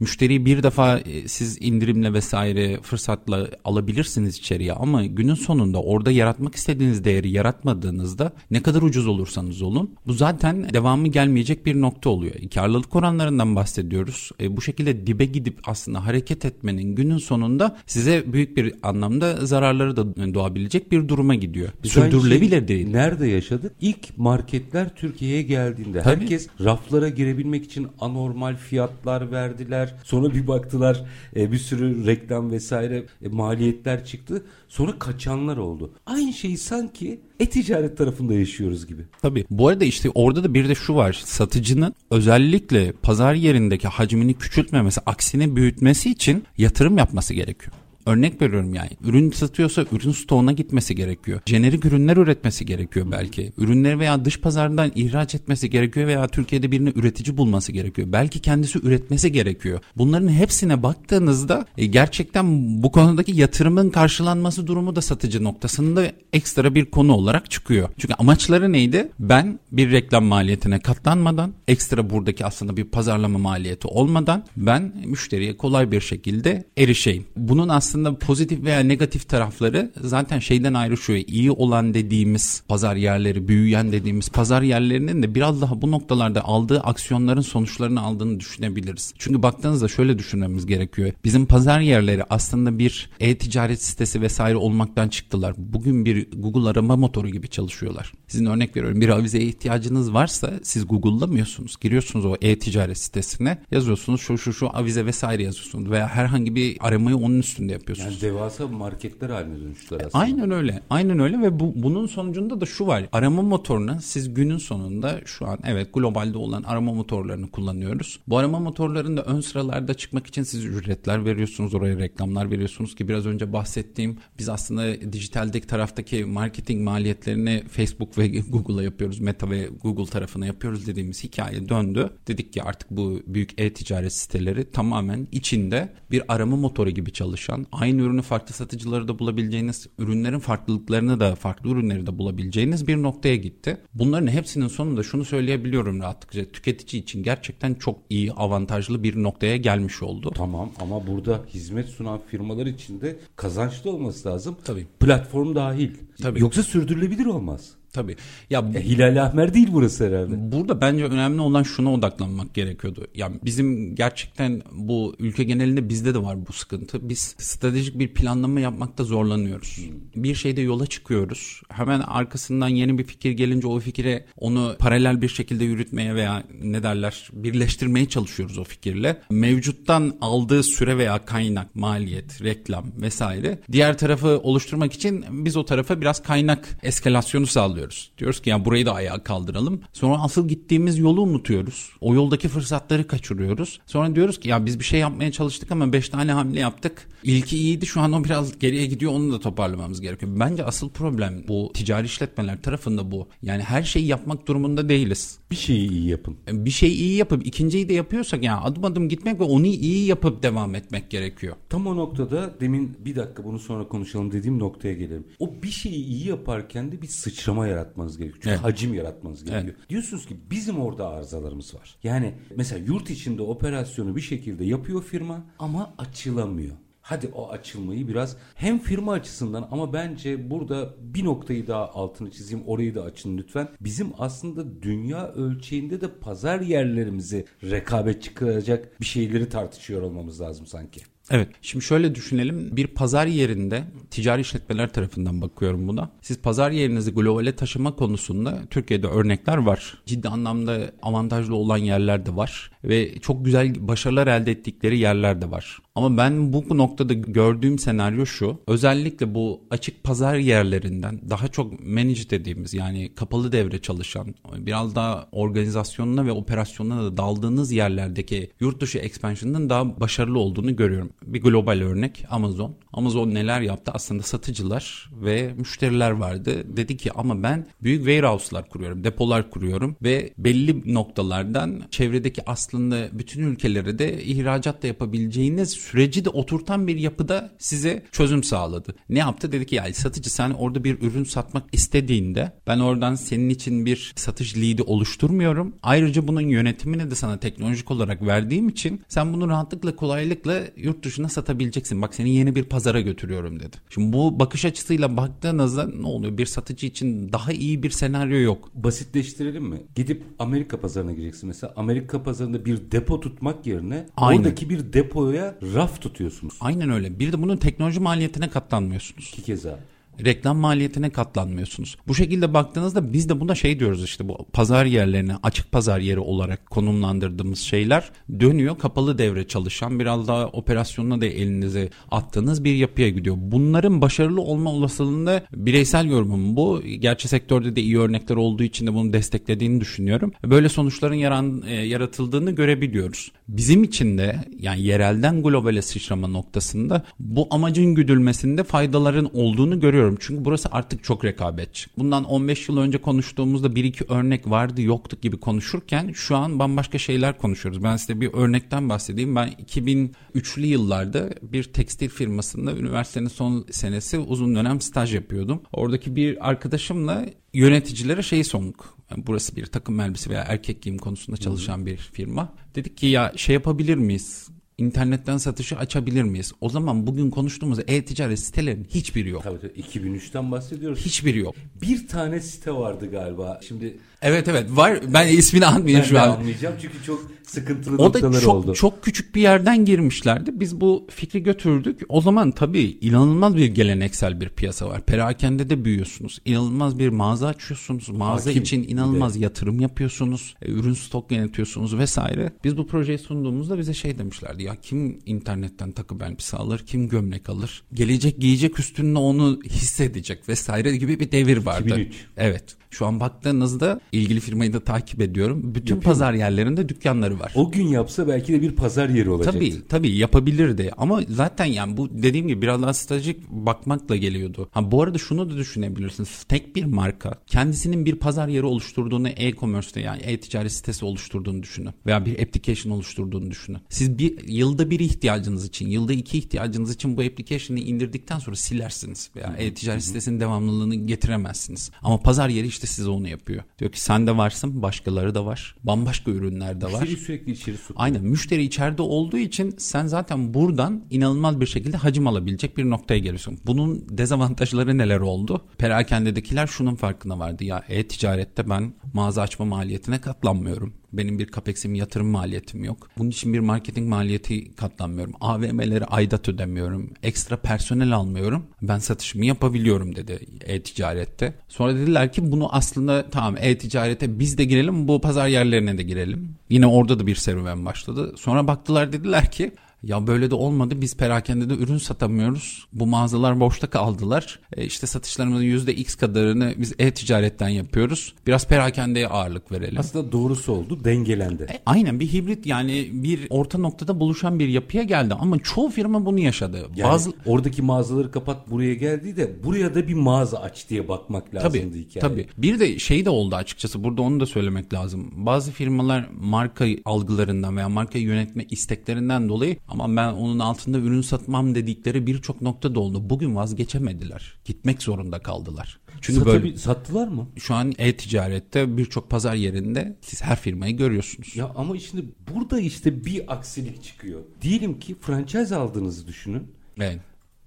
Müşteriyi 0.00 0.46
bir 0.46 0.62
defa 0.62 0.98
e, 0.98 1.28
siz 1.28 1.58
indirimle 1.60 2.12
vesaire 2.12 2.80
fırsatla 2.82 3.48
alabilirsiniz 3.64 4.36
içeriye 4.36 4.69
ama 4.72 5.04
günün 5.04 5.34
sonunda 5.34 5.82
orada 5.82 6.10
yaratmak 6.10 6.54
istediğiniz 6.54 7.04
değeri 7.04 7.30
yaratmadığınızda 7.30 8.32
ne 8.50 8.62
kadar 8.62 8.82
ucuz 8.82 9.06
olursanız 9.06 9.62
olun 9.62 9.90
bu 10.06 10.12
zaten 10.12 10.74
devamı 10.74 11.08
gelmeyecek 11.08 11.66
bir 11.66 11.80
nokta 11.80 12.10
oluyor. 12.10 12.34
Karlılık 12.54 12.96
oranlarından 12.96 13.56
bahsediyoruz. 13.56 14.30
E, 14.40 14.56
bu 14.56 14.62
şekilde 14.62 15.06
dibe 15.06 15.24
gidip 15.24 15.58
aslında 15.66 16.06
hareket 16.06 16.44
etmenin 16.44 16.94
günün 16.94 17.18
sonunda 17.18 17.76
size 17.86 18.32
büyük 18.32 18.56
bir 18.56 18.74
anlamda 18.82 19.46
zararları 19.46 19.96
da 19.96 20.34
doğabilecek 20.34 20.92
bir 20.92 21.08
duruma 21.08 21.34
gidiyor. 21.34 21.68
Biz 21.82 21.92
Sürdürülebilir 21.92 22.68
değil. 22.68 22.88
Nerede 22.88 23.26
yaşadık? 23.26 23.72
İlk 23.80 24.18
marketler 24.18 24.94
Türkiye'ye 24.94 25.42
geldiğinde 25.42 26.02
Tabii. 26.02 26.20
herkes 26.20 26.48
raflara 26.64 27.08
girebilmek 27.08 27.64
için 27.64 27.88
anormal 28.00 28.56
fiyatlar 28.56 29.30
verdiler. 29.30 29.94
Sonra 30.04 30.34
bir 30.34 30.46
baktılar 30.46 31.04
e, 31.36 31.52
bir 31.52 31.58
sürü 31.58 32.06
reklam 32.06 32.50
vesaire 32.50 33.04
e, 33.22 33.28
maliyetler 33.28 34.04
çıktı. 34.04 34.42
Sonra 34.68 34.98
kaçanlar 34.98 35.56
oldu. 35.56 35.92
Aynı 36.06 36.32
şeyi 36.32 36.58
sanki 36.58 37.20
e-ticaret 37.40 37.98
tarafında 37.98 38.34
yaşıyoruz 38.34 38.86
gibi. 38.86 39.02
Tabii. 39.22 39.44
Bu 39.50 39.68
arada 39.68 39.84
işte 39.84 40.10
orada 40.14 40.44
da 40.44 40.54
bir 40.54 40.68
de 40.68 40.74
şu 40.74 40.94
var. 40.94 41.22
Satıcının 41.24 41.94
özellikle 42.10 42.92
pazar 42.92 43.34
yerindeki 43.34 43.88
hacmini 43.88 44.34
küçültmemesi, 44.34 45.00
aksine 45.06 45.56
büyütmesi 45.56 46.10
için 46.10 46.44
yatırım 46.58 46.98
yapması 46.98 47.34
gerekiyor. 47.34 47.72
Örnek 48.10 48.42
veriyorum 48.42 48.74
yani. 48.74 48.90
Ürün 49.04 49.30
satıyorsa 49.30 49.84
ürün 49.92 50.12
stoğuna 50.12 50.52
gitmesi 50.52 50.94
gerekiyor. 50.94 51.40
Jenerik 51.46 51.84
ürünler 51.84 52.16
üretmesi 52.16 52.66
gerekiyor 52.66 53.06
belki. 53.10 53.52
Ürünleri 53.58 53.98
veya 53.98 54.24
dış 54.24 54.40
pazardan 54.40 54.92
ihraç 54.94 55.34
etmesi 55.34 55.70
gerekiyor 55.70 56.06
veya 56.06 56.28
Türkiye'de 56.28 56.72
birini 56.72 56.92
üretici 56.96 57.36
bulması 57.36 57.72
gerekiyor. 57.72 58.08
Belki 58.12 58.40
kendisi 58.40 58.78
üretmesi 58.78 59.32
gerekiyor. 59.32 59.80
Bunların 59.96 60.28
hepsine 60.28 60.82
baktığınızda 60.82 61.66
e, 61.78 61.86
gerçekten 61.86 62.46
bu 62.82 62.92
konudaki 62.92 63.32
yatırımın 63.32 63.90
karşılanması 63.90 64.66
durumu 64.66 64.96
da 64.96 65.00
satıcı 65.00 65.44
noktasında 65.44 66.12
ekstra 66.32 66.74
bir 66.74 66.84
konu 66.84 67.12
olarak 67.12 67.50
çıkıyor. 67.50 67.88
Çünkü 67.98 68.14
amaçları 68.14 68.72
neydi? 68.72 69.08
Ben 69.18 69.58
bir 69.72 69.90
reklam 69.90 70.24
maliyetine 70.24 70.80
katlanmadan, 70.80 71.52
ekstra 71.68 72.10
buradaki 72.10 72.46
aslında 72.46 72.76
bir 72.76 72.84
pazarlama 72.84 73.38
maliyeti 73.38 73.88
olmadan 73.88 74.44
ben 74.56 74.92
müşteriye 75.06 75.56
kolay 75.56 75.92
bir 75.92 76.00
şekilde 76.00 76.64
erişeyim. 76.78 77.24
Bunun 77.36 77.68
aslında 77.68 77.99
pozitif 78.04 78.64
veya 78.64 78.80
negatif 78.80 79.28
tarafları 79.28 79.90
zaten 80.00 80.38
şeyden 80.38 80.74
ayrışıyor. 80.74 81.18
İyi 81.26 81.50
olan 81.50 81.94
dediğimiz 81.94 82.62
pazar 82.68 82.96
yerleri, 82.96 83.48
büyüyen 83.48 83.92
dediğimiz 83.92 84.28
pazar 84.28 84.62
yerlerinin 84.62 85.22
de 85.22 85.34
biraz 85.34 85.60
daha 85.60 85.82
bu 85.82 85.90
noktalarda 85.90 86.44
aldığı 86.44 86.80
aksiyonların 86.80 87.40
sonuçlarını 87.40 88.00
aldığını 88.00 88.40
düşünebiliriz. 88.40 89.14
Çünkü 89.18 89.42
baktığınızda 89.42 89.88
şöyle 89.88 90.18
düşünmemiz 90.18 90.66
gerekiyor. 90.66 91.12
Bizim 91.24 91.46
pazar 91.46 91.80
yerleri 91.80 92.24
aslında 92.30 92.78
bir 92.78 93.10
e-ticaret 93.20 93.82
sitesi 93.82 94.20
vesaire 94.20 94.56
olmaktan 94.56 95.08
çıktılar. 95.08 95.54
Bugün 95.58 96.04
bir 96.04 96.30
Google 96.30 96.70
arama 96.70 96.96
motoru 96.96 97.28
gibi 97.28 97.48
çalışıyorlar. 97.48 98.12
Sizin 98.28 98.46
örnek 98.46 98.76
veriyorum 98.76 99.00
bir 99.00 99.08
avizeye 99.08 99.44
ihtiyacınız 99.44 100.14
varsa 100.14 100.52
siz 100.62 100.88
Google'lamıyorsunuz. 100.88 101.76
Giriyorsunuz 101.80 102.24
o 102.24 102.36
e-ticaret 102.40 102.98
sitesine 102.98 103.58
yazıyorsunuz 103.70 104.20
şu 104.20 104.38
şu 104.38 104.52
şu 104.52 104.76
avize 104.76 105.06
vesaire 105.06 105.42
yazıyorsunuz 105.42 105.90
veya 105.90 106.08
herhangi 106.08 106.54
bir 106.54 106.76
aramayı 106.80 107.16
onun 107.16 107.38
üstünde 107.38 107.72
yapıyorsunuz. 107.80 108.22
Yani 108.22 108.32
devasa 108.32 108.68
marketler 108.68 109.30
haline 109.30 109.60
dönüştüler 109.60 110.00
aslında. 110.00 110.24
Aynen 110.24 110.50
öyle. 110.50 110.82
Aynen 110.90 111.18
öyle 111.18 111.40
ve 111.40 111.60
bu 111.60 111.72
bunun 111.76 112.06
sonucunda 112.06 112.60
da 112.60 112.66
şu 112.66 112.86
var. 112.86 113.04
Arama 113.12 113.42
motoruna 113.42 114.00
siz 114.00 114.34
günün 114.34 114.58
sonunda 114.58 115.20
şu 115.24 115.46
an 115.46 115.58
evet 115.64 115.94
globalde 115.94 116.38
olan 116.38 116.62
arama 116.62 116.94
motorlarını 116.94 117.50
kullanıyoruz. 117.50 118.20
Bu 118.28 118.38
arama 118.38 118.58
motorlarında 118.60 119.22
ön 119.22 119.40
sıralarda 119.40 119.94
çıkmak 119.94 120.26
için 120.26 120.42
siz 120.42 120.64
ücretler 120.64 121.24
veriyorsunuz. 121.24 121.74
Oraya 121.74 121.98
reklamlar 121.98 122.50
veriyorsunuz 122.50 122.94
ki 122.94 123.08
biraz 123.08 123.26
önce 123.26 123.52
bahsettiğim 123.52 124.18
biz 124.38 124.48
aslında 124.48 125.12
dijitaldeki 125.12 125.66
taraftaki 125.66 126.24
marketing 126.24 126.84
maliyetlerini 126.84 127.64
Facebook 127.68 128.18
ve 128.18 128.28
Google'a 128.48 128.82
yapıyoruz. 128.82 129.20
Meta 129.20 129.50
ve 129.50 129.68
Google 129.82 130.10
tarafına 130.10 130.46
yapıyoruz 130.46 130.86
dediğimiz 130.86 131.24
hikaye 131.24 131.68
döndü. 131.68 132.10
Dedik 132.28 132.52
ki 132.52 132.62
artık 132.62 132.90
bu 132.90 133.22
büyük 133.26 133.60
e-ticaret 133.60 134.12
siteleri 134.12 134.70
tamamen 134.70 135.28
içinde 135.32 135.92
bir 136.10 136.22
arama 136.28 136.56
motoru 136.56 136.90
gibi 136.90 137.12
çalışan, 137.12 137.66
aynı 137.72 138.02
ürünü 138.02 138.22
farklı 138.22 138.54
satıcıları 138.54 139.08
da 139.08 139.18
bulabileceğiniz, 139.18 139.86
ürünlerin 139.98 140.38
farklılıklarını 140.38 141.20
da 141.20 141.34
farklı 141.34 141.70
ürünleri 141.70 142.06
de 142.06 142.18
bulabileceğiniz 142.18 142.88
bir 142.88 142.96
noktaya 142.96 143.36
gitti. 143.36 143.76
Bunların 143.94 144.26
hepsinin 144.26 144.68
sonunda 144.68 145.02
şunu 145.02 145.24
söyleyebiliyorum 145.24 146.00
rahatlıkla. 146.00 146.44
Tüketici 146.44 147.02
için 147.02 147.22
gerçekten 147.22 147.74
çok 147.74 147.98
iyi, 148.10 148.32
avantajlı 148.32 149.02
bir 149.02 149.22
noktaya 149.22 149.56
gelmiş 149.56 150.02
oldu. 150.02 150.32
Tamam 150.34 150.70
ama 150.80 151.06
burada 151.06 151.44
hizmet 151.48 151.88
sunan 151.88 152.20
firmalar 152.26 152.66
için 152.66 153.00
de 153.00 153.16
kazançlı 153.36 153.90
olması 153.90 154.28
lazım. 154.28 154.56
Tabii. 154.64 154.86
Platform 155.00 155.54
dahil. 155.54 155.90
Tabii. 156.22 156.40
Yoksa 156.40 156.62
sürdürülebilir 156.62 157.26
olmaz. 157.26 157.79
Tabii. 157.92 158.16
Ya 158.50 158.64
E, 158.74 158.84
Hilal 158.84 159.24
Ahmer 159.24 159.54
değil 159.54 159.68
burası 159.72 160.06
herhalde. 160.06 160.52
Burada 160.52 160.80
bence 160.80 161.04
önemli 161.04 161.40
olan 161.40 161.62
şuna 161.62 161.92
odaklanmak 161.92 162.54
gerekiyordu. 162.54 163.06
Yani 163.14 163.36
bizim 163.44 163.94
gerçekten 163.94 164.62
bu 164.72 165.14
ülke 165.18 165.44
genelinde 165.44 165.88
bizde 165.88 166.14
de 166.14 166.22
var 166.22 166.46
bu 166.48 166.52
sıkıntı. 166.52 167.08
Biz 167.08 167.34
stratejik 167.38 167.98
bir 167.98 168.08
planlama 168.08 168.60
yapmakta 168.60 169.04
zorlanıyoruz. 169.04 169.80
Bir 170.16 170.34
şeyde 170.34 170.60
yola 170.60 170.86
çıkıyoruz. 170.86 171.60
Hemen 171.68 172.00
arkasından 172.00 172.68
yeni 172.68 172.98
bir 172.98 173.04
fikir 173.04 173.30
gelince 173.30 173.66
o 173.66 173.80
fikire 173.80 174.26
onu 174.36 174.76
paralel 174.78 175.22
bir 175.22 175.28
şekilde 175.28 175.64
yürütmeye 175.64 176.14
veya 176.14 176.44
ne 176.62 176.82
derler 176.82 177.28
birleştirmeye 177.32 178.08
çalışıyoruz 178.08 178.58
o 178.58 178.64
fikirle. 178.64 179.20
Mevcuttan 179.30 180.14
aldığı 180.20 180.62
süre 180.62 180.98
veya 180.98 181.24
kaynak, 181.24 181.76
maliyet, 181.76 182.42
reklam 182.42 182.84
vesaire 182.96 183.58
diğer 183.72 183.98
tarafı 183.98 184.28
oluşturmak 184.42 184.92
için 184.92 185.24
biz 185.30 185.56
o 185.56 185.64
tarafa 185.64 186.00
biraz 186.00 186.22
kaynak 186.22 186.68
eskalasyonu 186.82 187.46
sağlıyoruz. 187.46 187.79
Diyoruz 188.18 188.40
ki 188.42 188.50
ya 188.50 188.64
burayı 188.64 188.86
da 188.86 188.94
ayağa 188.94 189.22
kaldıralım. 189.22 189.80
Sonra 189.92 190.22
asıl 190.22 190.48
gittiğimiz 190.48 190.98
yolu 190.98 191.22
unutuyoruz. 191.22 191.90
O 192.00 192.14
yoldaki 192.14 192.48
fırsatları 192.48 193.06
kaçırıyoruz. 193.06 193.80
Sonra 193.86 194.14
diyoruz 194.14 194.40
ki 194.40 194.48
ya 194.48 194.66
biz 194.66 194.78
bir 194.78 194.84
şey 194.84 195.00
yapmaya 195.00 195.32
çalıştık 195.32 195.72
ama 195.72 195.92
5 195.92 196.08
tane 196.08 196.32
hamle 196.32 196.60
yaptık. 196.60 197.08
İlki 197.22 197.58
iyiydi 197.58 197.86
şu 197.86 198.00
an 198.00 198.12
o 198.12 198.24
biraz 198.24 198.58
geriye 198.58 198.86
gidiyor 198.86 199.12
onu 199.12 199.32
da 199.32 199.40
toparlamamız 199.40 200.00
gerekiyor. 200.00 200.32
Bence 200.34 200.64
asıl 200.64 200.90
problem 200.90 201.44
bu 201.48 201.70
ticari 201.74 202.06
işletmeler 202.06 202.62
tarafında 202.62 203.10
bu. 203.10 203.28
Yani 203.42 203.62
her 203.62 203.82
şeyi 203.82 204.06
yapmak 204.06 204.48
durumunda 204.48 204.88
değiliz. 204.88 205.38
Bir 205.50 205.56
şeyi 205.56 205.90
iyi 205.90 206.08
yapın. 206.08 206.36
Bir 206.48 206.70
şeyi 206.70 206.94
iyi 206.94 207.16
yapıp 207.16 207.46
ikinciyi 207.46 207.88
de 207.88 207.92
yapıyorsak 207.94 208.42
yani 208.42 208.60
adım 208.60 208.84
adım 208.84 209.08
gitmek 209.08 209.40
ve 209.40 209.44
onu 209.44 209.66
iyi 209.66 210.06
yapıp 210.06 210.42
devam 210.42 210.74
etmek 210.74 211.10
gerekiyor. 211.10 211.56
Tam 211.68 211.86
o 211.86 211.96
noktada 211.96 212.60
demin 212.60 212.96
bir 213.04 213.16
dakika 213.16 213.44
bunu 213.44 213.58
sonra 213.58 213.88
konuşalım 213.88 214.32
dediğim 214.32 214.58
noktaya 214.58 214.94
gelelim. 214.94 215.26
O 215.38 215.62
bir 215.62 215.70
şeyi 215.70 216.04
iyi 216.04 216.28
yaparken 216.28 216.92
de 216.92 217.02
bir 217.02 217.08
sıçrama 217.08 217.66
yaratmanız 217.70 218.18
gerekiyor. 218.18 218.40
Çünkü 218.42 218.50
Evet. 218.54 218.64
hacim 218.64 218.94
yaratmanız 218.94 219.44
gerekiyor. 219.44 219.74
Diyorsunuz 219.88 220.26
ki 220.26 220.36
bizim 220.50 220.78
orada 220.80 221.08
arızalarımız 221.08 221.74
var. 221.74 221.96
Yani 222.02 222.34
mesela 222.56 222.84
yurt 222.86 223.10
içinde 223.10 223.42
operasyonu 223.42 224.16
bir 224.16 224.20
şekilde 224.20 224.64
yapıyor 224.64 225.02
firma 225.02 225.44
ama 225.58 225.94
açılamıyor. 225.98 226.76
hadi 227.02 227.28
o 227.34 227.48
açılmayı 227.50 228.08
biraz 228.08 228.36
hem 228.54 228.78
firma 228.78 229.12
açısından 229.12 229.68
ama 229.70 229.92
bence 229.92 230.50
burada 230.50 230.94
bir 231.00 231.24
noktayı 231.24 231.66
daha 231.66 231.88
altını 231.90 232.30
çizeyim 232.30 232.64
orayı 232.66 232.94
da 232.94 233.02
açın 233.02 233.38
lütfen. 233.38 233.68
Bizim 233.80 234.12
aslında 234.18 234.82
dünya 234.82 235.28
ölçeğinde 235.32 236.00
de 236.00 236.08
pazar 236.18 236.60
yerlerimizi 236.60 237.44
rekabet 237.62 238.22
çıkaracak 238.22 239.00
bir 239.00 239.06
şeyleri 239.06 239.48
tartışıyor 239.48 240.02
olmamız 240.02 240.40
lazım 240.40 240.66
sanki. 240.66 241.00
Evet. 241.30 241.48
Şimdi 241.62 241.84
şöyle 241.84 242.14
düşünelim. 242.14 242.76
Bir 242.76 242.86
pazar 242.86 243.26
yerinde 243.26 243.84
ticari 244.10 244.40
işletmeler 244.40 244.92
tarafından 244.92 245.42
bakıyorum 245.42 245.88
buna. 245.88 246.10
Siz 246.22 246.42
pazar 246.42 246.70
yerinizi 246.70 247.14
globale 247.14 247.56
taşıma 247.56 247.96
konusunda 247.96 248.58
Türkiye'de 248.70 249.06
örnekler 249.06 249.56
var. 249.56 250.02
Ciddi 250.06 250.28
anlamda 250.28 250.92
avantajlı 251.02 251.54
olan 251.54 251.76
yerler 251.76 252.26
de 252.26 252.36
var 252.36 252.70
ve 252.84 253.18
çok 253.18 253.44
güzel 253.44 253.88
başarılar 253.88 254.26
elde 254.26 254.50
ettikleri 254.50 254.98
yerler 254.98 255.42
de 255.42 255.50
var. 255.50 255.78
Ama 256.00 256.16
ben 256.16 256.52
bu 256.52 256.78
noktada 256.78 257.14
gördüğüm 257.14 257.78
senaryo 257.78 258.26
şu. 258.26 258.60
Özellikle 258.66 259.34
bu 259.34 259.60
açık 259.70 260.04
pazar 260.04 260.36
yerlerinden 260.36 261.20
daha 261.30 261.48
çok 261.48 261.86
manage 261.86 262.30
dediğimiz 262.30 262.74
yani 262.74 263.14
kapalı 263.14 263.52
devre 263.52 263.78
çalışan 263.78 264.34
biraz 264.58 264.94
daha 264.94 265.28
organizasyonuna 265.32 266.26
ve 266.26 266.32
operasyonuna 266.32 267.04
da 267.04 267.16
daldığınız 267.16 267.72
yerlerdeki 267.72 268.50
yurt 268.60 268.80
dışı 268.80 268.98
expansion'ın 268.98 269.70
daha 269.70 270.00
başarılı 270.00 270.38
olduğunu 270.38 270.76
görüyorum. 270.76 271.10
Bir 271.22 271.42
global 271.42 271.80
örnek 271.80 272.24
Amazon. 272.30 272.76
Amazon 272.92 273.34
neler 273.34 273.60
yaptı? 273.60 273.92
Aslında 273.94 274.22
satıcılar 274.22 275.10
ve 275.12 275.54
müşteriler 275.56 276.10
vardı. 276.10 276.76
Dedi 276.76 276.96
ki 276.96 277.12
ama 277.12 277.42
ben 277.42 277.66
büyük 277.82 278.06
warehouse'lar 278.06 278.68
kuruyorum, 278.68 279.04
depolar 279.04 279.50
kuruyorum 279.50 279.96
ve 280.02 280.32
belli 280.38 280.94
noktalardan 280.94 281.82
çevredeki 281.90 282.42
aslında 282.46 283.08
bütün 283.12 283.42
ülkelere 283.42 283.98
de 283.98 284.24
ihracat 284.24 284.82
da 284.82 284.86
yapabileceğiniz 284.86 285.89
süreci 285.90 286.24
de 286.24 286.30
oturtan 286.30 286.86
bir 286.86 286.96
yapıda 286.96 287.50
size 287.58 288.02
çözüm 288.12 288.42
sağladı. 288.42 288.94
Ne 289.08 289.18
yaptı? 289.18 289.52
Dedi 289.52 289.66
ki 289.66 289.74
ya 289.74 289.94
satıcı 289.94 290.30
sen 290.30 290.50
orada 290.50 290.84
bir 290.84 291.02
ürün 291.02 291.24
satmak 291.24 291.64
istediğinde 291.72 292.52
ben 292.66 292.78
oradan 292.78 293.14
senin 293.14 293.50
için 293.50 293.86
bir 293.86 294.12
satış 294.16 294.56
lead'i 294.56 294.82
oluşturmuyorum. 294.82 295.74
Ayrıca 295.82 296.28
bunun 296.28 296.40
yönetimini 296.40 297.10
de 297.10 297.14
sana 297.14 297.40
teknolojik 297.40 297.90
olarak 297.90 298.22
verdiğim 298.22 298.68
için 298.68 299.02
sen 299.08 299.32
bunu 299.32 299.48
rahatlıkla 299.48 299.96
kolaylıkla 299.96 300.62
yurt 300.76 301.04
dışına 301.04 301.28
satabileceksin. 301.28 302.02
Bak 302.02 302.14
seni 302.14 302.34
yeni 302.34 302.54
bir 302.54 302.64
pazara 302.64 303.00
götürüyorum 303.00 303.60
dedi. 303.60 303.76
Şimdi 303.90 304.12
bu 304.12 304.38
bakış 304.38 304.64
açısıyla 304.64 305.16
baktığınızda 305.16 305.86
ne 305.86 306.06
oluyor? 306.06 306.38
Bir 306.38 306.46
satıcı 306.46 306.86
için 306.86 307.32
daha 307.32 307.52
iyi 307.52 307.82
bir 307.82 307.90
senaryo 307.90 308.38
yok. 308.38 308.70
Basitleştirelim 308.74 309.64
mi? 309.64 309.82
Gidip 309.94 310.22
Amerika 310.38 310.80
pazarına 310.80 311.12
gireceksin. 311.12 311.46
Mesela 311.46 311.72
Amerika 311.76 312.22
pazarında 312.22 312.64
bir 312.64 312.90
depo 312.90 313.20
tutmak 313.20 313.66
yerine 313.66 314.06
Aynen. 314.16 314.40
oradaki 314.40 314.70
bir 314.70 314.92
depoya 314.92 315.58
raf 315.74 316.00
tutuyorsunuz. 316.02 316.54
Aynen 316.60 316.90
öyle. 316.90 317.18
Bir 317.18 317.32
de 317.32 317.42
bunun 317.42 317.56
teknoloji 317.56 318.00
maliyetine 318.00 318.50
katlanmıyorsunuz. 318.50 319.28
İki 319.32 319.42
keza. 319.42 319.78
reklam 320.24 320.56
maliyetine 320.56 321.10
katlanmıyorsunuz. 321.10 321.96
Bu 322.08 322.14
şekilde 322.14 322.54
baktığınızda 322.54 323.12
biz 323.12 323.28
de 323.28 323.40
buna 323.40 323.54
şey 323.54 323.80
diyoruz 323.80 324.04
işte 324.04 324.28
bu 324.28 324.46
pazar 324.52 324.84
yerlerine 324.84 325.36
açık 325.42 325.72
pazar 325.72 325.98
yeri 325.98 326.20
olarak 326.20 326.70
konumlandırdığımız 326.70 327.58
şeyler 327.58 328.10
dönüyor 328.40 328.78
kapalı 328.78 329.18
devre 329.18 329.48
çalışan 329.48 330.00
biraz 330.00 330.28
daha 330.28 330.46
operasyonuna 330.46 331.20
da 331.20 331.26
elinize 331.26 331.90
attığınız 332.10 332.64
bir 332.64 332.74
yapıya 332.74 333.08
gidiyor. 333.08 333.36
Bunların 333.38 334.00
başarılı 334.02 334.40
olma 334.40 334.72
olasılığında 334.72 335.42
bireysel 335.52 336.06
yorumum 336.06 336.56
bu. 336.56 336.82
Gerçi 336.82 337.28
sektörde 337.28 337.76
de 337.76 337.80
iyi 337.82 337.98
örnekler 337.98 338.36
olduğu 338.36 338.62
için 338.62 338.86
de 338.86 338.94
bunu 338.94 339.12
desteklediğini 339.12 339.80
düşünüyorum. 339.80 340.32
Böyle 340.44 340.68
sonuçların 340.68 341.14
yaran, 341.14 341.62
e, 341.66 341.74
yaratıldığını 341.74 342.50
görebiliyoruz. 342.50 343.32
Bizim 343.50 343.84
için 343.84 344.18
de 344.18 344.44
yani 344.58 344.82
yerelden 344.82 345.42
globale 345.42 345.82
sıçrama 345.82 346.28
noktasında 346.28 347.02
bu 347.18 347.48
amacın 347.50 347.94
güdülmesinde 347.94 348.64
faydaların 348.64 349.30
olduğunu 349.36 349.80
görüyorum. 349.80 350.16
Çünkü 350.20 350.44
burası 350.44 350.68
artık 350.72 351.04
çok 351.04 351.24
rekabetçi. 351.24 351.90
Bundan 351.98 352.24
15 352.24 352.68
yıl 352.68 352.78
önce 352.78 352.98
konuştuğumuzda 352.98 353.74
bir 353.74 353.84
iki 353.84 354.04
örnek 354.04 354.50
vardı 354.50 354.82
yoktu 354.82 355.16
gibi 355.22 355.40
konuşurken 355.40 356.12
şu 356.12 356.36
an 356.36 356.58
bambaşka 356.58 356.98
şeyler 356.98 357.38
konuşuyoruz. 357.38 357.82
Ben 357.82 357.96
size 357.96 358.20
bir 358.20 358.32
örnekten 358.32 358.88
bahsedeyim. 358.88 359.36
Ben 359.36 359.48
2003'lü 359.48 360.66
yıllarda 360.66 361.30
bir 361.42 361.64
tekstil 361.64 362.08
firmasında 362.08 362.76
üniversitenin 362.76 363.28
son 363.28 363.66
senesi 363.70 364.18
uzun 364.18 364.54
dönem 364.54 364.80
staj 364.80 365.14
yapıyordum. 365.14 365.62
Oradaki 365.72 366.16
bir 366.16 366.48
arkadaşımla 366.48 367.26
yöneticilere 367.52 368.22
şeyi 368.22 368.44
sorduk. 368.44 368.98
Yani 369.10 369.26
burası 369.26 369.56
bir 369.56 369.66
takım 369.66 370.00
elbise 370.00 370.30
veya 370.30 370.40
erkek 370.40 370.82
giyim 370.82 370.98
konusunda 370.98 371.36
çalışan 371.36 371.86
bir 371.86 371.96
firma. 371.96 372.52
Dedik 372.74 372.96
ki 372.96 373.06
ya 373.06 373.32
şey 373.36 373.54
yapabilir 373.54 373.94
miyiz? 373.94 374.48
İnternetten 374.78 375.36
satışı 375.36 375.76
açabilir 375.76 376.22
miyiz? 376.22 376.52
O 376.60 376.68
zaman 376.68 377.06
bugün 377.06 377.30
konuştuğumuz 377.30 377.78
e-ticaret 377.78 378.40
sitelerinin 378.40 378.84
hiçbiri 378.84 379.28
yok. 379.28 379.42
Tabii 379.42 379.60
tabii 379.60 379.80
2003'ten 379.80 380.52
bahsediyoruz. 380.52 381.00
Hiçbiri 381.00 381.38
yok. 381.38 381.54
Bir 381.82 382.08
tane 382.08 382.40
site 382.40 382.72
vardı 382.72 383.10
galiba. 383.10 383.60
Şimdi 383.68 383.98
Evet 384.22 384.48
evet 384.48 384.66
var. 384.70 385.00
Ben 385.14 385.28
ismini 385.28 385.66
anmayayım 385.66 386.00
ben 386.00 386.08
şu 386.08 386.14
de 386.14 386.20
an. 386.20 386.36
anlayacağım 386.36 386.74
çünkü 386.82 387.04
çok 387.06 387.30
sıkıntılı 387.46 387.94
O 387.96 387.98
da 387.98 388.04
noktaları 388.04 388.40
çok 388.40 388.54
oldu. 388.54 388.74
çok 388.74 389.02
küçük 389.04 389.34
bir 389.34 389.42
yerden 389.42 389.84
girmişlerdi. 389.84 390.50
Biz 390.60 390.80
bu 390.80 391.06
fikri 391.10 391.42
götürdük. 391.42 392.00
O 392.08 392.20
zaman 392.20 392.50
tabii 392.50 392.98
inanılmaz 393.00 393.56
bir 393.56 393.66
geleneksel 393.66 394.40
bir 394.40 394.48
piyasa 394.48 394.88
var. 394.88 395.00
Perakende 395.06 395.70
de 395.70 395.84
büyüyorsunuz. 395.84 396.38
İnanılmaz 396.44 396.98
bir 396.98 397.08
mağaza 397.08 397.46
açıyorsunuz. 397.48 398.08
Mağaza 398.08 398.50
Hakim 398.50 398.62
için 398.62 398.82
inanılmaz 398.88 399.36
yatırım 399.36 399.80
yapıyorsunuz. 399.80 400.54
E, 400.62 400.70
Ürün 400.70 400.94
stok 400.94 401.32
yönetiyorsunuz 401.32 401.98
vesaire. 401.98 402.52
Biz 402.64 402.76
bu 402.76 402.86
projeyi 402.86 403.18
sunduğumuzda 403.18 403.78
bize 403.78 403.94
şey 403.94 404.18
demişlerdi. 404.18 404.62
Ya 404.62 404.76
kim 404.82 405.18
internetten 405.26 405.92
takım 405.92 406.22
elbise 406.22 406.56
alır? 406.56 406.82
Kim 406.86 407.08
gömlek 407.08 407.48
alır? 407.48 407.82
Gelecek 407.94 408.38
giyecek 408.40 408.78
üstünde 408.80 409.18
onu 409.18 409.60
hissedecek 409.64 410.48
vesaire 410.48 410.96
gibi 410.96 411.20
bir 411.20 411.32
devir 411.32 411.56
vardı. 411.56 411.88
2003. 411.88 412.14
Evet. 412.36 412.64
Şu 412.90 413.06
an 413.06 413.20
baktığınızda 413.20 414.00
ilgili 414.12 414.40
firmayı 414.40 414.72
da 414.72 414.80
takip 414.80 415.20
ediyorum. 415.20 415.62
Bütün 415.74 415.94
Yapıyor 415.94 416.02
pazar 416.02 416.34
yerlerinde 416.34 416.88
dükkanları 416.88 417.40
var. 417.40 417.52
O 417.54 417.70
gün 417.70 417.86
yapsa 417.86 418.28
belki 418.28 418.52
de 418.52 418.62
bir 418.62 418.72
pazar 418.72 419.08
yeri 419.08 419.30
olacaktı. 419.30 419.58
Tabii 419.58 419.86
tabii 419.88 420.10
yapabilirdi 420.16 420.90
ama 420.96 421.22
zaten 421.28 421.64
yani 421.64 421.96
bu 421.96 422.22
dediğim 422.22 422.48
gibi 422.48 422.62
biraz 422.62 422.82
daha 422.82 422.94
stratejik 422.94 423.48
bakmakla 423.48 424.16
geliyordu. 424.16 424.68
Ha 424.72 424.90
bu 424.90 425.02
arada 425.02 425.18
şunu 425.18 425.50
da 425.50 425.56
düşünebilirsiniz. 425.56 426.44
Tek 426.48 426.76
bir 426.76 426.84
marka 426.84 427.34
kendisinin 427.46 428.06
bir 428.06 428.14
pazar 428.14 428.48
yeri 428.48 428.66
oluşturduğunu 428.66 429.28
e-commerce'te 429.28 430.00
yani 430.00 430.22
e-ticaret 430.22 430.72
sitesi 430.72 431.04
oluşturduğunu 431.04 431.62
düşünün 431.62 431.90
veya 432.06 432.26
bir 432.26 432.32
application 432.42 432.92
oluşturduğunu 432.92 433.50
düşünün. 433.50 433.78
Siz 433.88 434.18
bir 434.18 434.48
yılda 434.48 434.90
bir 434.90 435.00
ihtiyacınız 435.00 435.66
için, 435.66 435.88
yılda 435.88 436.12
iki 436.12 436.38
ihtiyacınız 436.38 436.94
için 436.94 437.16
bu 437.16 437.20
application'ı 437.20 437.80
indirdikten 437.80 438.38
sonra 438.38 438.56
silersiniz 438.56 439.30
veya 439.36 439.54
e-ticaret 439.58 440.04
sitesinin 440.04 440.40
devamlılığını 440.40 440.94
getiremezsiniz. 440.94 441.90
Ama 442.02 442.18
pazar 442.20 442.48
yeri 442.48 442.66
işte 442.66 442.79
size 442.86 443.10
onu 443.10 443.28
yapıyor. 443.28 443.62
Diyor 443.78 443.92
ki 443.92 444.00
sen 444.00 444.26
de 444.26 444.36
varsın, 444.36 444.82
başkaları 444.82 445.34
da 445.34 445.46
var. 445.46 445.74
Bambaşka 445.84 446.30
ürünler 446.30 446.80
de 446.80 446.86
var. 446.86 447.00
Müşteri 447.00 447.16
sürekli 447.16 447.52
içeri 447.52 447.76
sokuyor. 447.76 448.00
Aynen 448.00 448.24
müşteri 448.24 448.62
içeride 448.62 449.02
olduğu 449.02 449.38
için 449.38 449.74
sen 449.78 450.06
zaten 450.06 450.54
buradan 450.54 451.04
inanılmaz 451.10 451.60
bir 451.60 451.66
şekilde 451.66 451.96
hacim 451.96 452.26
alabilecek 452.26 452.76
bir 452.76 452.90
noktaya 452.90 453.18
geliyorsun. 453.18 453.58
Bunun 453.66 454.06
dezavantajları 454.08 454.98
neler 454.98 455.20
oldu? 455.20 455.64
Perakendedekiler 455.78 456.66
şunun 456.66 456.94
farkına 456.94 457.38
vardı. 457.38 457.64
Ya 457.64 457.84
e-ticarette 457.88 458.70
ben 458.70 458.94
mağaza 459.14 459.42
açma 459.42 459.64
maliyetine 459.64 460.20
katlanmıyorum. 460.20 460.99
Benim 461.12 461.38
bir 461.38 461.46
kapexim 461.46 461.94
yatırım 461.94 462.26
maliyetim 462.26 462.84
yok. 462.84 463.08
Bunun 463.18 463.30
için 463.30 463.52
bir 463.52 463.58
marketing 463.58 464.08
maliyeti 464.08 464.74
katlanmıyorum. 464.74 465.34
AVM'leri 465.40 466.04
aidat 466.04 466.48
ödemiyorum. 466.48 467.10
Ekstra 467.22 467.56
personel 467.56 468.12
almıyorum. 468.12 468.66
Ben 468.82 468.98
satışımı 468.98 469.46
yapabiliyorum 469.46 470.16
dedi 470.16 470.40
e-ticarette. 470.64 471.54
Sonra 471.68 471.94
dediler 471.94 472.32
ki 472.32 472.52
bunu 472.52 472.74
aslında 472.74 473.30
tamam 473.30 473.56
e-ticarete 473.58 474.38
biz 474.38 474.58
de 474.58 474.64
girelim 474.64 475.08
bu 475.08 475.20
pazar 475.20 475.48
yerlerine 475.48 475.98
de 475.98 476.02
girelim. 476.02 476.54
Yine 476.70 476.86
orada 476.86 477.18
da 477.18 477.26
bir 477.26 477.34
serüven 477.34 477.84
başladı. 477.84 478.34
Sonra 478.36 478.66
baktılar 478.66 479.12
dediler 479.12 479.50
ki 479.50 479.72
ya 480.02 480.26
böyle 480.26 480.50
de 480.50 480.54
olmadı. 480.54 480.94
Biz 481.00 481.16
perakende 481.16 481.70
de 481.70 481.74
ürün 481.74 481.98
satamıyoruz. 481.98 482.86
Bu 482.92 483.06
mağazalar 483.06 483.60
boşta 483.60 483.86
kaldılar. 483.86 484.60
E 484.76 484.84
işte 484.84 485.06
satışlarımızın 485.06 485.64
%X 485.64 486.14
kadarını 486.14 486.74
biz 486.78 486.92
e-ticaretten 486.98 487.68
yapıyoruz. 487.68 488.34
Biraz 488.46 488.66
perakendeye 488.66 489.28
ağırlık 489.28 489.72
verelim. 489.72 489.98
Aslında 490.00 490.32
doğrusu 490.32 490.72
oldu 490.72 491.04
dengelendi. 491.04 491.62
E, 491.62 491.82
aynen 491.86 492.20
bir 492.20 492.32
hibrit 492.32 492.66
yani 492.66 493.08
bir 493.12 493.46
orta 493.50 493.78
noktada 493.78 494.20
buluşan 494.20 494.58
bir 494.58 494.68
yapıya 494.68 495.02
geldi 495.02 495.34
ama 495.34 495.58
çoğu 495.58 495.90
firma 495.90 496.26
bunu 496.26 496.40
yaşadı. 496.40 496.86
Yani 496.96 497.10
Bazı 497.12 497.32
oradaki 497.46 497.82
mağazaları 497.82 498.30
kapat 498.30 498.70
buraya 498.70 498.94
geldi 498.94 499.36
de 499.36 499.64
buraya 499.64 499.94
da 499.94 500.08
bir 500.08 500.14
mağaza 500.14 500.58
aç 500.58 500.88
diye 500.90 501.08
bakmak 501.08 501.54
lazımdı 501.54 501.78
Tabii, 501.78 502.04
hikaye. 502.04 502.20
tabii. 502.20 502.46
Bir 502.58 502.80
de 502.80 502.98
şey 502.98 503.24
de 503.24 503.30
oldu 503.30 503.54
açıkçası 503.56 504.04
burada 504.04 504.22
onu 504.22 504.40
da 504.40 504.46
söylemek 504.46 504.94
lazım. 504.94 505.30
Bazı 505.36 505.72
firmalar 505.72 506.28
marka 506.40 506.86
algılarından 507.04 507.76
veya 507.76 507.88
marka 507.88 508.18
yönetme 508.18 508.64
isteklerinden 508.70 509.48
dolayı 509.48 509.76
ama 509.90 510.16
ben 510.16 510.32
onun 510.32 510.58
altında 510.58 510.98
ürün 510.98 511.20
satmam 511.20 511.74
dedikleri 511.74 512.26
birçok 512.26 512.60
nokta 512.62 512.94
da 512.94 513.00
oldu. 513.00 513.30
Bugün 513.30 513.56
vazgeçemediler. 513.56 514.54
Gitmek 514.64 515.02
zorunda 515.02 515.38
kaldılar. 515.42 516.00
Çünkü 516.20 516.40
Satabi- 516.40 516.62
böyle 516.62 516.76
sattılar 516.76 517.28
mı? 517.28 517.48
şu 517.56 517.74
an 517.74 517.92
e-ticarette 517.98 518.96
birçok 518.96 519.30
pazar 519.30 519.54
yerinde 519.54 520.18
siz 520.20 520.42
her 520.42 520.56
firmayı 520.56 520.96
görüyorsunuz. 520.96 521.56
Ya 521.56 521.72
ama 521.76 521.98
şimdi 521.98 522.24
burada 522.54 522.80
işte 522.80 523.24
bir 523.24 523.52
aksilik 523.52 524.02
çıkıyor. 524.02 524.40
Diyelim 524.62 524.98
ki 524.98 525.16
franchise 525.20 525.76
aldığınızı 525.76 526.26
düşünün. 526.26 526.72
Evet. 527.00 527.20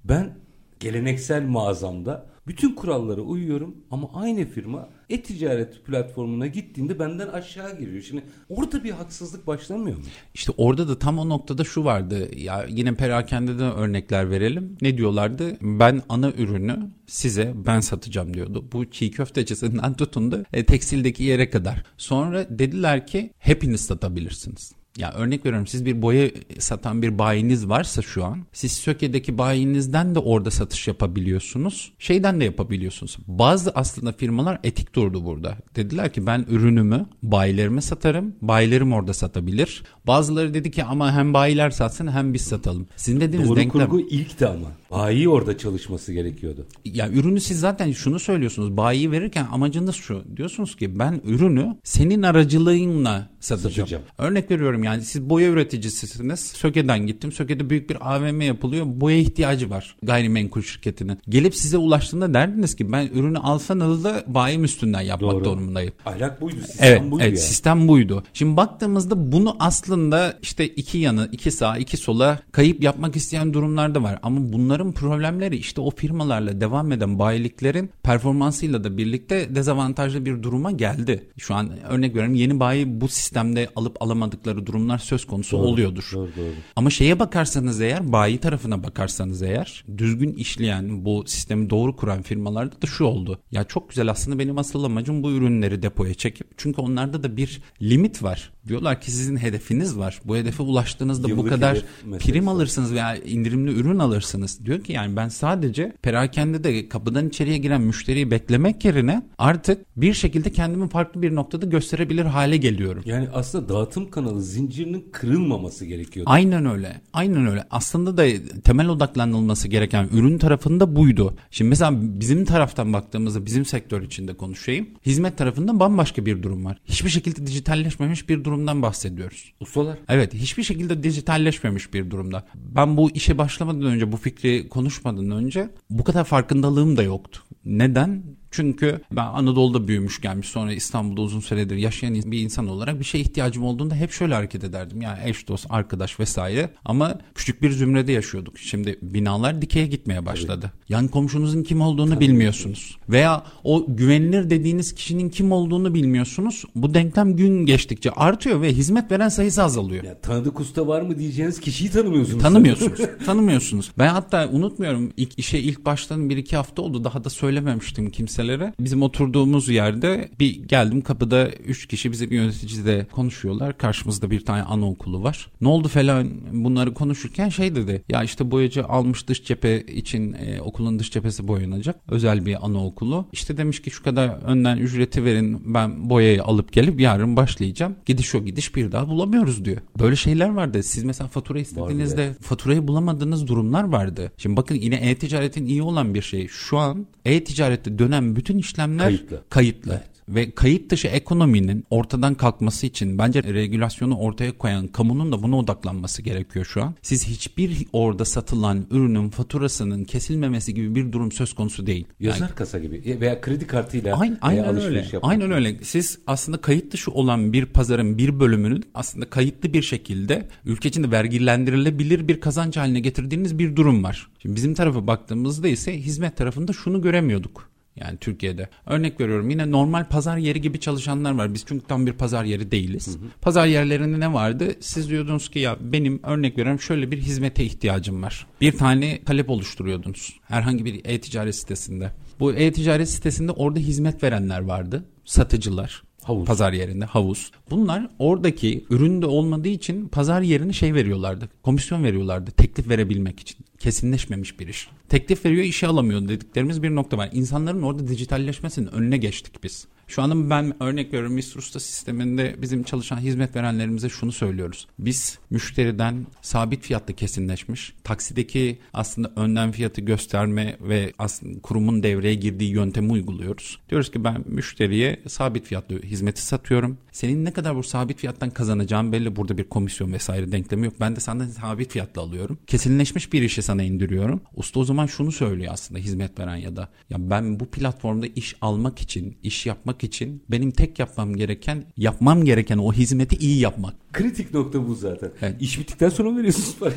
Ben 0.04 0.38
geleneksel 0.80 1.44
mağazamda 1.46 2.26
bütün 2.48 2.76
kurallara 2.76 3.22
uyuyorum 3.22 3.76
ama 3.92 4.10
aynı 4.14 4.46
firma 4.46 4.90
e-ticaret 5.14 5.86
platformuna 5.86 6.48
gittiğinde 6.48 7.00
benden 7.00 7.28
aşağı 7.28 7.80
giriyor. 7.80 8.02
Şimdi 8.02 8.24
orada 8.50 8.84
bir 8.84 8.92
haksızlık 8.92 9.48
başlamıyor 9.48 9.98
mu? 9.98 10.04
İşte 10.34 10.52
orada 10.58 10.88
da 10.88 11.00
tam 11.00 11.20
o 11.20 11.30
noktada 11.30 11.64
şu 11.64 11.86
vardı. 11.86 12.30
Ya 12.36 12.66
yine 12.70 12.96
perakendeden 12.96 13.76
örnekler 13.76 14.30
verelim. 14.30 14.78
Ne 14.82 14.98
diyorlardı? 14.98 15.58
Ben 15.62 16.02
ana 16.10 16.32
ürünü 16.32 16.78
size 17.08 17.54
ben 17.56 17.80
satacağım 17.80 18.34
diyordu. 18.34 18.66
Bu 18.72 18.92
çiğ 18.92 19.12
köftecisinden 19.12 19.94
tutun 19.94 20.32
da 20.32 20.46
e, 20.54 20.66
tekstildeki 20.66 21.24
yere 21.24 21.50
kadar. 21.50 21.84
Sonra 21.98 22.46
dediler 22.50 23.08
ki 23.08 23.32
hepiniz 23.38 23.82
satabilirsiniz. 23.82 24.83
Ya 24.98 25.12
örnek 25.14 25.46
veriyorum 25.46 25.68
siz 25.68 25.86
bir 25.86 26.02
boya 26.02 26.30
satan 26.60 27.02
bir 27.02 27.20
bayiniz 27.20 27.70
varsa 27.70 28.02
şu 28.02 28.26
an 28.26 28.40
siz 28.54 28.72
Söke'deki 28.72 29.38
bayinizden 29.38 30.16
de 30.16 30.20
orada 30.20 30.52
satış 30.52 30.88
yapabiliyorsunuz. 30.88 31.92
Şeyden 32.00 32.40
de 32.40 32.46
yapabiliyorsunuz. 32.46 33.18
Bazı 33.28 33.72
aslında 33.72 34.12
firmalar 34.12 34.60
etik 34.64 34.96
durdu 34.96 35.26
burada. 35.26 35.58
Dediler 35.76 36.14
ki 36.14 36.26
ben 36.28 36.46
ürünümü 36.50 37.06
bayilerime 37.24 37.82
satarım. 37.82 38.36
Bayilerim 38.42 38.94
orada 38.94 39.14
satabilir. 39.14 39.84
Bazıları 40.08 40.54
dedi 40.54 40.72
ki 40.72 40.84
ama 40.84 41.14
hem 41.14 41.34
bayiler 41.34 41.70
satsın 41.70 42.08
hem 42.08 42.34
biz 42.34 42.42
satalım. 42.42 42.88
Sizin 42.96 43.22
dediğiniz 43.22 43.50
Doğru 43.50 43.58
denklem... 43.58 43.90
kurgu 43.90 44.10
ilkti 44.10 44.48
ama. 44.48 44.68
Bayi 44.92 45.30
orada 45.30 45.58
çalışması 45.58 46.14
gerekiyordu. 46.14 46.66
Ya 46.86 47.10
ürünü 47.10 47.42
siz 47.42 47.60
zaten 47.60 47.92
şunu 47.92 48.20
söylüyorsunuz. 48.20 48.78
Bayi 48.78 49.12
verirken 49.12 49.48
amacınız 49.52 49.96
şu. 49.96 50.24
Diyorsunuz 50.38 50.76
ki 50.76 51.00
ben 51.00 51.22
ürünü 51.24 51.78
senin 51.84 52.22
aracılığınla 52.22 53.30
satacağım. 53.40 53.74
Satacağım. 53.74 54.04
Örnek 54.18 54.52
veriyorum 54.52 54.83
yani 54.84 55.02
siz 55.02 55.30
boya 55.30 55.50
üreticisisiniz. 55.50 56.40
Söke'den 56.40 57.08
gittim. 57.08 57.32
Söke'de 57.32 57.70
büyük 57.70 57.90
bir 57.90 58.16
AVM 58.16 58.42
yapılıyor. 58.42 58.86
Boya 58.88 59.18
ihtiyacı 59.18 59.70
var 59.70 59.96
gayrimenkul 60.04 60.62
şirketinin. 60.62 61.20
Gelip 61.30 61.56
size 61.56 61.78
ulaştığında 61.78 62.34
derdiniz 62.34 62.76
ki 62.76 62.92
ben 62.92 63.08
ürünü 63.14 63.38
alsanız 63.38 64.04
da 64.04 64.24
bayim 64.28 64.64
üstünden 64.64 65.02
yapmak 65.02 65.32
Doğru. 65.32 65.46
durumundayım. 65.46 65.94
Ahlak 66.06 66.42
buydu. 66.42 66.56
Sistem 66.56 66.88
Evet, 66.88 67.02
buydu 67.12 67.24
evet 67.24 67.38
yani. 67.38 67.48
sistem 67.48 67.88
buydu. 67.88 68.24
Şimdi 68.34 68.58
baktığımızda 68.58 69.32
bunu 69.32 69.56
aslında 69.60 70.38
işte 70.42 70.68
iki 70.68 70.98
yanı, 70.98 71.30
iki 71.32 71.52
sağ, 71.52 71.78
iki 71.78 71.98
sola 71.98 72.40
kayıp 72.52 72.84
yapmak 72.84 73.16
isteyen 73.16 73.54
durumlar 73.54 73.96
da 73.96 74.04
var. 74.04 74.20
Ama 74.24 74.54
bunların 74.54 74.92
problemleri 74.92 75.56
işte 75.58 75.82
o 75.82 75.92
firmalarla 75.92 76.62
devam 76.62 76.92
eden 76.92 77.20
bayiliklerin 77.20 77.90
performansıyla 78.04 78.84
da 78.84 78.98
birlikte 78.98 79.56
dezavantajlı 79.56 80.26
bir 80.26 80.44
duruma 80.44 80.72
geldi. 80.72 81.30
Şu 81.38 81.56
an 81.56 81.70
örnek 81.90 82.12
veriyorum 82.12 82.36
yeni 82.36 82.60
bayi 82.60 83.02
bu 83.02 83.08
sistemde 83.08 83.70
alıp 83.76 84.02
alamadıkları 84.02 84.66
durumlar 84.74 84.98
söz 84.98 85.28
konusu 85.28 85.58
oluyordur. 85.58 86.10
Doğru 86.14 86.32
doğru. 86.38 86.54
Ama 86.76 86.90
şeye 86.90 87.20
bakarsanız 87.20 87.82
eğer 87.82 88.12
bayi 88.12 88.38
tarafına 88.38 88.84
bakarsanız 88.84 89.42
eğer 89.42 89.86
düzgün 89.98 90.34
işleyen 90.34 91.06
bu 91.06 91.24
sistemi 91.28 91.70
doğru 91.70 91.96
kuran 91.96 92.22
firmalarda 92.22 92.82
da 92.82 92.88
şu 92.88 93.06
oldu. 93.06 93.40
Ya 93.52 93.64
çok 93.64 93.90
güzel 93.90 94.10
aslında 94.10 94.40
benim 94.40 94.58
asıl 94.58 94.84
amacım 94.84 95.24
bu 95.24 95.32
ürünleri 95.32 95.82
depoya 95.82 96.14
çekip 96.14 96.48
çünkü 96.58 96.82
onlarda 96.82 97.24
da 97.24 97.38
bir 97.38 97.62
limit 97.82 98.24
var. 98.24 98.52
Diyorlar 98.68 99.02
ki 99.02 99.12
sizin 99.12 99.38
hedefiniz 99.38 99.98
var. 99.98 100.22
Bu 100.26 100.38
hedefe 100.38 100.64
ulaştığınızda 100.64 101.24
bu 101.24 101.30
Yıllık 101.30 101.50
kadar 101.50 101.76
hedef 101.76 101.86
meselesi 102.06 102.32
prim 102.32 102.48
alırsınız 102.48 102.94
veya 102.94 103.16
indirimli 103.16 103.72
ürün 103.72 104.00
alırsınız. 104.00 104.66
Diyor 104.66 104.84
ki 104.84 104.94
yani 104.94 105.16
ben 105.16 105.28
sadece 105.28 105.94
perakende 106.02 106.64
de 106.64 106.90
kapıdan 106.90 107.28
içeriye 107.28 107.58
giren 107.58 107.82
müşteriyi 107.82 108.32
beklemek 108.32 108.86
yerine 108.86 109.22
artık 109.38 109.86
bir 109.98 110.14
şekilde 110.14 110.52
kendimi 110.52 110.90
farklı 110.90 111.22
bir 111.22 111.36
noktada 111.36 111.66
gösterebilir 111.66 112.26
hale 112.26 112.58
geliyorum. 112.58 113.04
Yani 113.06 113.28
aslında 113.34 113.70
dağıtım 113.70 114.10
kanalı 114.10 114.42
zincirinin 114.42 115.10
kırılmaması 115.12 115.86
gerekiyordu. 115.86 116.30
Aynen 116.30 116.66
öyle. 116.66 117.02
Aynen 117.14 117.48
öyle. 117.48 117.64
Aslında 117.72 118.18
da 118.18 118.26
temel 118.64 118.90
odaklanılması 118.90 119.68
gereken 119.68 120.10
ürün 120.14 120.38
tarafında 120.38 120.96
buydu. 120.96 121.36
Şimdi 121.52 121.70
mesela 121.70 121.92
bizim 122.20 122.46
taraftan 122.46 122.94
baktığımızda 122.94 123.46
bizim 123.46 123.66
sektör 123.66 124.02
içinde 124.02 124.34
konuşayım. 124.34 124.88
Hizmet 125.06 125.38
tarafında 125.38 125.80
bambaşka 125.80 126.26
bir 126.26 126.44
durum 126.44 126.66
var. 126.66 126.78
Hiçbir 126.86 127.10
şekilde 127.10 127.48
dijitalleşmemiş 127.48 128.30
bir 128.30 128.44
durumdan 128.54 128.82
bahsediyoruz. 128.82 129.54
Ustalar. 129.60 129.98
Evet 130.10 130.34
hiçbir 130.34 130.64
şekilde 130.64 131.04
dijitalleşmemiş 131.04 131.94
bir 131.94 132.10
durumda. 132.10 132.46
Ben 132.56 132.98
bu 132.98 133.12
işe 133.12 133.38
başlamadan 133.38 133.84
önce 133.84 134.12
bu 134.12 134.18
fikri 134.18 134.70
konuşmadan 134.70 135.32
önce 135.32 135.70
bu 135.90 136.04
kadar 136.04 136.24
farkındalığım 136.24 136.98
da 136.98 137.04
yoktu. 137.04 137.44
Neden? 137.66 138.24
Çünkü 138.54 139.02
ben 139.12 139.26
Anadolu'da 139.26 139.88
büyümüş 139.88 140.22
gelmiş 140.22 140.48
sonra 140.48 140.74
İstanbul'da 140.74 141.22
uzun 141.22 141.40
süredir 141.40 141.76
yaşayan 141.76 142.14
bir 142.14 142.40
insan 142.40 142.68
olarak 142.68 143.00
bir 143.00 143.06
şeye 143.06 143.20
ihtiyacım 143.20 143.64
olduğunda 143.64 143.96
hep 143.96 144.12
şöyle 144.12 144.34
hareket 144.34 144.64
ederdim. 144.64 145.02
Yani 145.02 145.20
eş 145.26 145.48
dost 145.48 145.66
arkadaş 145.70 146.20
vesaire 146.20 146.70
ama 146.86 147.20
küçük 147.36 147.62
bir 147.62 147.72
zümrede 147.72 148.12
yaşıyorduk. 148.12 148.60
Şimdi 148.60 149.00
binalar 149.02 149.62
dikeye 149.62 149.88
gitmeye 149.88 150.26
başladı. 150.26 150.72
Yan 150.90 151.08
komşunuzun 151.08 151.64
kim 151.64 151.82
olduğunu 151.82 152.20
bilmiyorsunuz. 152.20 152.98
Veya 153.10 153.44
o 153.64 153.86
güvenilir 153.88 154.50
dediğiniz 154.50 154.96
kişinin 154.96 155.30
kim 155.30 155.52
olduğunu 155.52 155.94
bilmiyorsunuz. 155.94 156.64
Bu 156.76 156.94
denklem 156.94 157.36
gün 157.36 157.66
geçtikçe 157.66 158.12
artıyor 158.12 158.62
ve 158.62 158.74
hizmet 158.74 159.12
veren 159.12 159.30
sayısı 159.30 159.64
azalıyor. 159.64 160.04
Ya 160.04 160.20
tanıdık 160.20 160.60
usta 160.60 160.88
var 160.88 161.02
mı 161.02 161.20
diyeceğiniz 161.20 161.60
kişiyi 161.60 161.90
tanımıyorsunuz. 161.90 162.44
Tanımıyorsunuz. 162.44 163.00
tanımıyorsunuz. 163.26 163.92
Ben 163.98 164.08
hatta 164.08 164.50
unutmuyorum 164.50 165.14
ilk 165.18 165.40
işe 165.40 165.60
ilk 165.60 165.86
baştan 165.86 166.30
bir 166.30 166.38
iki 166.38 166.56
hafta 166.56 166.82
oldu. 166.82 167.04
Daha 167.04 167.24
da 167.24 167.30
söylememiştim 167.30 168.10
kimselere. 168.44 168.74
Bizim 168.80 169.02
oturduğumuz 169.02 169.70
yerde 169.70 170.30
bir 170.40 170.64
geldim 170.64 171.02
kapıda 171.02 171.50
üç 171.50 171.88
kişi 171.88 172.12
bizim 172.12 172.32
yöneticide 172.32 173.08
konuşuyorlar. 173.12 173.78
Karşımızda 173.78 174.32
bir 174.32 174.46
tane 174.46 174.62
anaokulu 174.62 175.24
var. 175.24 175.48
Ne 175.62 175.68
oldu 175.68 175.88
falan 175.88 176.30
bunları 176.52 176.94
konuşurken 176.94 177.50
şey 177.50 177.76
dedi. 177.76 178.04
Ya 178.10 178.24
işte 178.24 178.52
boyacı 178.52 178.86
almış 178.86 179.28
dış 179.28 179.44
cephe 179.44 179.82
için 179.82 180.34
e, 180.34 180.62
okulun 180.62 181.00
dış 181.00 181.12
cephesi 181.12 181.48
boyanacak. 181.48 181.96
Özel 182.08 182.46
bir 182.46 182.66
anaokulu. 182.66 183.26
İşte 183.32 183.58
demiş 183.58 183.82
ki 183.82 183.92
şu 183.92 184.04
kadar 184.04 184.30
önden 184.30 184.78
ücreti 184.78 185.26
verin 185.26 185.74
ben 185.74 186.10
boyayı 186.10 186.44
alıp 186.44 186.72
gelip 186.72 187.00
yarın 187.00 187.36
başlayacağım. 187.36 187.96
Gidiş 188.06 188.36
o 188.36 188.46
gidiş 188.46 188.76
bir 188.76 188.92
daha 188.92 189.08
bulamıyoruz 189.08 189.66
diyor. 189.66 189.78
Böyle 190.00 190.16
şeyler 190.16 190.50
vardı. 190.50 190.84
Siz 190.84 191.04
mesela 191.04 191.28
fatura 191.28 191.60
istediğinizde 191.60 192.34
faturayı 192.42 192.88
bulamadığınız 192.88 193.48
durumlar 193.48 193.84
vardı. 193.84 194.32
Şimdi 194.38 194.58
bakın 194.58 194.76
yine 194.76 194.96
e-ticaretin 194.96 195.66
iyi 195.66 195.82
olan 195.82 196.14
bir 196.14 196.22
şey. 196.22 196.48
Şu 196.48 196.78
an 196.78 197.08
e-ticarette 197.26 198.00
dönen 198.00 198.33
bütün 198.36 198.58
işlemler 198.58 199.06
Kayıtlı. 199.06 199.44
kayıtlı. 199.50 200.02
Ve 200.30 200.52
kayıt 200.52 200.92
dışı 200.92 201.08
ekonominin 201.08 201.86
ortadan 201.90 202.36
kalkması 202.36 202.86
için 202.86 203.18
bence 203.18 203.44
regülasyonu 203.44 204.18
ortaya 204.18 204.58
koyan 204.58 204.88
kamunun 204.88 205.32
da 205.32 205.44
buna 205.44 205.58
odaklanması 205.58 206.22
gerekiyor 206.22 206.66
şu 206.66 206.84
an. 206.84 206.96
Siz 207.02 207.28
hiçbir 207.28 207.86
orada 207.94 208.26
satılan 208.26 208.86
ürünün 208.92 209.30
faturasının 209.30 210.04
kesilmemesi 210.04 210.74
gibi 210.74 210.96
bir 210.96 211.12
durum 211.12 211.32
söz 211.32 211.54
konusu 211.54 211.88
değil. 211.88 212.08
Yani 212.20 212.32
Yazar 212.32 212.56
kasa 212.56 212.80
gibi 212.80 213.18
veya 213.22 213.42
kredi 213.42 213.68
kartıyla 213.68 214.20
Aynen, 214.20 214.36
e, 214.36 214.40
aynen 214.42 214.64
alışveriş 214.64 214.88
öyle. 214.98 215.10
yapmak. 215.14 215.32
Aynen 215.32 215.52
öyle. 215.52 215.78
Siz 215.84 216.20
aslında 216.28 216.58
kayıt 216.58 216.94
dışı 216.94 217.12
olan 217.12 217.54
bir 217.54 217.66
pazarın 217.66 218.18
bir 218.18 218.40
bölümünü 218.40 218.82
aslında 218.94 219.30
kayıtlı 219.30 219.74
bir 219.74 219.82
şekilde 219.82 220.48
ülke 220.66 220.90
içinde 220.90 221.12
vergilendirilebilir 221.12 222.28
bir 222.28 222.40
kazanç 222.42 222.78
haline 222.78 223.00
getirdiğiniz 223.00 223.60
bir 223.60 223.76
durum 223.76 224.04
var. 224.04 224.28
Şimdi 224.40 224.56
bizim 224.56 224.74
tarafa 224.74 225.08
baktığımızda 225.08 225.68
ise 225.68 226.00
hizmet 226.00 226.38
tarafında 226.38 226.74
şunu 226.74 227.02
göremiyorduk. 227.02 227.73
Yani 227.96 228.18
Türkiye'de. 228.18 228.70
Örnek 228.86 229.20
veriyorum 229.20 229.50
yine 229.50 229.72
normal 229.72 230.06
pazar 230.06 230.38
yeri 230.38 230.62
gibi 230.62 230.80
çalışanlar 230.80 231.36
var. 231.36 231.54
Biz 231.54 231.66
çünkü 231.68 231.88
tam 231.88 232.06
bir 232.06 232.14
pazar 232.14 232.44
yeri 232.44 232.72
değiliz. 232.72 233.18
Pazar 233.42 233.66
yerlerinde 233.66 234.20
ne 234.20 234.34
vardı? 234.34 234.76
Siz 234.80 235.10
diyordunuz 235.10 235.50
ki 235.50 235.60
ya 235.60 235.78
benim 235.82 236.20
örnek 236.24 236.58
veriyorum 236.58 236.80
şöyle 236.80 237.12
bir 237.12 237.18
hizmete 237.18 237.64
ihtiyacım 237.64 238.24
var. 238.24 238.48
Bir 238.62 238.78
tane 238.78 239.24
talep 239.24 239.50
oluşturuyordunuz. 239.50 240.40
Herhangi 240.44 240.86
bir 240.86 241.02
e-ticaret 241.06 241.56
sitesinde. 241.56 242.12
Bu 242.40 242.54
e-ticaret 242.54 243.10
sitesinde 243.10 243.52
orada 243.52 243.80
hizmet 243.80 244.24
verenler 244.24 244.62
vardı. 244.62 245.06
Satıcılar. 245.26 246.04
Havuz. 246.24 246.46
Pazar 246.46 246.74
yerinde 246.74 247.06
havuz. 247.06 247.52
Bunlar 247.70 248.10
oradaki 248.20 248.86
üründe 248.90 249.26
olmadığı 249.26 249.68
için 249.68 250.08
pazar 250.08 250.42
yerine 250.42 250.74
şey 250.74 250.94
veriyorlardı. 250.94 251.50
Komisyon 251.64 252.04
veriyorlardı 252.04 252.52
teklif 252.52 252.90
verebilmek 252.90 253.40
için. 253.40 253.58
Kesinleşmemiş 253.84 254.60
bir 254.60 254.68
iş. 254.68 254.88
Teklif 255.10 255.46
veriyor 255.46 255.64
işe 255.64 255.88
alamıyor 255.88 256.28
dediklerimiz 256.28 256.84
bir 256.84 256.96
nokta 256.96 257.18
var. 257.18 257.30
İnsanların 257.34 257.82
orada 257.82 258.08
dijitalleşmesinin 258.08 258.88
önüne 258.88 259.18
geçtik 259.18 259.64
biz. 259.64 259.88
Şu 260.08 260.22
an 260.22 260.50
ben 260.50 260.84
örnek 260.84 261.14
veriyorum 261.14 261.34
Mr. 261.34 261.62
Sisteminde 261.80 262.56
bizim 262.62 262.84
çalışan 262.84 263.18
hizmet 263.18 263.56
verenlerimize 263.56 264.10
şunu 264.10 264.32
söylüyoruz. 264.32 264.88
Biz 265.00 265.40
müşteriden 265.50 266.28
sabit 266.42 266.84
fiyatlı 266.84 267.14
kesinleşmiş 267.14 267.94
taksideki 268.04 268.80
aslında 268.94 269.32
önden 269.36 269.72
fiyatı 269.72 270.02
gösterme 270.02 270.78
ve 270.82 271.14
aslında 271.20 271.62
kurumun 271.62 272.04
devreye 272.04 272.36
girdiği 272.36 272.72
yöntemi 272.72 273.12
uyguluyoruz. 273.12 273.80
Diyoruz 273.90 274.12
ki 274.12 274.24
ben 274.24 274.44
müşteriye 274.46 275.22
sabit 275.28 275.66
fiyatlı 275.66 276.02
hizmeti 276.02 276.42
satıyorum. 276.42 276.98
Senin 277.12 277.46
ne 277.46 277.52
kadar 277.52 277.76
bu 277.76 277.84
sabit 277.84 278.20
fiyattan 278.20 278.50
kazanacağın 278.50 279.12
belli. 279.12 279.36
Burada 279.36 279.58
bir 279.58 279.64
komisyon 279.64 280.14
vesaire 280.14 280.52
denklemi 280.52 280.86
yok. 280.86 280.94
Ben 281.00 281.16
de 281.16 281.20
senden 281.20 281.48
sabit 281.48 281.92
fiyatla 281.92 282.22
alıyorum. 282.22 282.58
Kesinleşmiş 282.68 283.34
bir 283.34 283.42
işi 283.42 283.62
sana 283.74 283.84
indiriyorum. 283.84 284.42
Usta 284.56 284.80
o 284.80 284.84
zaman 284.84 285.06
şunu 285.06 285.32
söylüyor 285.32 285.74
aslında 285.74 286.00
hizmet 286.00 286.40
veren 286.40 286.56
ya 286.56 286.76
da 286.76 286.90
ya 287.10 287.30
ben 287.30 287.60
bu 287.60 287.66
platformda 287.66 288.28
iş 288.36 288.56
almak 288.62 289.00
için, 289.02 289.38
iş 289.44 289.66
yapmak 289.66 290.04
için 290.04 290.44
benim 290.52 290.72
tek 290.72 291.00
yapmam 291.00 291.36
gereken, 291.36 291.84
yapmam 291.98 292.46
gereken 292.46 292.78
o 292.78 292.94
hizmeti 292.94 293.36
iyi 293.36 293.60
yapmak. 293.60 293.96
Kritik 294.14 294.54
nokta 294.54 294.88
bu 294.88 294.96
zaten. 294.96 295.32
Evet. 295.42 295.56
İş 295.62 295.80
bittikten 295.80 296.10
sonra 296.10 296.30
mı 296.30 296.38
veriyorsunuz 296.38 296.76
parayı? 296.80 296.96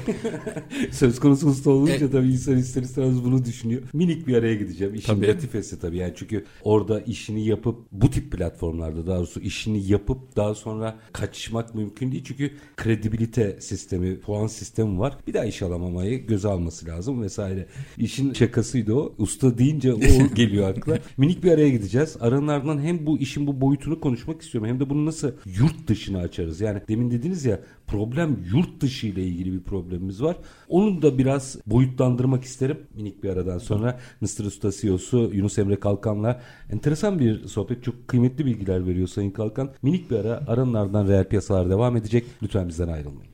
Söz 0.92 1.20
konusu 1.20 1.46
usta 1.48 1.70
olunca 1.70 1.94
Evet. 1.94 2.12
tabii 2.12 2.32
insan 2.32 2.56
ister 2.58 2.82
istemez 2.82 3.24
bunu 3.24 3.44
düşünüyor. 3.44 3.82
Minik 3.92 4.26
bir 4.26 4.36
araya 4.36 4.54
gideceğim. 4.54 4.94
İşin 4.94 5.06
Tabii. 5.14 5.28
latifesi 5.28 5.80
tabii. 5.80 5.96
Yani 5.96 6.12
çünkü 6.16 6.44
orada 6.62 7.00
işini 7.00 7.46
yapıp 7.46 7.78
bu 7.92 8.10
tip 8.10 8.32
platformlarda 8.32 9.06
daha 9.06 9.18
doğrusu 9.18 9.40
işini 9.40 9.90
yapıp 9.90 10.36
daha 10.36 10.54
sonra 10.54 10.96
kaçmak 11.12 11.74
mümkün 11.74 12.12
değil. 12.12 12.24
Çünkü 12.26 12.50
kredibilite 12.76 13.60
sistemi, 13.60 14.20
puan 14.20 14.46
sistemi 14.46 14.98
var. 14.98 15.18
Bir 15.26 15.34
daha 15.34 15.44
iş 15.44 15.62
alamamayı 15.62 16.26
göze 16.26 16.48
alması 16.56 16.86
lazım 16.86 17.22
vesaire. 17.22 17.66
İşin 17.98 18.32
şakasıydı 18.32 18.94
o. 18.94 19.14
Usta 19.18 19.58
deyince 19.58 19.94
o 19.94 19.98
geliyor 20.34 20.70
akla. 20.70 20.98
Minik 21.16 21.44
bir 21.44 21.52
araya 21.52 21.68
gideceğiz. 21.68 22.16
Aranın 22.20 22.48
ardından 22.48 22.82
hem 22.82 23.06
bu 23.06 23.18
işin 23.18 23.46
bu 23.46 23.60
boyutunu 23.60 24.00
konuşmak 24.00 24.42
istiyorum 24.42 24.70
hem 24.70 24.80
de 24.80 24.90
bunu 24.90 25.06
nasıl 25.06 25.32
yurt 25.46 25.88
dışına 25.88 26.18
açarız. 26.18 26.60
Yani 26.60 26.80
demin 26.88 27.10
dediniz 27.10 27.44
ya 27.44 27.60
problem 27.86 28.36
yurt 28.54 28.80
dışı 28.80 29.06
ile 29.06 29.22
ilgili 29.26 29.52
bir 29.52 29.62
problemimiz 29.62 30.22
var. 30.22 30.36
Onu 30.68 31.02
da 31.02 31.18
biraz 31.18 31.56
boyutlandırmak 31.66 32.44
isterim 32.44 32.78
minik 32.94 33.22
bir 33.22 33.30
aradan 33.30 33.58
sonra. 33.58 34.00
Mr. 34.20 34.44
Usta 34.44 34.70
CEO'su 34.72 35.30
Yunus 35.34 35.58
Emre 35.58 35.80
Kalkan'la 35.80 36.40
enteresan 36.72 37.18
bir 37.18 37.48
sohbet. 37.48 37.84
Çok 37.84 38.08
kıymetli 38.08 38.46
bilgiler 38.46 38.86
veriyor 38.86 39.08
Sayın 39.08 39.30
Kalkan. 39.30 39.70
Minik 39.82 40.10
bir 40.10 40.16
ara 40.16 40.44
aranın 40.46 40.74
ardından 40.74 41.08
reel 41.08 41.28
piyasalar 41.28 41.70
devam 41.70 41.96
edecek. 41.96 42.26
Lütfen 42.42 42.68
bizden 42.68 42.88
ayrılmayın. 42.88 43.32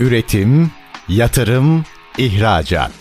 Üretim, 0.00 0.70
yatırım, 1.08 1.84
ihracat. 2.18 2.92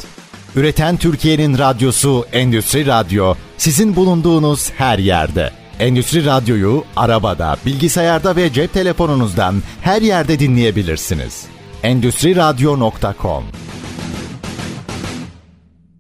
Üreten 0.56 0.98
Türkiye'nin 0.98 1.58
radyosu 1.58 2.26
Endüstri 2.34 2.86
Radyo 2.86 3.36
sizin 3.58 3.96
bulunduğunuz 3.96 4.72
her 4.72 5.00
yerde. 5.00 5.52
Endüstri 5.80 6.26
Radyo'yu 6.26 6.84
arabada, 6.96 7.58
bilgisayarda 7.66 8.36
ve 8.36 8.54
cep 8.54 8.74
telefonunuzdan 8.74 9.56
her 9.82 10.02
yerde 10.02 10.40
dinleyebilirsiniz. 10.40 11.46
Endüstri 11.84 12.36
Radyo.com 12.36 13.44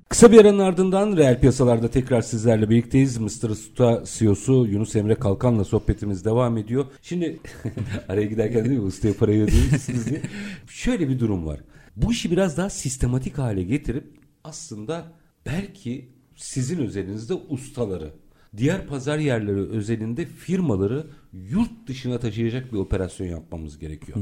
Kısa 0.10 0.32
bir 0.32 0.39
aranın 0.41 0.60
ardından 0.60 1.17
reel 1.17 1.39
piyasalarda 1.39 1.88
tekrar 1.88 2.21
sizlerle 2.21 2.69
birlikteyiz. 2.69 3.17
Mr. 3.17 3.49
Usta 3.49 4.04
CEO'su 4.06 4.67
Yunus 4.69 4.95
Emre 4.95 5.15
Kalkan'la 5.15 5.63
sohbetimiz 5.63 6.25
devam 6.25 6.58
ediyor. 6.58 6.86
Şimdi 7.01 7.39
araya 8.10 8.25
giderken 8.25 8.65
değil 8.65 8.80
mi 8.80 8.86
ustaya 8.86 9.13
parayı 9.13 9.43
ödüyorsunuz 9.43 10.06
diye. 10.06 10.21
Şöyle 10.67 11.10
bir 11.10 11.19
durum 11.19 11.45
var. 11.45 11.60
Bu 11.96 12.12
işi 12.12 12.32
biraz 12.32 12.58
daha 12.58 12.70
sistematik 12.70 13.38
hale 13.38 13.64
getirip 13.64 14.20
aslında 14.44 15.12
belki 15.46 16.10
sizin 16.36 16.78
özelinizde 16.78 17.34
ustaları, 17.34 18.14
diğer 18.58 18.88
pazar 18.88 19.20
yerleri 19.20 19.60
özelinde 19.60 20.26
firmaları 20.26 21.08
yurt 21.34 21.88
dışına 21.88 22.20
taşıyacak 22.20 22.74
bir 22.74 22.78
operasyon 22.78 23.28
yapmamız 23.28 23.80
gerekiyor. 23.80 24.18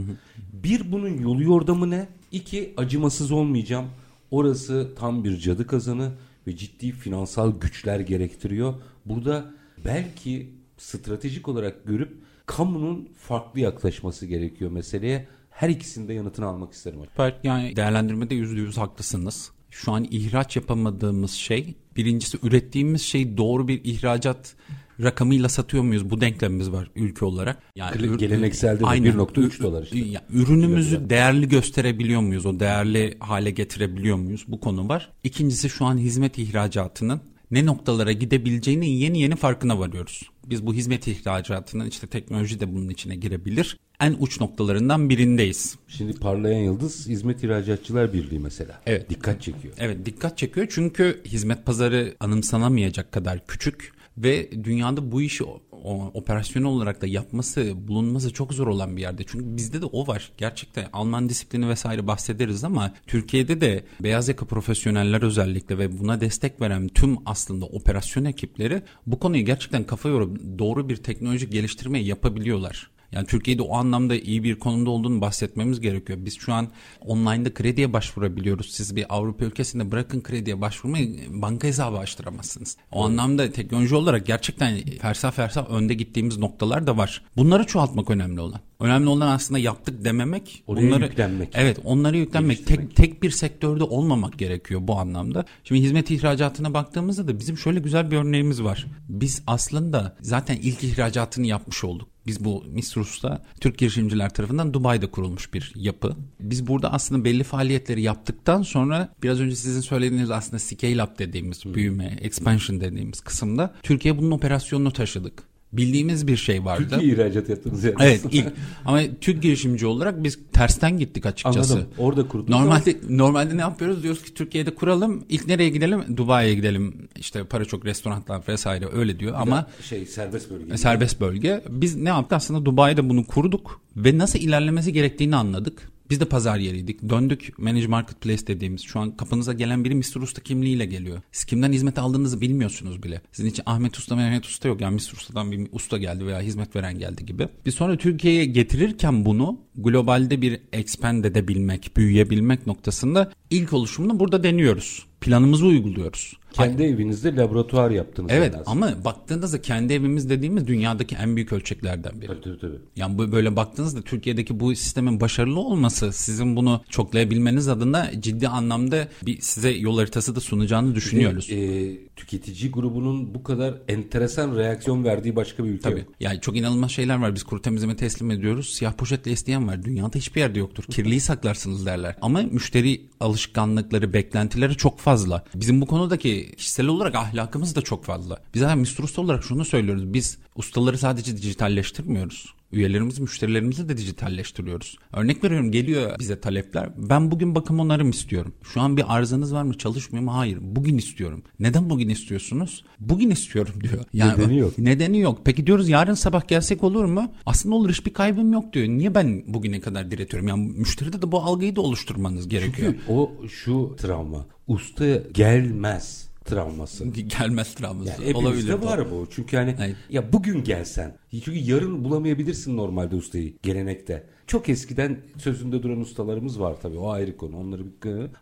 Bir 0.54 0.92
bunun 0.92 1.18
yolu 1.18 1.44
yordamı 1.44 1.90
ne? 1.90 2.08
İki 2.32 2.74
acımasız 2.78 3.32
olmayacağım. 3.32 3.86
Orası 4.32 4.92
tam 4.96 5.24
bir 5.24 5.38
cadı 5.38 5.68
kazanı 5.68 6.12
ve 6.48 6.56
ciddi 6.56 6.92
finansal 6.92 7.60
güçler 7.60 8.00
gerektiriyor. 8.00 8.74
Burada 9.06 9.52
belki 9.86 10.54
stratejik 10.78 11.48
olarak 11.48 11.86
görüp 11.86 12.18
kamunun 12.46 13.10
farklı 13.18 13.60
yaklaşması 13.60 14.26
gerekiyor 14.26 14.72
meseleye. 14.72 15.28
Her 15.64 15.70
ikisinde 15.70 16.14
yanıtını 16.14 16.46
almak 16.46 16.74
isterim. 16.74 17.00
Süper. 17.10 17.36
Yani 17.44 17.76
değerlendirmede 17.76 18.36
yüzde 18.36 18.60
yüz 18.60 18.78
haklısınız. 18.78 19.52
Şu 19.70 19.92
an 19.92 20.08
ihraç 20.12 20.56
yapamadığımız 20.56 21.32
şey 21.32 21.76
birincisi 21.96 22.38
ürettiğimiz 22.44 23.02
şey 23.02 23.38
doğru 23.38 23.68
bir 23.68 23.82
ihracat 23.84 24.56
rakamıyla 25.04 25.50
satıyor 25.50 25.84
muyuz? 25.84 26.10
Bu 26.10 26.22
denklemimiz 26.22 26.72
var 26.72 26.92
ülke 26.96 27.26
olarak. 27.26 27.64
Yani 27.76 28.18
gelenekselde 28.18 28.80
de 28.80 28.86
Aynen. 28.86 29.14
1.3 29.14 29.64
dolar 29.64 29.84
işte. 29.84 30.00
Ya, 30.00 30.22
ürünümüzü 30.30 31.10
değerli 31.10 31.50
gösterebiliyor 31.50 32.22
muyuz? 32.22 32.46
O 32.46 32.60
değerli 32.60 33.18
hale 33.20 33.52
getirebiliyor 33.52 34.18
muyuz? 34.18 34.46
Bu 34.48 34.60
konu 34.60 34.90
var. 34.90 35.12
İkincisi 35.24 35.70
şu 35.70 35.86
an 35.86 35.98
hizmet 35.98 36.38
ihracatının 36.38 37.22
ne 37.52 37.66
noktalara 37.66 38.12
gidebileceğinin 38.12 38.86
yeni 38.86 39.22
yeni 39.22 39.36
farkına 39.36 39.80
varıyoruz. 39.80 40.33
Biz 40.50 40.66
bu 40.66 40.74
hizmet 40.74 41.08
ihracatının 41.08 41.90
işte 41.90 42.08
teknoloji 42.08 42.60
de 42.60 42.76
bunun 42.76 42.90
içine 42.90 43.16
girebilir. 43.16 43.78
En 44.00 44.16
uç 44.20 44.42
noktalarından 44.42 45.10
birindeyiz. 45.10 45.76
Şimdi 45.88 46.20
parlayan 46.20 46.60
yıldız 46.60 47.08
Hizmet 47.08 47.44
İhracatçılar 47.44 48.14
Birliği 48.14 48.40
mesela. 48.40 48.82
Evet. 48.86 49.10
Dikkat 49.10 49.42
çekiyor. 49.42 49.74
Evet 49.78 50.06
dikkat 50.06 50.38
çekiyor 50.38 50.68
çünkü 50.70 51.22
hizmet 51.26 51.66
pazarı 51.66 52.16
anımsanamayacak 52.20 53.12
kadar 53.12 53.48
küçük 53.48 53.94
ve 54.18 54.64
dünyada 54.64 55.12
bu 55.12 55.22
işi 55.22 55.44
o- 55.84 56.12
operasyonel 56.14 56.68
olarak 56.70 57.02
da 57.02 57.08
yapması, 57.08 57.88
bulunması 57.88 58.34
çok 58.34 58.54
zor 58.54 58.68
olan 58.68 58.98
bir 58.98 59.02
yerde. 59.02 59.24
Çünkü 59.28 59.58
bizde 59.58 59.82
de 59.82 59.86
o 59.86 60.08
var. 60.08 60.32
Gerçekten 60.38 60.86
Alman 60.94 61.30
disiplini 61.30 61.70
vesaire 61.70 62.08
bahsederiz 62.08 62.64
ama 62.64 62.94
Türkiye'de 63.08 63.62
de 63.62 63.84
beyaz 64.00 64.28
yaka 64.28 64.46
profesyoneller 64.46 65.22
özellikle 65.22 65.78
ve 65.78 66.00
buna 66.00 66.22
destek 66.22 66.62
veren 66.62 66.88
tüm 66.88 67.18
aslında 67.26 67.66
operasyon 67.66 68.26
ekipleri 68.26 68.82
bu 69.08 69.20
konuyu 69.20 69.46
gerçekten 69.46 69.84
kafa 69.84 70.10
yorup 70.10 70.60
doğru 70.60 70.90
bir 70.90 70.96
teknoloji 70.96 71.50
geliştirmeyi 71.50 72.08
yapabiliyorlar. 72.08 72.90
Yani 73.14 73.28
Türkiye'de 73.28 73.62
o 73.62 73.76
anlamda 73.76 74.16
iyi 74.16 74.44
bir 74.44 74.60
konumda 74.60 74.90
olduğunu 74.90 75.22
bahsetmemiz 75.22 75.82
gerekiyor. 75.82 76.20
Biz 76.22 76.38
şu 76.40 76.54
an 76.54 76.68
online'da 77.02 77.54
krediye 77.54 77.94
başvurabiliyoruz. 77.94 78.72
Siz 78.72 78.96
bir 78.96 79.06
Avrupa 79.16 79.46
ülkesinde 79.46 79.92
bırakın 79.92 80.22
krediye 80.22 80.62
başvurmayı 80.62 81.20
banka 81.30 81.68
hesabı 81.68 81.98
açtıramazsınız. 81.98 82.78
O 82.92 83.06
anlamda 83.06 83.52
teknoloji 83.52 83.96
olarak 83.96 84.26
gerçekten 84.26 84.78
fersah 85.02 85.32
fersah 85.32 85.70
önde 85.70 85.94
gittiğimiz 85.94 86.38
noktalar 86.38 86.88
da 86.88 86.98
var. 86.98 87.22
Bunları 87.38 87.66
çoğaltmak 87.66 88.10
önemli 88.10 88.42
olan. 88.42 88.60
Önemli 88.80 89.10
olan 89.10 89.28
aslında 89.28 89.60
yaptık 89.60 90.06
dememek. 90.06 90.64
Oraya 90.68 90.88
bunları, 90.88 91.04
yüklenmek. 91.04 91.50
Evet 91.54 91.80
onları 91.84 92.18
yüklenmek. 92.18 92.58
Geliştirmek. 92.58 92.96
Tek, 92.96 93.12
tek 93.12 93.24
bir 93.24 93.32
sektörde 93.32 93.84
olmamak 93.84 94.40
gerekiyor 94.40 94.82
bu 94.84 95.00
anlamda. 95.00 95.46
Şimdi 95.64 95.82
hizmet 95.82 96.12
ihracatına 96.12 96.74
baktığımızda 96.74 97.28
da 97.28 97.40
bizim 97.40 97.58
şöyle 97.58 97.80
güzel 97.80 98.12
bir 98.12 98.18
örneğimiz 98.18 98.64
var. 98.64 98.88
Biz 99.10 99.44
aslında 99.48 100.18
zaten 100.22 100.56
ilk 100.56 100.84
ihracatını 100.84 101.48
yapmış 101.48 101.84
olduk. 101.84 102.13
Biz 102.28 102.46
bu 102.46 102.64
Misrus'ta 102.68 103.44
Türk 103.62 103.78
girişimciler 103.78 104.34
tarafından 104.34 104.74
Dubai'de 104.74 105.12
kurulmuş 105.12 105.54
bir 105.54 105.74
yapı. 105.76 106.16
Biz 106.40 106.68
burada 106.68 106.94
aslında 106.94 107.24
belli 107.24 107.44
faaliyetleri 107.44 108.02
yaptıktan 108.02 108.62
sonra 108.62 109.14
biraz 109.24 109.40
önce 109.40 109.56
sizin 109.56 109.82
söylediğiniz 109.82 110.32
aslında 110.32 110.60
scale 110.60 111.04
up 111.04 111.20
dediğimiz 111.20 111.66
büyüme, 111.66 112.18
expansion 112.22 112.82
dediğimiz 112.82 113.22
kısımda 113.22 113.74
Türkiye 113.84 114.18
bunun 114.18 114.32
operasyonunu 114.32 114.92
taşıdık. 114.92 115.53
Bildiğimiz 115.74 116.28
bir 116.28 116.38
şey 116.38 116.66
vardı. 116.66 116.88
Türkiye 116.90 117.14
ihracat 117.14 117.50
yaptınız 117.50 117.84
yani. 117.84 117.96
Evet 118.00 118.22
ilk 118.32 118.46
ama 118.86 119.00
Türk 119.22 119.42
girişimci 119.42 119.86
olarak 119.86 120.24
biz 120.24 120.40
tersten 120.54 120.98
gittik 120.98 121.26
açıkçası. 121.26 121.74
Anladım. 121.74 121.90
Orada 121.98 122.28
kurdunuz. 122.28 122.50
Normalde 122.50 122.96
normalde 123.10 123.58
ne 123.58 123.62
yapıyoruz? 123.62 124.04
Diyoruz 124.04 124.24
ki 124.24 124.34
Türkiye'de 124.34 124.76
kuralım. 124.76 125.26
İlk 125.30 125.48
nereye 125.48 125.70
gidelim? 125.70 126.18
Dubai'ye 126.18 126.56
gidelim. 126.56 127.08
İşte 127.16 127.44
para 127.44 127.66
çok 127.66 127.86
restoranlar 127.86 128.42
vesaire 128.48 128.86
öyle 128.94 129.20
diyor 129.20 129.34
ama 129.36 129.68
şey 129.82 130.06
serbest 130.06 130.52
bölge. 130.52 130.78
serbest 130.78 131.22
bölge. 131.22 131.64
Biz 131.70 131.96
ne 131.96 132.10
yaptık? 132.10 132.34
Aslında 132.34 132.66
Dubai'de 132.66 133.10
bunu 133.10 133.26
kurduk 133.26 133.82
ve 133.96 134.18
nasıl 134.18 134.40
ilerlemesi 134.40 134.94
gerektiğini 134.94 135.36
anladık. 135.36 135.93
Biz 136.10 136.20
de 136.20 136.26
pazar 136.26 136.58
yeriydik. 136.58 137.10
Döndük 137.10 137.60
Manage 137.60 137.88
Marketplace 137.88 138.48
dediğimiz. 138.48 138.82
Şu 138.82 139.00
an 139.00 139.18
kapınıza 139.18 139.54
gelen 139.54 139.84
biri 139.84 139.96
Mr. 139.96 140.22
Usta 140.22 140.42
kimliğiyle 140.42 140.86
geliyor. 140.86 141.22
Siz 141.32 141.46
kimden 141.46 141.72
hizmet 141.72 141.98
aldığınızı 141.98 142.42
bilmiyorsunuz 142.42 143.04
bile. 143.04 143.22
Sizin 143.32 143.50
için 143.50 143.64
Ahmet 143.66 143.98
Usta, 143.98 144.16
Mehmet 144.16 144.46
Usta 144.46 144.68
yok. 144.68 144.82
Yani 144.82 144.96
Mr. 144.96 145.14
Usta'dan 145.14 145.52
bir 145.52 145.68
usta 145.72 145.98
geldi 145.98 146.26
veya 146.26 146.42
hizmet 146.42 146.76
veren 146.76 147.00
geldi 147.00 147.26
gibi. 147.26 147.48
Biz 147.66 147.76
sonra 147.76 147.98
Türkiye'ye 147.98 148.46
getirirken 148.46 149.26
bunu 149.26 149.60
globalde 149.76 150.42
bir 150.42 150.62
expand 150.74 151.26
edebilmek, 151.26 151.98
büyüyebilmek 151.98 152.68
noktasında 152.68 153.32
ilk 153.54 153.74
oluşumunu 153.74 154.20
burada 154.20 154.44
deniyoruz. 154.44 155.06
Planımızı 155.22 155.66
uyguluyoruz. 155.66 156.34
Kendi 156.54 156.84
evinizde 156.84 157.36
laboratuvar 157.36 157.92
yaptınız. 157.92 158.32
Evet 158.34 158.54
yani 158.54 158.64
ama 158.66 159.06
baktığınızda 159.06 159.62
kendi 159.62 159.94
evimiz 159.94 160.30
dediğimiz 160.30 160.68
dünyadaki 160.68 161.16
en 161.16 161.36
büyük 161.36 161.54
ölçeklerden 161.54 162.22
biri. 162.22 162.28
Tabii 162.28 162.42
tabii. 162.42 162.60
tabii. 162.60 162.78
Yani 162.96 163.32
böyle 163.32 163.56
baktığınızda 163.56 164.02
Türkiye'deki 164.02 164.60
bu 164.60 164.76
sistemin 164.76 165.22
başarılı 165.22 165.60
olması 165.60 166.14
sizin 166.14 166.56
bunu 166.56 166.82
çoklayabilmeniz 166.90 167.68
adına 167.68 168.12
ciddi 168.20 168.48
anlamda 168.48 169.08
bir 169.26 169.42
size 169.42 169.70
yol 169.72 169.98
haritası 169.98 170.36
da 170.36 170.40
sunacağını 170.40 170.96
düşünüyoruz. 170.96 171.50
E, 171.52 171.98
tüketici 172.16 172.72
grubunun 172.72 173.36
bu 173.36 173.44
kadar 173.44 173.76
enteresan 173.88 174.56
reaksiyon 174.56 175.04
verdiği 175.04 175.36
başka 175.36 175.64
bir 175.64 175.70
ülke 175.70 175.82
Tabii. 175.82 176.00
yok. 176.00 176.10
Yani 176.20 176.42
çok 176.42 176.58
inanılmaz 176.58 176.92
şeyler 176.92 177.18
var. 177.18 177.36
Biz 177.36 177.44
kuru 177.44 177.62
temizleme 177.62 177.96
teslim 177.96 178.32
ediyoruz. 178.32 178.70
Siyah 178.70 178.94
poşetle 178.94 179.32
isteyen 179.32 179.68
var. 179.68 179.84
Dünyada 179.84 180.18
hiçbir 180.18 180.42
yerde 180.42 180.60
yoktur. 180.60 180.84
Kirliyi 180.84 181.20
saklarsınız 181.20 181.86
derler. 181.86 182.16
Ama 182.22 182.42
müşteri 182.42 183.02
alışkanlıkları, 183.44 184.14
beklentileri 184.14 184.78
çok 184.78 185.00
fazla. 185.00 185.44
Bizim 185.56 185.82
bu 185.82 185.88
konudaki 185.88 186.56
kişisel 186.58 186.88
olarak 186.88 187.16
ahlakımız 187.16 187.76
da 187.76 187.82
çok 187.82 188.06
fazla. 188.06 188.40
Biz 188.54 188.62
zaten 188.62 188.78
Mr. 188.78 189.04
Usta 189.04 189.22
olarak 189.22 189.44
şunu 189.44 189.66
söylüyoruz. 189.66 190.14
Biz 190.14 190.38
ustaları 190.56 190.98
sadece 190.98 191.38
dijitalleştirmiyoruz. 191.38 192.54
Üyelerimiz, 192.74 193.20
müşterilerimizi 193.20 193.90
de 193.90 193.98
dijitalleştiriyoruz. 193.98 194.98
Örnek 195.14 195.44
veriyorum 195.44 195.72
geliyor 195.72 196.20
bize 196.20 196.40
talepler. 196.40 196.90
Ben 196.98 197.32
bugün 197.32 197.56
bakım 197.56 197.80
onarım 197.80 198.10
istiyorum. 198.10 198.54
Şu 198.64 198.82
an 198.82 198.98
bir 198.98 199.16
arızanız 199.16 199.54
var 199.54 199.64
mı? 199.64 199.78
Çalışmıyor 199.78 200.24
mu? 200.26 200.34
Hayır. 200.36 200.58
Bugün 200.62 200.98
istiyorum. 200.98 201.44
Neden 201.60 201.90
bugün 201.90 202.10
istiyorsunuz? 202.10 202.86
Bugün 203.00 203.30
istiyorum 203.30 203.74
diyor. 203.82 204.04
Yani, 204.14 204.40
nedeni 204.42 204.58
yok. 204.58 204.78
Nedeni 204.78 205.20
yok. 205.20 205.42
Peki 205.46 205.68
diyoruz 205.68 205.90
yarın 205.90 206.14
sabah 206.14 206.48
gelsek 206.48 206.84
olur 206.84 207.06
mu? 207.06 207.32
Aslında 207.46 207.76
olur 207.76 207.90
hiçbir 207.90 208.14
kaybım 208.14 208.54
yok 208.54 208.74
diyor. 208.74 208.88
Niye 208.88 209.16
ben 209.16 209.44
bugüne 209.48 209.80
kadar 209.80 210.12
diretiyorum? 210.12 210.48
Yani 210.48 210.72
müşteride 210.76 211.22
de 211.22 211.32
bu 211.32 211.40
algıyı 211.42 211.76
da 211.76 211.82
oluşturmanız 211.82 212.48
gerekiyor. 212.50 212.94
Çünkü 212.94 213.12
o 213.14 213.32
şu 213.50 213.96
travma. 213.98 214.46
Usta 214.68 215.06
gelmez 215.34 216.30
travması. 216.46 217.06
Gelmez 217.06 217.76
travması. 217.76 218.10
Yani 218.10 218.26
hepimizde 218.26 218.82
var 218.82 219.12
bu. 219.12 219.28
Çünkü 219.30 219.58
hani 219.58 219.76
evet. 219.80 219.96
ya 220.10 220.34
bugün 220.34 220.64
gelsen. 220.64 221.18
Çünkü 221.32 221.56
yarın 221.56 222.04
bulamayabilirsin 222.04 222.78
normalde 222.78 223.16
ustayı 223.16 223.54
gelenekte. 223.64 224.24
Çok 224.48 224.70
eskiden 224.70 225.18
sözünde 225.38 225.84
duran 225.84 226.00
ustalarımız 226.00 226.60
var 226.60 226.76
tabii 226.82 226.98
o 226.98 227.10
ayrı 227.10 227.38
konu 227.38 227.58
onları 227.58 227.86
bir 227.86 227.94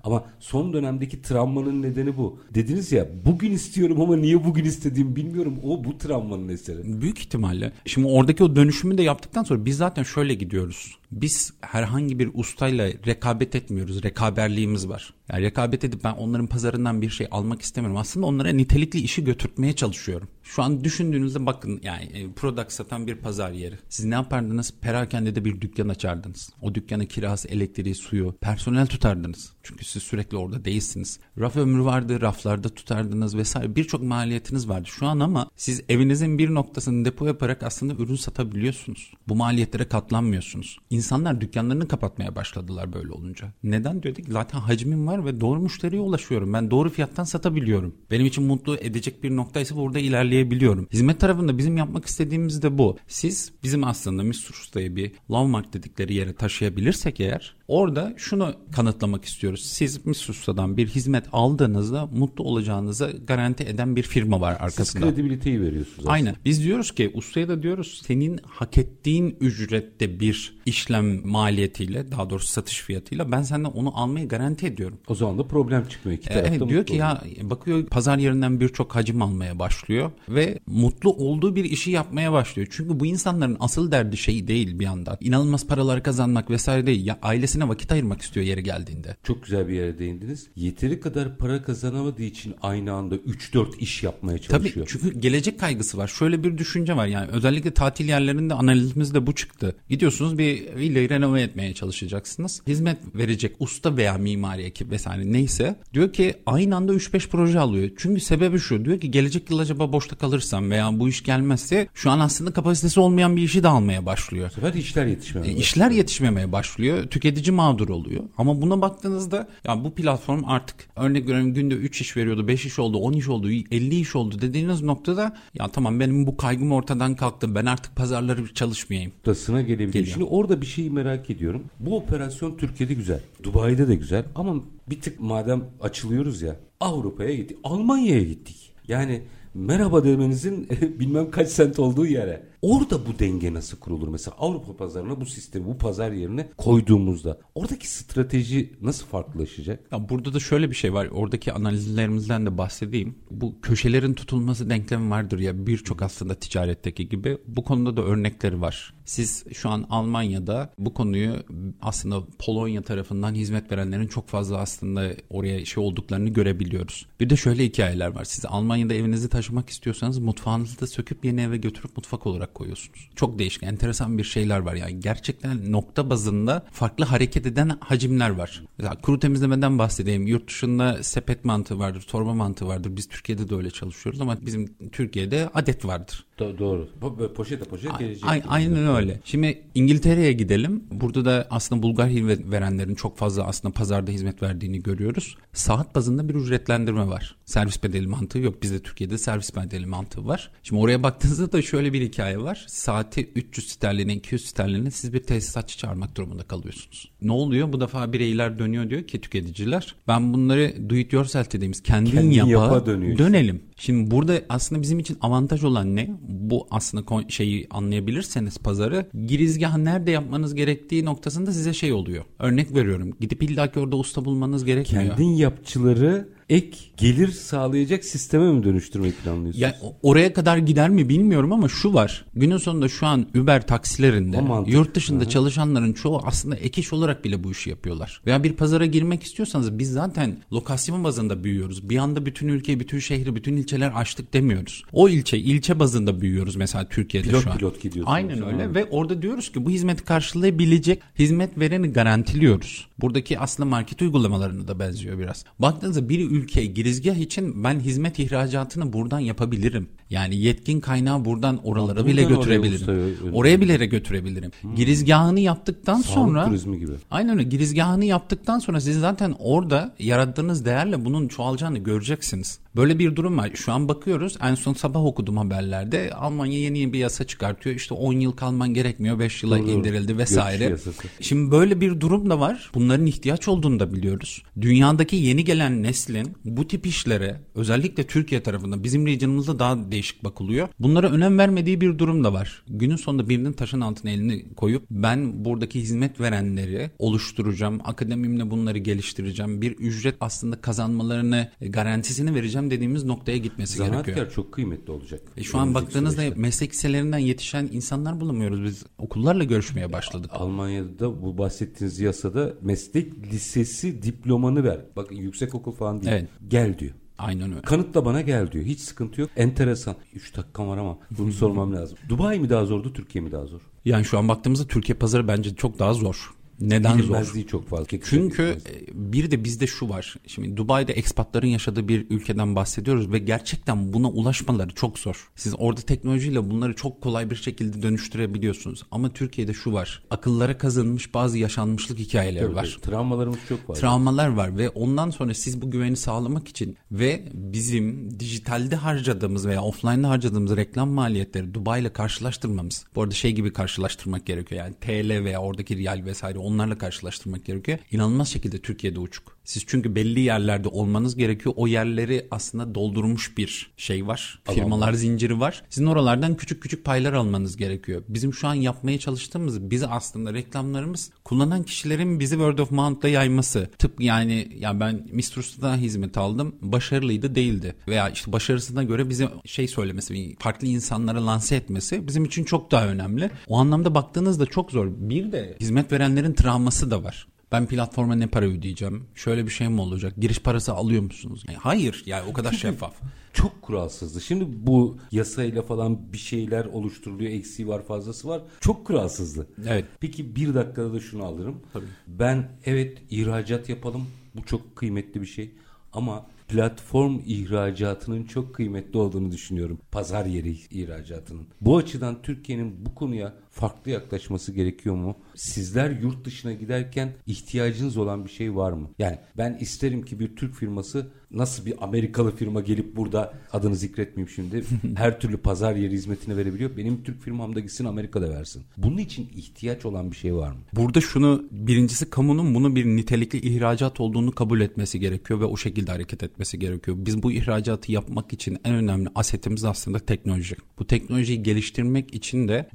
ama 0.04 0.26
son 0.40 0.74
dönemdeki 0.74 1.22
travmanın 1.22 1.82
nedeni 1.82 2.18
bu. 2.18 2.40
Dediniz 2.54 2.92
ya 2.92 3.08
bugün 3.26 3.52
istiyorum 3.52 4.02
ama 4.02 4.16
niye 4.16 4.44
bugün 4.44 4.66
istediğimi 4.66 5.16
bilmiyorum 5.16 5.60
o 5.64 5.84
bu 5.84 5.98
travmanın 5.98 6.50
eseri. 6.50 7.02
Büyük 7.02 7.20
ihtimalle. 7.20 7.72
Şimdi 7.86 8.08
oradaki 8.08 8.44
o 8.44 8.56
dönüşümü 8.56 8.98
de 8.98 9.04
yaptıktan 9.04 9.44
sonra 9.44 9.66
biz 9.66 9.78
zaten 9.78 10.04
şöyle 10.04 10.34
gidiyoruz. 10.34 11.01
Biz 11.12 11.54
herhangi 11.62 12.20
bir 12.20 12.32
ustayla 12.34 12.88
rekabet 13.08 13.56
etmiyoruz. 13.56 14.04
Rekaberliğimiz 14.04 14.90
var. 14.90 15.14
Yani 15.32 15.44
rekabet 15.44 15.84
edip 15.84 16.04
ben 16.04 16.14
onların 16.14 16.48
pazarından 16.48 17.02
bir 17.02 17.10
şey 17.10 17.28
almak 17.32 17.62
istemiyorum. 17.62 17.98
Aslında 17.98 18.26
onlara 18.26 18.50
nitelikli 18.50 19.00
işi 19.00 19.24
götürtmeye 19.24 19.74
çalışıyorum. 19.74 20.28
Şu 20.44 20.64
an 20.64 20.84
düşündüğünüzde 20.84 21.46
bakın 21.46 21.80
yani 21.84 22.04
e, 22.04 22.32
product 22.32 22.72
satan 22.72 23.08
bir 23.08 23.16
pazar 23.16 23.52
yeri. 23.52 23.76
Siz 23.90 24.06
ne 24.06 24.16
yapardınız? 24.16 24.74
Perakende 24.82 25.46
bir 25.46 25.62
dükkan 25.62 25.90
açardınız. 25.90 26.50
O 26.62 26.76
dükkanın 26.76 27.06
kirası, 27.06 27.48
elektriği, 27.48 27.96
suyu, 27.96 28.36
personel 28.42 28.88
tutardınız. 28.88 29.54
Çünkü 29.64 29.86
siz 29.86 30.04
sürekli 30.04 30.38
orada 30.38 30.66
değilsiniz. 30.66 31.20
Raf 31.40 31.58
ömrü 31.58 31.84
vardı, 31.84 32.22
raflarda 32.22 32.70
tutardınız 32.70 33.38
vesaire. 33.38 33.76
Birçok 33.76 34.04
maliyetiniz 34.04 34.70
vardı. 34.70 34.88
Şu 34.88 35.06
an 35.08 35.20
ama 35.20 35.50
siz 35.56 35.82
evinizin 35.90 36.38
bir 36.38 36.54
noktasını 36.54 37.06
depo 37.06 37.28
yaparak 37.28 37.64
aslında 37.64 37.94
ürün 37.94 38.16
satabiliyorsunuz. 38.16 39.14
Bu 39.28 39.36
maliyetlere 39.36 39.88
katlanmıyorsunuz. 39.88 40.80
İnsanlar 41.02 41.42
dükkanlarını 41.42 41.88
kapatmaya 41.88 42.36
başladılar 42.36 42.94
böyle 42.94 43.12
olunca. 43.12 43.54
Neden 43.64 44.04
diyorduk? 44.04 44.26
Zaten 44.30 44.60
hacmim 44.60 45.08
var 45.08 45.26
ve 45.26 45.42
doğru 45.42 45.60
müşteriye 45.60 46.02
ulaşıyorum. 46.02 46.54
Ben 46.54 46.72
doğru 46.72 46.90
fiyattan 46.90 47.24
satabiliyorum. 47.24 47.96
Benim 48.12 48.26
için 48.26 48.44
mutlu 48.44 48.78
edecek 48.78 49.24
bir 49.24 49.36
noktaysa 49.36 49.76
burada 49.76 50.00
ilerleyebiliyorum. 50.00 50.88
Hizmet 50.94 51.20
tarafında 51.20 51.58
bizim 51.58 51.78
yapmak 51.78 52.06
istediğimiz 52.06 52.62
de 52.62 52.78
bu. 52.78 52.98
Siz 53.08 53.52
bizim 53.64 53.84
aslında 53.84 54.24
Mr. 54.24 54.50
Usta'yı 54.50 54.96
bir 54.96 55.12
Love 55.32 55.74
dedikleri 55.74 56.14
yere 56.14 56.34
taşıyabilirsek 56.34 57.20
eğer 57.20 57.56
orada 57.68 58.14
şunu 58.18 58.54
kanıtlamak 58.72 59.26
istiyoruz. 59.26 59.66
Siz 59.66 60.06
Mr. 60.06 60.30
Usta'dan 60.30 60.78
bir 60.78 60.88
hizmet 60.88 61.26
aldığınızda 61.32 62.06
mutlu 62.06 62.44
olacağınıza 62.44 63.12
garanti 63.12 63.64
eden 63.64 63.96
bir 63.96 64.04
firma 64.04 64.42
var 64.42 64.58
arkasında. 64.60 65.06
Siz 65.06 65.16
kredibiliteyi 65.16 65.62
veriyorsunuz 65.62 66.00
aslında. 66.00 66.12
Aynen. 66.12 66.36
Biz 66.46 66.64
diyoruz 66.64 66.92
ki 66.92 67.12
ustaya 67.14 67.48
da 67.48 67.64
diyoruz 67.64 68.02
senin 68.06 68.40
hak 68.44 68.78
ettiğin 68.78 69.38
ücrette 69.40 70.20
bir 70.20 70.62
işlem 70.66 70.91
maliyetiyle 71.00 72.12
daha 72.12 72.30
doğrusu 72.30 72.48
satış 72.48 72.82
fiyatıyla 72.82 73.32
ben 73.32 73.42
senden 73.42 73.70
onu 73.70 74.00
almayı 74.00 74.28
garanti 74.28 74.66
ediyorum. 74.66 74.98
O 75.08 75.16
zaman 75.16 75.38
da 75.38 75.48
problem 75.48 75.88
çıkmıyor 75.88 76.18
iki 76.18 76.28
tarafta. 76.28 76.50
Evet 76.50 76.70
diyor 76.70 76.86
ki 76.86 76.96
ya 76.96 77.22
bakıyor 77.42 77.86
pazar 77.86 78.18
yerinden 78.18 78.60
birçok 78.60 78.96
hacim 78.96 79.22
almaya 79.22 79.60
başlıyor 79.60 80.12
ve 80.30 80.60
mutlu 80.68 81.14
olduğu 81.14 81.56
bir 81.56 81.64
işi 81.64 81.92
yapmaya 81.92 82.32
başlıyor. 82.32 82.68
Çünkü 82.72 83.00
bu 83.00 83.06
insanların 83.06 83.58
asıl 83.60 83.92
derdi 83.92 84.18
şey 84.18 84.48
değil 84.48 84.80
bir 84.80 84.86
anda. 84.86 85.18
İnanılmaz 85.22 85.68
paralar 85.68 86.04
kazanmak 86.04 86.50
vesaire 86.50 86.86
değil. 86.86 87.06
Ya 87.06 87.20
ailesine 87.22 87.68
vakit 87.68 87.92
ayırmak 87.92 88.22
istiyor 88.22 88.46
yeri 88.46 88.64
geldiğinde. 88.64 89.16
Çok 89.24 89.44
güzel 89.44 89.68
bir 89.68 89.74
yere 89.74 90.00
değindiniz. 90.00 90.48
Yeteri 90.56 91.00
kadar 91.00 91.38
para 91.38 91.64
kazanamadığı 91.64 92.24
için 92.24 92.56
aynı 92.62 92.94
anda 92.94 93.16
3-4 93.16 93.78
iş 93.78 94.04
yapmaya 94.04 94.38
çalışıyor. 94.38 94.86
Tabii 94.86 94.86
çünkü 94.88 95.20
gelecek 95.20 95.60
kaygısı 95.60 95.98
var. 95.98 96.08
Şöyle 96.08 96.44
bir 96.44 96.58
düşünce 96.58 96.96
var 96.96 97.08
yani 97.08 97.28
özellikle 97.32 97.72
tatil 97.72 98.10
yerlerinde 98.10 98.54
analizimizde 98.54 99.28
bu 99.28 99.36
çıktı. 99.36 99.76
Gidiyorsunuz 99.90 100.38
bir 100.38 100.76
villayı 100.82 101.10
renove 101.10 101.42
etmeye 101.42 101.74
çalışacaksınız. 101.74 102.62
Hizmet 102.68 102.98
verecek 103.16 103.56
usta 103.60 103.98
veya 103.98 104.14
mimari 104.18 104.62
ekip 104.64 104.92
vesaire 104.92 105.32
neyse 105.32 105.76
diyor 105.94 106.14
ki 106.14 106.34
aynı 106.46 106.76
anda 106.76 106.94
3-5 106.94 107.30
proje 107.30 107.60
alıyor. 107.60 107.90
Çünkü 107.98 108.22
sebebi 108.22 108.60
şu 108.60 108.86
diyor 108.86 109.00
ki 109.00 109.12
gelecek 109.12 109.52
yıl 109.52 109.60
acaba 109.60 109.94
boşta 109.94 110.16
kalırsam 110.16 110.72
veya 110.72 111.00
bu 111.00 111.10
iş 111.10 111.24
gelmezse 111.24 111.88
şu 111.94 112.12
an 112.12 112.20
aslında 112.20 112.54
kapasitesi 112.54 113.00
olmayan 113.00 113.36
bir 113.36 113.42
işi 113.42 113.64
de 113.64 113.68
almaya 113.68 114.06
başlıyor. 114.06 114.50
Bu 114.50 114.54
sefer 114.54 114.74
işler 114.74 115.06
yetişmemeye 115.06 115.54
e, 115.54 115.58
İşler 115.58 115.92
yetişmemeye 115.92 116.52
başlıyor. 116.52 117.04
Tüketici 117.04 117.56
mağdur 117.56 117.90
oluyor. 117.90 118.24
Ama 118.38 118.62
buna 118.62 118.82
baktığınızda 118.82 119.48
ya 119.68 119.84
bu 119.84 119.96
platform 119.96 120.44
artık 120.46 120.76
örnek 120.96 121.24
veriyorum 121.24 121.54
günde 121.54 121.76
3 121.76 122.02
iş 122.02 122.18
veriyordu, 122.18 122.48
5 122.48 122.66
iş 122.66 122.80
oldu, 122.80 122.98
10 122.98 123.14
iş 123.14 123.28
oldu, 123.28 123.52
50 123.52 123.96
iş 123.96 124.16
oldu 124.16 124.42
dediğiniz 124.42 124.82
noktada 124.82 125.38
ya 125.54 125.68
tamam 125.68 126.00
benim 126.00 126.28
bu 126.28 126.38
kaygım 126.38 126.72
ortadan 126.72 127.16
kalktı. 127.16 127.56
Ben 127.56 127.66
artık 127.66 127.96
pazarları 127.96 128.54
çalışmayayım. 128.54 129.12
Noktasına 129.12 129.62
gelebiliyor. 129.62 130.06
Şimdi 130.06 130.24
orada 130.24 130.62
bir 130.62 130.66
şeyi 130.72 130.90
merak 130.90 131.30
ediyorum. 131.30 131.64
Bu 131.80 131.98
operasyon 131.98 132.58
Türkiye'de 132.58 132.94
güzel. 132.94 133.22
Dubai'de 133.44 133.88
de 133.88 133.96
güzel 133.96 134.26
ama 134.36 134.64
bir 134.90 135.02
tık 135.02 135.20
madem 135.20 135.66
açılıyoruz 135.82 136.42
ya 136.42 136.56
Avrupa'ya 136.80 137.36
gittik. 137.36 137.58
Almanya'ya 137.64 138.24
gittik. 138.24 138.72
Yani 138.88 139.22
merhaba 139.54 140.04
demenizin 140.04 140.70
bilmem 141.00 141.32
kaç 141.32 141.50
sent 141.50 141.80
olduğu 141.80 142.06
yere. 142.06 142.44
Orada 142.62 143.06
bu 143.06 143.20
denge 143.20 143.54
nasıl 143.54 143.80
kurulur? 143.80 144.08
Mesela 144.08 144.36
Avrupa 144.40 144.78
pazarına 144.78 145.22
bu 145.22 145.26
sistemi, 145.26 145.66
bu 145.66 145.78
pazar 145.78 146.12
yerine 146.12 146.50
koyduğumuzda 146.58 147.40
oradaki 147.56 147.90
strateji 147.90 148.74
nasıl 148.82 149.06
farklılaşacak? 149.06 149.80
Ya 149.92 150.10
burada 150.10 150.34
da 150.34 150.40
şöyle 150.40 150.70
bir 150.70 150.76
şey 150.76 150.94
var. 150.94 151.08
Oradaki 151.12 151.54
analizlerimizden 151.54 152.46
de 152.46 152.58
bahsedeyim. 152.58 153.16
Bu 153.32 153.62
köşelerin 153.62 154.14
tutulması 154.14 154.70
denklemi 154.70 155.10
vardır 155.10 155.40
ya 155.40 155.68
birçok 155.68 156.02
aslında 156.02 156.36
ticaretteki 156.36 157.10
gibi. 157.10 157.38
Bu 157.48 157.64
konuda 157.64 157.98
da 157.98 158.02
örnekleri 158.02 158.62
var. 158.62 158.94
Siz 159.12 159.44
şu 159.54 159.70
an 159.70 159.86
Almanya'da 159.90 160.74
bu 160.78 160.94
konuyu 160.94 161.36
aslında 161.82 162.24
Polonya 162.40 162.82
tarafından 162.82 163.34
hizmet 163.34 163.72
verenlerin 163.72 164.08
çok 164.08 164.28
fazla 164.28 164.58
aslında 164.58 165.12
oraya 165.30 165.66
şey 165.66 165.84
olduklarını 165.84 166.30
görebiliyoruz. 166.30 167.06
Bir 167.20 167.30
de 167.30 167.36
şöyle 167.36 167.66
hikayeler 167.66 168.08
var. 168.08 168.24
Siz 168.24 168.46
Almanya'da 168.46 168.94
evinizi 168.94 169.30
taşımak 169.30 169.70
istiyorsanız 169.70 170.18
mutfağınızı 170.20 170.82
da 170.82 170.88
söküp 170.88 171.26
yeni 171.26 171.42
eve 171.42 171.58
götürüp 171.58 171.98
mutfak 171.98 172.28
olarak 172.28 172.56
koyuyorsunuz. 172.56 173.10
Çok 173.16 173.40
değişik, 173.40 173.64
enteresan 173.64 174.18
bir 174.18 174.24
şeyler 174.24 174.60
var 174.60 174.74
yani. 174.74 175.00
Gerçekten 175.00 175.72
nokta 175.72 176.10
bazında 176.10 176.66
farklı 176.72 177.06
hareket 177.06 177.46
eden 177.46 177.78
hacimler 177.80 178.30
var. 178.30 178.64
Mesela 178.78 179.02
kuru 179.02 179.20
temizlemeden 179.20 179.80
bahsedeyim. 179.80 180.28
Yurt 180.28 180.48
dışında 180.48 181.04
sepet 181.04 181.46
mantığı 181.46 181.80
vardır, 181.80 182.02
torba 182.02 182.34
mantığı 182.34 182.68
vardır. 182.68 182.96
Biz 182.96 183.08
Türkiye'de 183.08 183.50
de 183.50 183.56
öyle 183.56 183.72
çalışıyoruz 183.72 184.22
ama 184.22 184.38
bizim 184.46 184.74
Türkiye'de 184.92 185.50
adet 185.54 185.86
vardır. 185.86 186.26
Do- 186.42 186.58
doğru. 186.58 186.90
Po- 187.02 187.34
poşete 187.34 187.66
poşet 187.66 188.00
gelecek. 188.00 188.24
A- 188.26 188.50
aynen 188.50 188.88
öyle. 188.88 189.20
Şimdi 189.24 189.62
İngiltere'ye 189.76 190.34
gidelim. 190.34 190.84
Burada 190.92 191.26
da 191.26 191.48
aslında 191.50 191.84
Bulgar 191.84 192.10
hizmet 192.10 192.52
verenlerin 192.52 192.96
çok 192.96 193.18
fazla 193.18 193.44
aslında 193.44 193.74
pazarda 193.74 194.12
hizmet 194.12 194.44
verdiğini 194.44 194.84
görüyoruz. 194.84 195.38
Saat 195.54 195.96
bazında 195.96 196.30
bir 196.30 196.36
ücretlendirme 196.36 197.08
var. 197.08 197.36
Servis 197.46 197.84
bedeli 197.84 198.08
mantığı 198.08 198.40
yok. 198.40 198.64
Bizde 198.64 198.80
Türkiye'de 198.80 199.18
servis 199.18 199.56
bedeli 199.56 199.86
mantığı 199.86 200.28
var. 200.28 200.52
Şimdi 200.64 200.82
oraya 200.82 201.04
baktığınızda 201.04 201.52
da 201.52 201.62
şöyle 201.62 201.94
bir 201.94 202.02
hikaye 202.02 202.38
var. 202.38 202.66
Saati 202.68 203.30
300 203.36 203.68
sterline 203.68 204.14
200 204.16 204.46
sterline 204.46 204.92
siz 204.92 205.14
bir 205.14 205.24
tesisatçı 205.24 205.78
çağırmak 205.78 206.18
durumunda 206.18 206.44
kalıyorsunuz. 206.44 207.12
Ne 207.22 207.32
oluyor? 207.32 207.74
Bu 207.74 207.82
defa 207.82 208.14
bireyler 208.14 208.60
dönüyor 208.60 208.90
diyor 208.90 209.04
ki 209.04 209.22
tüketiciler. 209.22 209.96
Ben 210.08 210.34
bunları 210.34 210.90
do 210.90 210.96
it 210.96 211.14
yourself 211.14 211.52
dediğimiz 211.52 211.84
kendin, 211.84 212.12
kendin 212.12 212.32
yapa, 212.32 212.50
yapa 212.52 212.86
dönelim. 213.18 213.62
Şimdi 213.82 214.12
burada 214.12 214.42
aslında 214.50 214.82
bizim 214.82 215.00
için 215.00 215.18
avantaj 215.22 215.64
olan 215.64 215.96
ne? 215.96 216.10
Bu 216.30 216.68
aslında 216.72 217.30
şeyi 217.30 217.68
anlayabilirseniz 217.70 218.58
pazarı 218.58 219.06
girizgah 219.28 219.78
nerede 219.78 220.12
yapmanız 220.12 220.56
gerektiği 220.56 221.06
noktasında 221.06 221.52
size 221.52 221.74
şey 221.74 221.94
oluyor. 221.94 222.24
Örnek 222.40 222.76
veriyorum. 222.76 223.14
Gidip 223.20 223.44
illaki 223.44 223.80
orada 223.80 223.96
usta 223.96 224.26
bulmanız 224.26 224.66
gerekmiyor. 224.66 225.08
Kendin 225.08 225.30
yapçıları 225.30 226.30
ek 226.52 226.78
gelir 226.98 227.28
sağlayacak 227.28 228.06
sisteme 228.06 228.52
mi 228.52 228.64
dönüştürmeyi 228.64 229.14
planlıyorsunuz? 229.14 229.62
Ya 229.62 229.76
oraya 230.02 230.34
kadar 230.34 230.58
gider 230.58 230.90
mi 230.90 231.10
bilmiyorum 231.10 231.54
ama 231.54 231.70
şu 231.70 231.94
var. 231.94 232.26
Günün 232.36 232.58
sonunda 232.58 232.90
şu 232.90 233.06
an 233.06 233.28
Uber 233.36 233.68
taksilerinde 233.68 234.72
yurt 234.72 234.96
dışında 234.96 235.24
Hı-hı. 235.24 235.30
çalışanların 235.30 235.94
çoğu 235.94 236.22
aslında 236.26 236.56
ek 236.56 236.82
iş 236.82 236.94
olarak 236.94 237.26
bile 237.26 237.44
bu 237.44 237.52
işi 237.52 237.70
yapıyorlar. 237.70 238.22
Veya 238.26 238.44
bir 238.44 238.54
pazara 238.54 238.86
girmek 238.86 239.24
istiyorsanız 239.24 239.80
biz 239.80 239.92
zaten 239.92 240.38
lokasyon 240.54 241.04
bazında 241.04 241.44
büyüyoruz. 241.44 241.90
Bir 241.90 241.98
anda 241.98 242.26
bütün 242.26 242.48
ülkeyi, 242.48 242.80
bütün 242.80 243.00
şehri, 243.00 243.36
bütün 243.36 243.58
ilçeler 243.58 243.92
açtık 243.96 244.34
demiyoruz. 244.34 244.84
O 244.94 245.10
ilçe, 245.10 245.38
ilçe 245.38 245.80
bazında 245.80 246.22
büyüyoruz 246.22 246.56
mesela 246.56 246.90
Türkiye'de 246.90 247.28
pilot, 247.28 247.44
şu 247.44 247.52
an. 247.52 247.58
Pilot 247.58 247.82
gidiyorsunuz. 247.82 248.16
Aynen 248.16 248.46
öyle 248.46 248.74
ve 248.74 248.86
orada 248.86 249.22
diyoruz 249.22 249.52
ki 249.52 249.66
bu 249.66 249.70
hizmeti 249.70 250.04
karşılayabilecek 250.04 251.02
hizmet 251.20 251.60
vereni 251.60 251.88
garantiliyoruz. 251.94 252.88
Buradaki 253.00 253.40
aslında 253.40 253.70
market 253.70 254.02
uygulamalarına 254.02 254.68
da 254.68 254.80
benziyor 254.80 255.20
biraz. 255.20 255.46
Baktığınızda 255.60 256.10
bir 256.10 256.41
ülkeye 256.42 256.66
girizgah 256.66 257.16
için 257.16 257.64
ben 257.64 257.80
hizmet 257.80 258.20
ihracatını 258.20 258.94
buradan 258.94 259.20
yapabilirim. 259.20 259.90
Yani 260.12 260.36
yetkin 260.36 260.80
kaynağı 260.80 261.26
buradan 261.26 261.60
oralara 261.64 261.90
Buradan 261.90 262.06
bile 262.08 262.26
oraya 262.26 262.36
götürebilirim. 262.36 262.88
uluslararası- 262.88 263.32
Oraya 263.34 263.62
bile 263.62 263.86
götürebilirim. 263.86 264.52
Girizgahını 264.76 265.40
yaptıktan 265.40 265.94
Sağlık 266.02 266.06
sonra 266.16 266.46
turizmi 266.46 266.80
gibi. 266.80 266.92
Aynen 267.12 267.38
öyle. 267.38 267.44
Girizgahını 267.50 268.06
yaptıktan 268.06 268.60
sonra 268.60 268.82
siz 268.82 269.00
zaten 269.00 269.36
orada 269.40 269.96
yarattığınız 270.00 270.66
değerle 270.66 271.06
bunun 271.06 271.28
çoğalacağını 271.28 271.78
göreceksiniz. 271.78 272.60
Böyle 272.76 273.00
bir 273.00 273.16
durum 273.16 273.38
var. 273.38 273.52
Şu 273.54 273.72
an 273.72 273.90
bakıyoruz. 273.90 274.38
En 274.42 274.56
son 274.56 274.74
sabah 274.74 275.06
okudum 275.06 275.38
haberlerde. 275.38 276.12
Almanya 276.14 276.60
yeni 276.60 276.94
bir 276.94 277.00
yasa 277.00 277.24
çıkartıyor. 277.24 277.76
İşte 277.76 277.94
10 277.94 278.14
yıl 278.14 278.32
kalman 278.32 278.74
gerekmiyor. 278.74 279.20
5 279.20 279.44
yıla 279.44 279.60
Doğru, 279.60 279.70
indirildi 279.70 280.18
vesaire. 280.18 280.78
Şimdi 281.22 281.52
böyle 281.52 281.82
bir 281.82 282.00
durum 282.00 282.30
da 282.30 282.40
var. 282.40 282.72
Bunların 282.74 283.06
ihtiyaç 283.06 283.48
olduğunu 283.48 283.80
da 283.80 283.94
biliyoruz. 283.94 284.44
Dünyadaki 284.62 285.16
yeni 285.16 285.44
gelen 285.44 285.84
neslin 285.84 286.28
bu 286.46 286.68
tip 286.68 286.86
işlere 286.86 287.42
özellikle 287.56 288.04
Türkiye 288.08 288.44
tarafında 288.44 288.84
bizim 288.84 289.08
regionımızda 289.08 289.60
daha 289.60 289.92
değişik 289.92 290.01
bakılıyor. 290.24 290.68
Bunlara 290.80 291.10
önem 291.12 291.38
vermediği 291.38 291.82
bir 291.82 291.98
durum 291.98 292.24
da 292.24 292.34
var. 292.34 292.64
Günün 292.68 292.96
sonunda 292.96 293.30
birinin 293.30 293.54
taşın 293.54 293.82
altına 293.82 294.12
elini 294.12 294.54
koyup 294.56 294.84
ben 294.92 295.46
buradaki 295.46 295.80
hizmet 295.82 296.20
verenleri 296.20 296.92
oluşturacağım. 297.00 297.80
Akademimle 297.84 298.52
bunları 298.52 298.78
geliştireceğim. 298.78 299.62
Bir 299.62 299.72
ücret 299.72 300.16
aslında 300.20 300.62
kazanmalarını 300.62 301.50
garantisini 301.62 302.36
vereceğim 302.36 302.72
dediğimiz 302.72 303.04
noktaya 303.04 303.38
gitmesi 303.38 303.78
gerekiyor. 303.78 304.04
Zanaatkar 304.04 304.30
çok 304.30 304.52
kıymetli 304.54 304.92
olacak. 304.92 305.22
E 305.38 305.44
şu 305.44 305.58
an 305.58 305.74
baktığınızda 305.74 306.22
süreçte. 306.22 306.42
meslek 306.42 306.74
liselerinden 306.74 307.18
yetişen 307.18 307.70
insanlar 307.72 308.20
bulamıyoruz. 308.20 308.64
Biz 308.64 308.86
okullarla 308.98 309.44
görüşmeye 309.44 309.94
başladık. 309.94 310.32
Almanya'da 310.34 311.22
bu 311.22 311.38
bahsettiğiniz 311.38 312.00
yasada 312.00 312.54
meslek 312.62 313.34
lisesi 313.34 314.04
diplomanı 314.04 314.64
ver. 314.64 314.80
Bakın 314.96 315.16
yüksek 315.16 315.56
okul 315.56 315.72
falan 315.72 316.02
değil. 316.02 316.14
Evet. 316.14 316.30
Gel 316.48 316.80
diyor. 316.80 316.94
Aynen 317.22 317.52
öyle. 317.52 317.62
Kanıtla 317.62 318.06
bana 318.06 318.22
gel 318.22 318.52
diyor. 318.52 318.66
Hiç 318.66 318.80
sıkıntı 318.80 319.22
yok. 319.22 319.30
Enteresan. 319.36 319.96
3 320.14 320.38
dakikam 320.38 320.68
var 320.68 320.78
ama 320.78 320.98
bunu 321.12 321.32
sormam 321.32 321.76
lazım. 321.76 321.98
Dubai 322.10 322.40
mi 322.40 322.50
daha 322.50 322.66
zordu, 322.66 322.94
Türkiye 322.94 323.24
mi 323.24 323.32
daha 323.32 323.46
zor? 323.46 323.62
Yani 323.86 324.06
şu 324.06 324.18
an 324.18 324.28
baktığımızda 324.28 324.68
Türkiye 324.68 324.98
pazarı 324.98 325.28
bence 325.28 325.56
çok 325.56 325.80
daha 325.80 325.94
zor. 325.94 326.34
Neden 326.62 326.92
zor? 326.92 327.00
Bilinmezliği 327.00 327.48
çok 327.48 327.70
fazla. 327.70 327.86
Çünkü 328.04 328.44
e, 328.44 328.74
bir 328.94 329.32
de 329.32 329.44
bizde 329.44 329.68
şu 329.68 329.90
var. 329.90 330.16
Şimdi 330.28 330.58
Dubai'de 330.58 330.94
ekspatların 330.94 331.48
yaşadığı 331.48 331.88
bir 331.88 332.06
ülkeden 332.10 332.56
bahsediyoruz 332.56 333.12
ve 333.12 333.20
gerçekten 333.20 333.94
buna 333.94 334.10
ulaşmaları 334.10 334.76
çok 334.76 335.00
zor. 335.00 335.30
Siz 335.36 335.56
orada 335.58 335.82
teknolojiyle 335.82 336.50
bunları 336.50 336.76
çok 336.76 337.02
kolay 337.02 337.30
bir 337.30 337.36
şekilde 337.36 337.82
dönüştürebiliyorsunuz. 337.82 338.84
Ama 338.92 339.10
Türkiye'de 339.10 339.54
şu 339.54 339.74
var. 339.74 340.04
Akıllara 340.10 340.58
kazınmış 340.58 341.14
bazı 341.14 341.38
yaşanmışlık 341.38 342.00
hikayeleri 342.00 342.46
Tabii, 342.46 342.56
var. 342.56 342.78
tabii. 342.82 342.92
Travmalarımız 342.92 343.40
çok 343.50 343.68
fazla. 343.68 343.82
Travmalar 343.82 344.28
var 344.28 344.58
ve 344.58 344.70
ondan 344.70 345.10
sonra 345.10 345.34
siz 345.34 345.62
bu 345.62 345.72
güveni 345.72 345.96
sağlamak 345.96 346.48
için 346.48 346.78
ve 346.92 347.24
bizim 347.34 348.20
dijitalde 348.20 348.76
harcadığımız 348.76 349.48
veya 349.48 349.62
offline'da 349.64 350.10
harcadığımız 350.10 350.56
reklam 350.58 350.90
maliyetleri 350.90 351.54
Dubai 351.54 351.82
ile 351.82 351.94
karşılaştırmamız. 351.94 352.86
Bu 352.96 353.02
arada 353.02 353.14
şey 353.14 353.32
gibi 353.32 353.54
karşılaştırmak 353.54 354.26
gerekiyor. 354.26 354.62
Yani 354.66 354.76
TL 354.82 355.24
veya 355.24 355.42
oradaki 355.42 355.78
riyal 355.78 356.02
vesaire 356.06 356.40
onlarla 356.52 356.78
karşılaştırmak 356.78 357.46
gerekiyor. 357.46 357.80
İnanılmaz 357.92 358.30
şekilde 358.30 358.62
Türkiye'de 358.62 359.00
uçuk. 359.00 359.38
Siz 359.44 359.64
çünkü 359.68 359.96
belli 359.96 360.20
yerlerde 360.20 360.68
olmanız 360.68 361.16
gerekiyor. 361.16 361.56
O 361.58 361.68
yerleri 361.68 362.28
aslında 362.32 362.76
doldurmuş 362.76 363.38
bir 363.38 363.72
şey 363.78 364.08
var. 364.08 364.42
Alan 364.48 364.56
Firmalar 364.56 364.94
zinciri 364.94 365.40
var. 365.40 365.64
Sizin 365.70 365.86
oralardan 365.86 366.38
küçük 366.38 366.64
küçük 366.64 366.86
paylar 366.86 367.14
almanız 367.14 367.58
gerekiyor. 367.58 368.04
Bizim 368.08 368.34
şu 368.34 368.48
an 368.48 368.54
yapmaya 368.54 369.00
çalıştığımız 369.00 369.72
bizi 369.72 369.88
aslında 369.88 370.34
reklamlarımız 370.34 371.12
kullanan 371.24 371.64
kişilerin 371.64 372.20
bizi 372.20 372.36
word 372.36 372.60
of 372.60 372.72
mouth'la 372.72 373.10
yayması. 373.10 373.70
Tıp 373.78 374.02
yani 374.02 374.58
ya 374.60 374.80
ben. 374.80 375.08
Usta'dan 375.38 375.78
hizmet 375.78 376.18
aldım. 376.18 376.56
Başarılıydı 376.62 377.36
değildi. 377.36 377.76
Veya 377.88 378.10
işte 378.10 378.32
başarısına 378.32 378.84
göre 378.84 379.10
bize 379.10 379.30
şey 379.46 379.68
söylemesi, 379.68 380.36
farklı 380.40 380.68
insanlara 380.68 381.26
lanse 381.26 381.56
etmesi 381.56 382.08
bizim 382.08 382.26
için 382.26 382.44
çok 382.44 382.72
daha 382.72 382.88
önemli. 382.88 383.32
O 383.48 383.58
anlamda 383.58 383.96
baktığınızda 383.96 384.46
çok 384.46 384.72
zor. 384.72 384.88
Bir 384.90 385.32
de 385.32 385.58
hizmet 385.60 385.92
verenlerin 385.92 386.34
travması 386.34 386.92
da 386.92 387.04
var. 387.04 387.28
Ben 387.52 387.66
platforma 387.66 388.16
ne 388.16 388.28
para 388.28 388.46
ödeyeceğim? 388.46 389.08
Şöyle 389.16 389.46
bir 389.46 389.52
şey 389.52 389.68
mi 389.68 389.82
olacak? 389.82 390.14
Giriş 390.18 390.40
parası 390.40 390.74
alıyor 390.74 391.04
musunuz? 391.04 391.44
Yani 391.48 391.58
hayır 391.58 392.04
yani 392.06 392.30
o 392.30 392.34
kadar 392.34 392.52
şeffaf. 392.52 392.94
Çok 393.34 393.62
kuralsızdı. 393.62 394.22
Şimdi 394.22 394.46
bu 394.68 394.98
yasayla 395.12 395.62
falan 395.62 396.14
bir 396.14 396.18
şeyler 396.18 396.66
oluşturuluyor. 396.66 397.32
Eksiği 397.32 397.68
var 397.68 397.86
fazlası 397.86 398.28
var. 398.28 398.42
Çok 398.60 398.86
kuralsızdı. 398.86 399.48
Evet. 399.68 399.86
Peki 400.00 400.36
bir 400.36 400.54
dakikada 400.54 400.94
da 400.94 401.00
şunu 401.00 401.24
alırım. 401.26 401.62
Ben 402.08 402.50
evet 402.66 402.98
ihracat 403.10 403.70
yapalım. 403.70 404.08
Bu 404.36 404.46
çok 404.46 404.76
kıymetli 404.76 405.22
bir 405.22 405.26
şey. 405.28 405.52
Ama 405.94 406.26
platform 406.48 407.20
ihracatının 407.26 408.24
çok 408.24 408.56
kıymetli 408.56 409.00
olduğunu 409.00 409.32
düşünüyorum. 409.32 409.80
Pazar 409.92 410.26
yeri 410.26 410.52
ihracatının. 410.52 411.48
Bu 411.62 411.78
açıdan 411.78 412.22
Türkiye'nin 412.22 412.86
bu 412.86 412.96
konuya 412.96 413.34
farklı 413.62 413.92
yaklaşması 413.92 414.52
gerekiyor 414.52 414.96
mu? 414.96 415.18
Sizler 415.36 415.90
yurt 415.90 416.26
dışına 416.26 416.54
giderken 416.54 417.14
ihtiyacınız 417.28 417.98
olan 417.98 418.26
bir 418.26 418.30
şey 418.30 418.56
var 418.56 418.72
mı? 418.72 418.90
Yani 419.00 419.18
ben 419.38 419.58
isterim 419.60 420.06
ki 420.06 420.20
bir 420.20 420.36
Türk 420.36 420.56
firması 420.56 421.12
nasıl 421.34 421.66
bir 421.66 421.74
Amerikalı 421.82 422.36
firma 422.36 422.62
gelip 422.62 422.96
burada 422.96 423.34
adını 423.54 423.76
zikretmeyeyim 423.76 424.30
şimdi 424.30 424.64
her 424.96 425.20
türlü 425.20 425.38
pazar 425.38 425.76
yeri 425.76 425.94
hizmetini 425.94 426.38
verebiliyor. 426.38 426.78
Benim 426.78 427.04
Türk 427.04 427.22
firmam 427.22 427.56
da 427.56 427.60
gitsin 427.60 427.86
Amerika'da 427.86 428.30
versin. 428.30 428.64
Bunun 428.78 428.98
için 428.98 429.30
ihtiyaç 429.36 429.86
olan 429.86 430.12
bir 430.12 430.16
şey 430.16 430.36
var 430.36 430.52
mı? 430.52 430.60
Burada 430.74 431.02
şunu 431.02 431.44
birincisi 431.52 432.10
kamunun 432.10 432.56
bunu 432.56 432.76
bir 432.76 432.86
nitelikli 432.86 433.40
ihracat 433.40 434.00
olduğunu 434.00 434.32
kabul 434.32 434.62
etmesi 434.62 435.00
gerekiyor 435.00 435.40
ve 435.40 435.46
o 435.46 435.58
şekilde 435.58 435.92
hareket 435.92 436.24
etmesi 436.24 436.60
gerekiyor. 436.60 436.98
Biz 437.00 437.24
bu 437.24 437.32
ihracatı 437.32 437.92
yapmak 437.92 438.34
için 438.34 438.58
en 438.66 438.74
önemli 438.74 439.10
asetimiz 439.16 439.64
aslında 439.64 440.00
teknoloji. 440.00 440.56
Bu 440.80 440.88
teknolojiyi 440.88 441.44
geliştirmek 441.44 442.14
için 442.14 442.48
de 442.48 442.70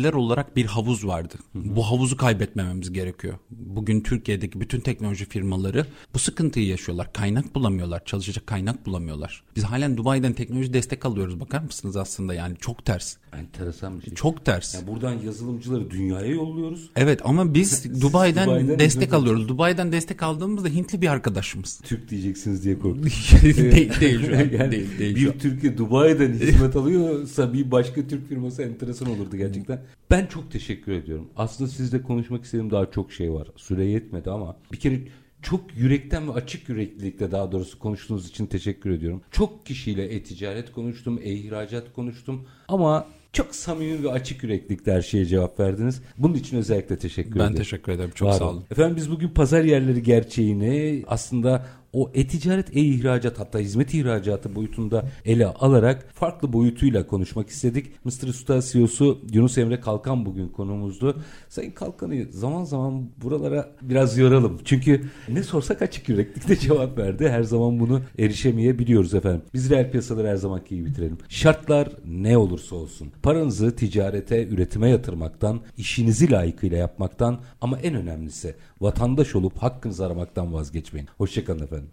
geliştiriciler 0.00 0.12
olarak 0.12 0.56
bir 0.56 0.66
havuz 0.66 1.06
vardı. 1.06 1.34
Bu 1.54 1.82
havuzu 1.82 2.16
kaybetmememiz 2.16 2.92
gerekiyor. 2.92 3.34
Bugün 3.50 4.00
Türkiye'deki 4.00 4.60
bütün 4.60 4.80
teknoloji 4.80 5.24
firmaları 5.24 5.86
bu 6.14 6.18
sıkıntıyı 6.18 6.66
yaşıyorlar. 6.66 7.12
Kaynak 7.12 7.54
bulamıyorlar. 7.54 8.04
Çalışacak 8.04 8.46
kaynak 8.46 8.86
bulamıyorlar. 8.86 9.42
Biz 9.56 9.64
halen 9.64 9.96
Dubai'den 9.96 10.32
teknoloji 10.32 10.72
destek 10.72 11.06
alıyoruz. 11.06 11.40
Bakar 11.40 11.60
mısınız 11.60 11.96
aslında 11.96 12.34
yani 12.34 12.56
çok 12.60 12.84
ters. 12.84 13.16
Enteresan 13.32 13.98
bir 13.98 14.04
şey. 14.04 14.14
Çok 14.14 14.44
ters. 14.44 14.74
Yani 14.74 14.86
buradan 14.86 15.12
yazılımcıları 15.24 15.90
dünyaya 15.90 16.26
yolluyoruz. 16.26 16.90
Evet 16.96 17.20
ama 17.24 17.54
biz 17.54 17.84
Dubai'den, 18.02 18.46
Dubai'den 18.46 18.78
destek 18.78 19.14
alıyoruz. 19.14 19.48
Dubai'den 19.48 19.92
destek 19.92 20.22
aldığımızda 20.22 20.68
Hintli 20.68 21.02
bir 21.02 21.08
arkadaşımız. 21.08 21.80
Türk 21.84 22.10
diyeceksiniz 22.10 22.64
diye 22.64 22.78
korktum. 22.78 23.04
değil, 23.42 24.00
değil 24.00 24.26
şu 24.26 24.36
an. 24.36 24.40
Yani 24.60 24.72
değil, 24.72 24.98
değil 24.98 25.16
bir. 25.16 25.38
Türkiye 25.38 25.78
Dubai'den 25.78 26.32
hizmet 26.32 26.76
alıyorsa 26.76 27.52
bir 27.52 27.70
başka 27.70 28.06
Türk 28.06 28.28
firması 28.28 28.62
enteresan 28.62 29.10
olurdu 29.10 29.36
gerçekten. 29.36 29.79
Ben 30.10 30.26
çok 30.26 30.50
teşekkür 30.50 30.92
ediyorum. 30.92 31.28
Aslında 31.36 31.70
sizle 31.70 32.02
konuşmak 32.02 32.44
istediğim 32.44 32.70
daha 32.70 32.90
çok 32.90 33.12
şey 33.12 33.32
var. 33.32 33.48
Süre 33.56 33.84
yetmedi 33.84 34.30
ama 34.30 34.56
bir 34.72 34.76
kere 34.80 35.00
çok 35.42 35.76
yürekten 35.76 36.28
ve 36.28 36.32
açık 36.32 36.68
yüreklilikle 36.68 37.30
daha 37.30 37.52
doğrusu 37.52 37.78
konuştuğunuz 37.78 38.28
için 38.28 38.46
teşekkür 38.46 38.90
ediyorum. 38.90 39.22
Çok 39.30 39.66
kişiyle 39.66 40.04
e-ticaret 40.14 40.72
konuştum, 40.72 41.18
e-ihracat 41.22 41.92
konuştum 41.92 42.46
ama 42.68 43.06
çok 43.32 43.54
samimi 43.54 44.04
ve 44.04 44.10
açık 44.10 44.42
yüreklilikle 44.42 44.92
her 44.92 45.02
şeye 45.02 45.24
cevap 45.24 45.60
verdiniz. 45.60 46.02
Bunun 46.18 46.34
için 46.34 46.56
özellikle 46.56 46.98
teşekkür 46.98 47.34
Ben 47.34 47.44
ederim. 47.44 47.56
teşekkür 47.56 47.92
ederim. 47.92 48.10
Çok 48.14 48.28
Var 48.28 48.32
sağ 48.32 48.50
olun. 48.50 48.64
Efendim 48.70 48.96
biz 48.96 49.10
bugün 49.10 49.28
pazar 49.28 49.64
yerleri 49.64 50.02
gerçeğini 50.02 51.04
aslında 51.06 51.66
o 51.92 52.10
e-ticaret, 52.14 52.76
e-ihracat 52.76 53.38
hatta 53.38 53.58
hizmet 53.58 53.94
ihracatı 53.94 54.54
boyutunda 54.54 55.04
ele 55.24 55.46
alarak 55.46 56.06
farklı 56.14 56.52
boyutuyla 56.52 57.06
konuşmak 57.06 57.48
istedik. 57.48 58.04
Mr. 58.04 58.28
Usta 58.28 58.60
CEO'su 58.62 59.18
Yunus 59.32 59.58
Emre 59.58 59.80
Kalkan 59.80 60.26
bugün 60.26 60.48
konumuzdu. 60.48 61.22
Sayın 61.48 61.70
Kalkan'ı 61.70 62.26
zaman 62.30 62.64
zaman 62.64 63.10
buralara 63.22 63.68
biraz 63.82 64.18
yoralım. 64.18 64.60
Çünkü 64.64 65.02
ne 65.28 65.42
sorsak 65.42 65.82
açık 65.82 66.08
yüreklikle 66.08 66.56
cevap 66.56 66.98
verdi. 66.98 67.28
Her 67.28 67.42
zaman 67.42 67.80
bunu 67.80 68.00
erişemeyebiliyoruz 68.18 69.14
efendim. 69.14 69.42
Biz 69.54 69.70
reel 69.70 69.90
piyasaları 69.90 70.28
her 70.28 70.36
zamanki 70.36 70.76
gibi 70.76 70.86
bitirelim. 70.86 71.18
Şartlar 71.28 71.88
ne 72.04 72.36
olursa 72.38 72.76
olsun. 72.76 73.12
Paranızı 73.22 73.76
ticarete, 73.76 74.48
üretime 74.48 74.88
yatırmaktan, 74.88 75.60
işinizi 75.76 76.30
layıkıyla 76.30 76.78
yapmaktan 76.78 77.40
ama 77.60 77.78
en 77.78 77.94
önemlisi 77.94 78.54
vatandaş 78.80 79.36
olup 79.36 79.58
hakkınızı 79.58 80.06
aramaktan 80.06 80.52
vazgeçmeyin. 80.52 81.08
Hoşçakalın 81.18 81.64
efendim. 81.64 81.90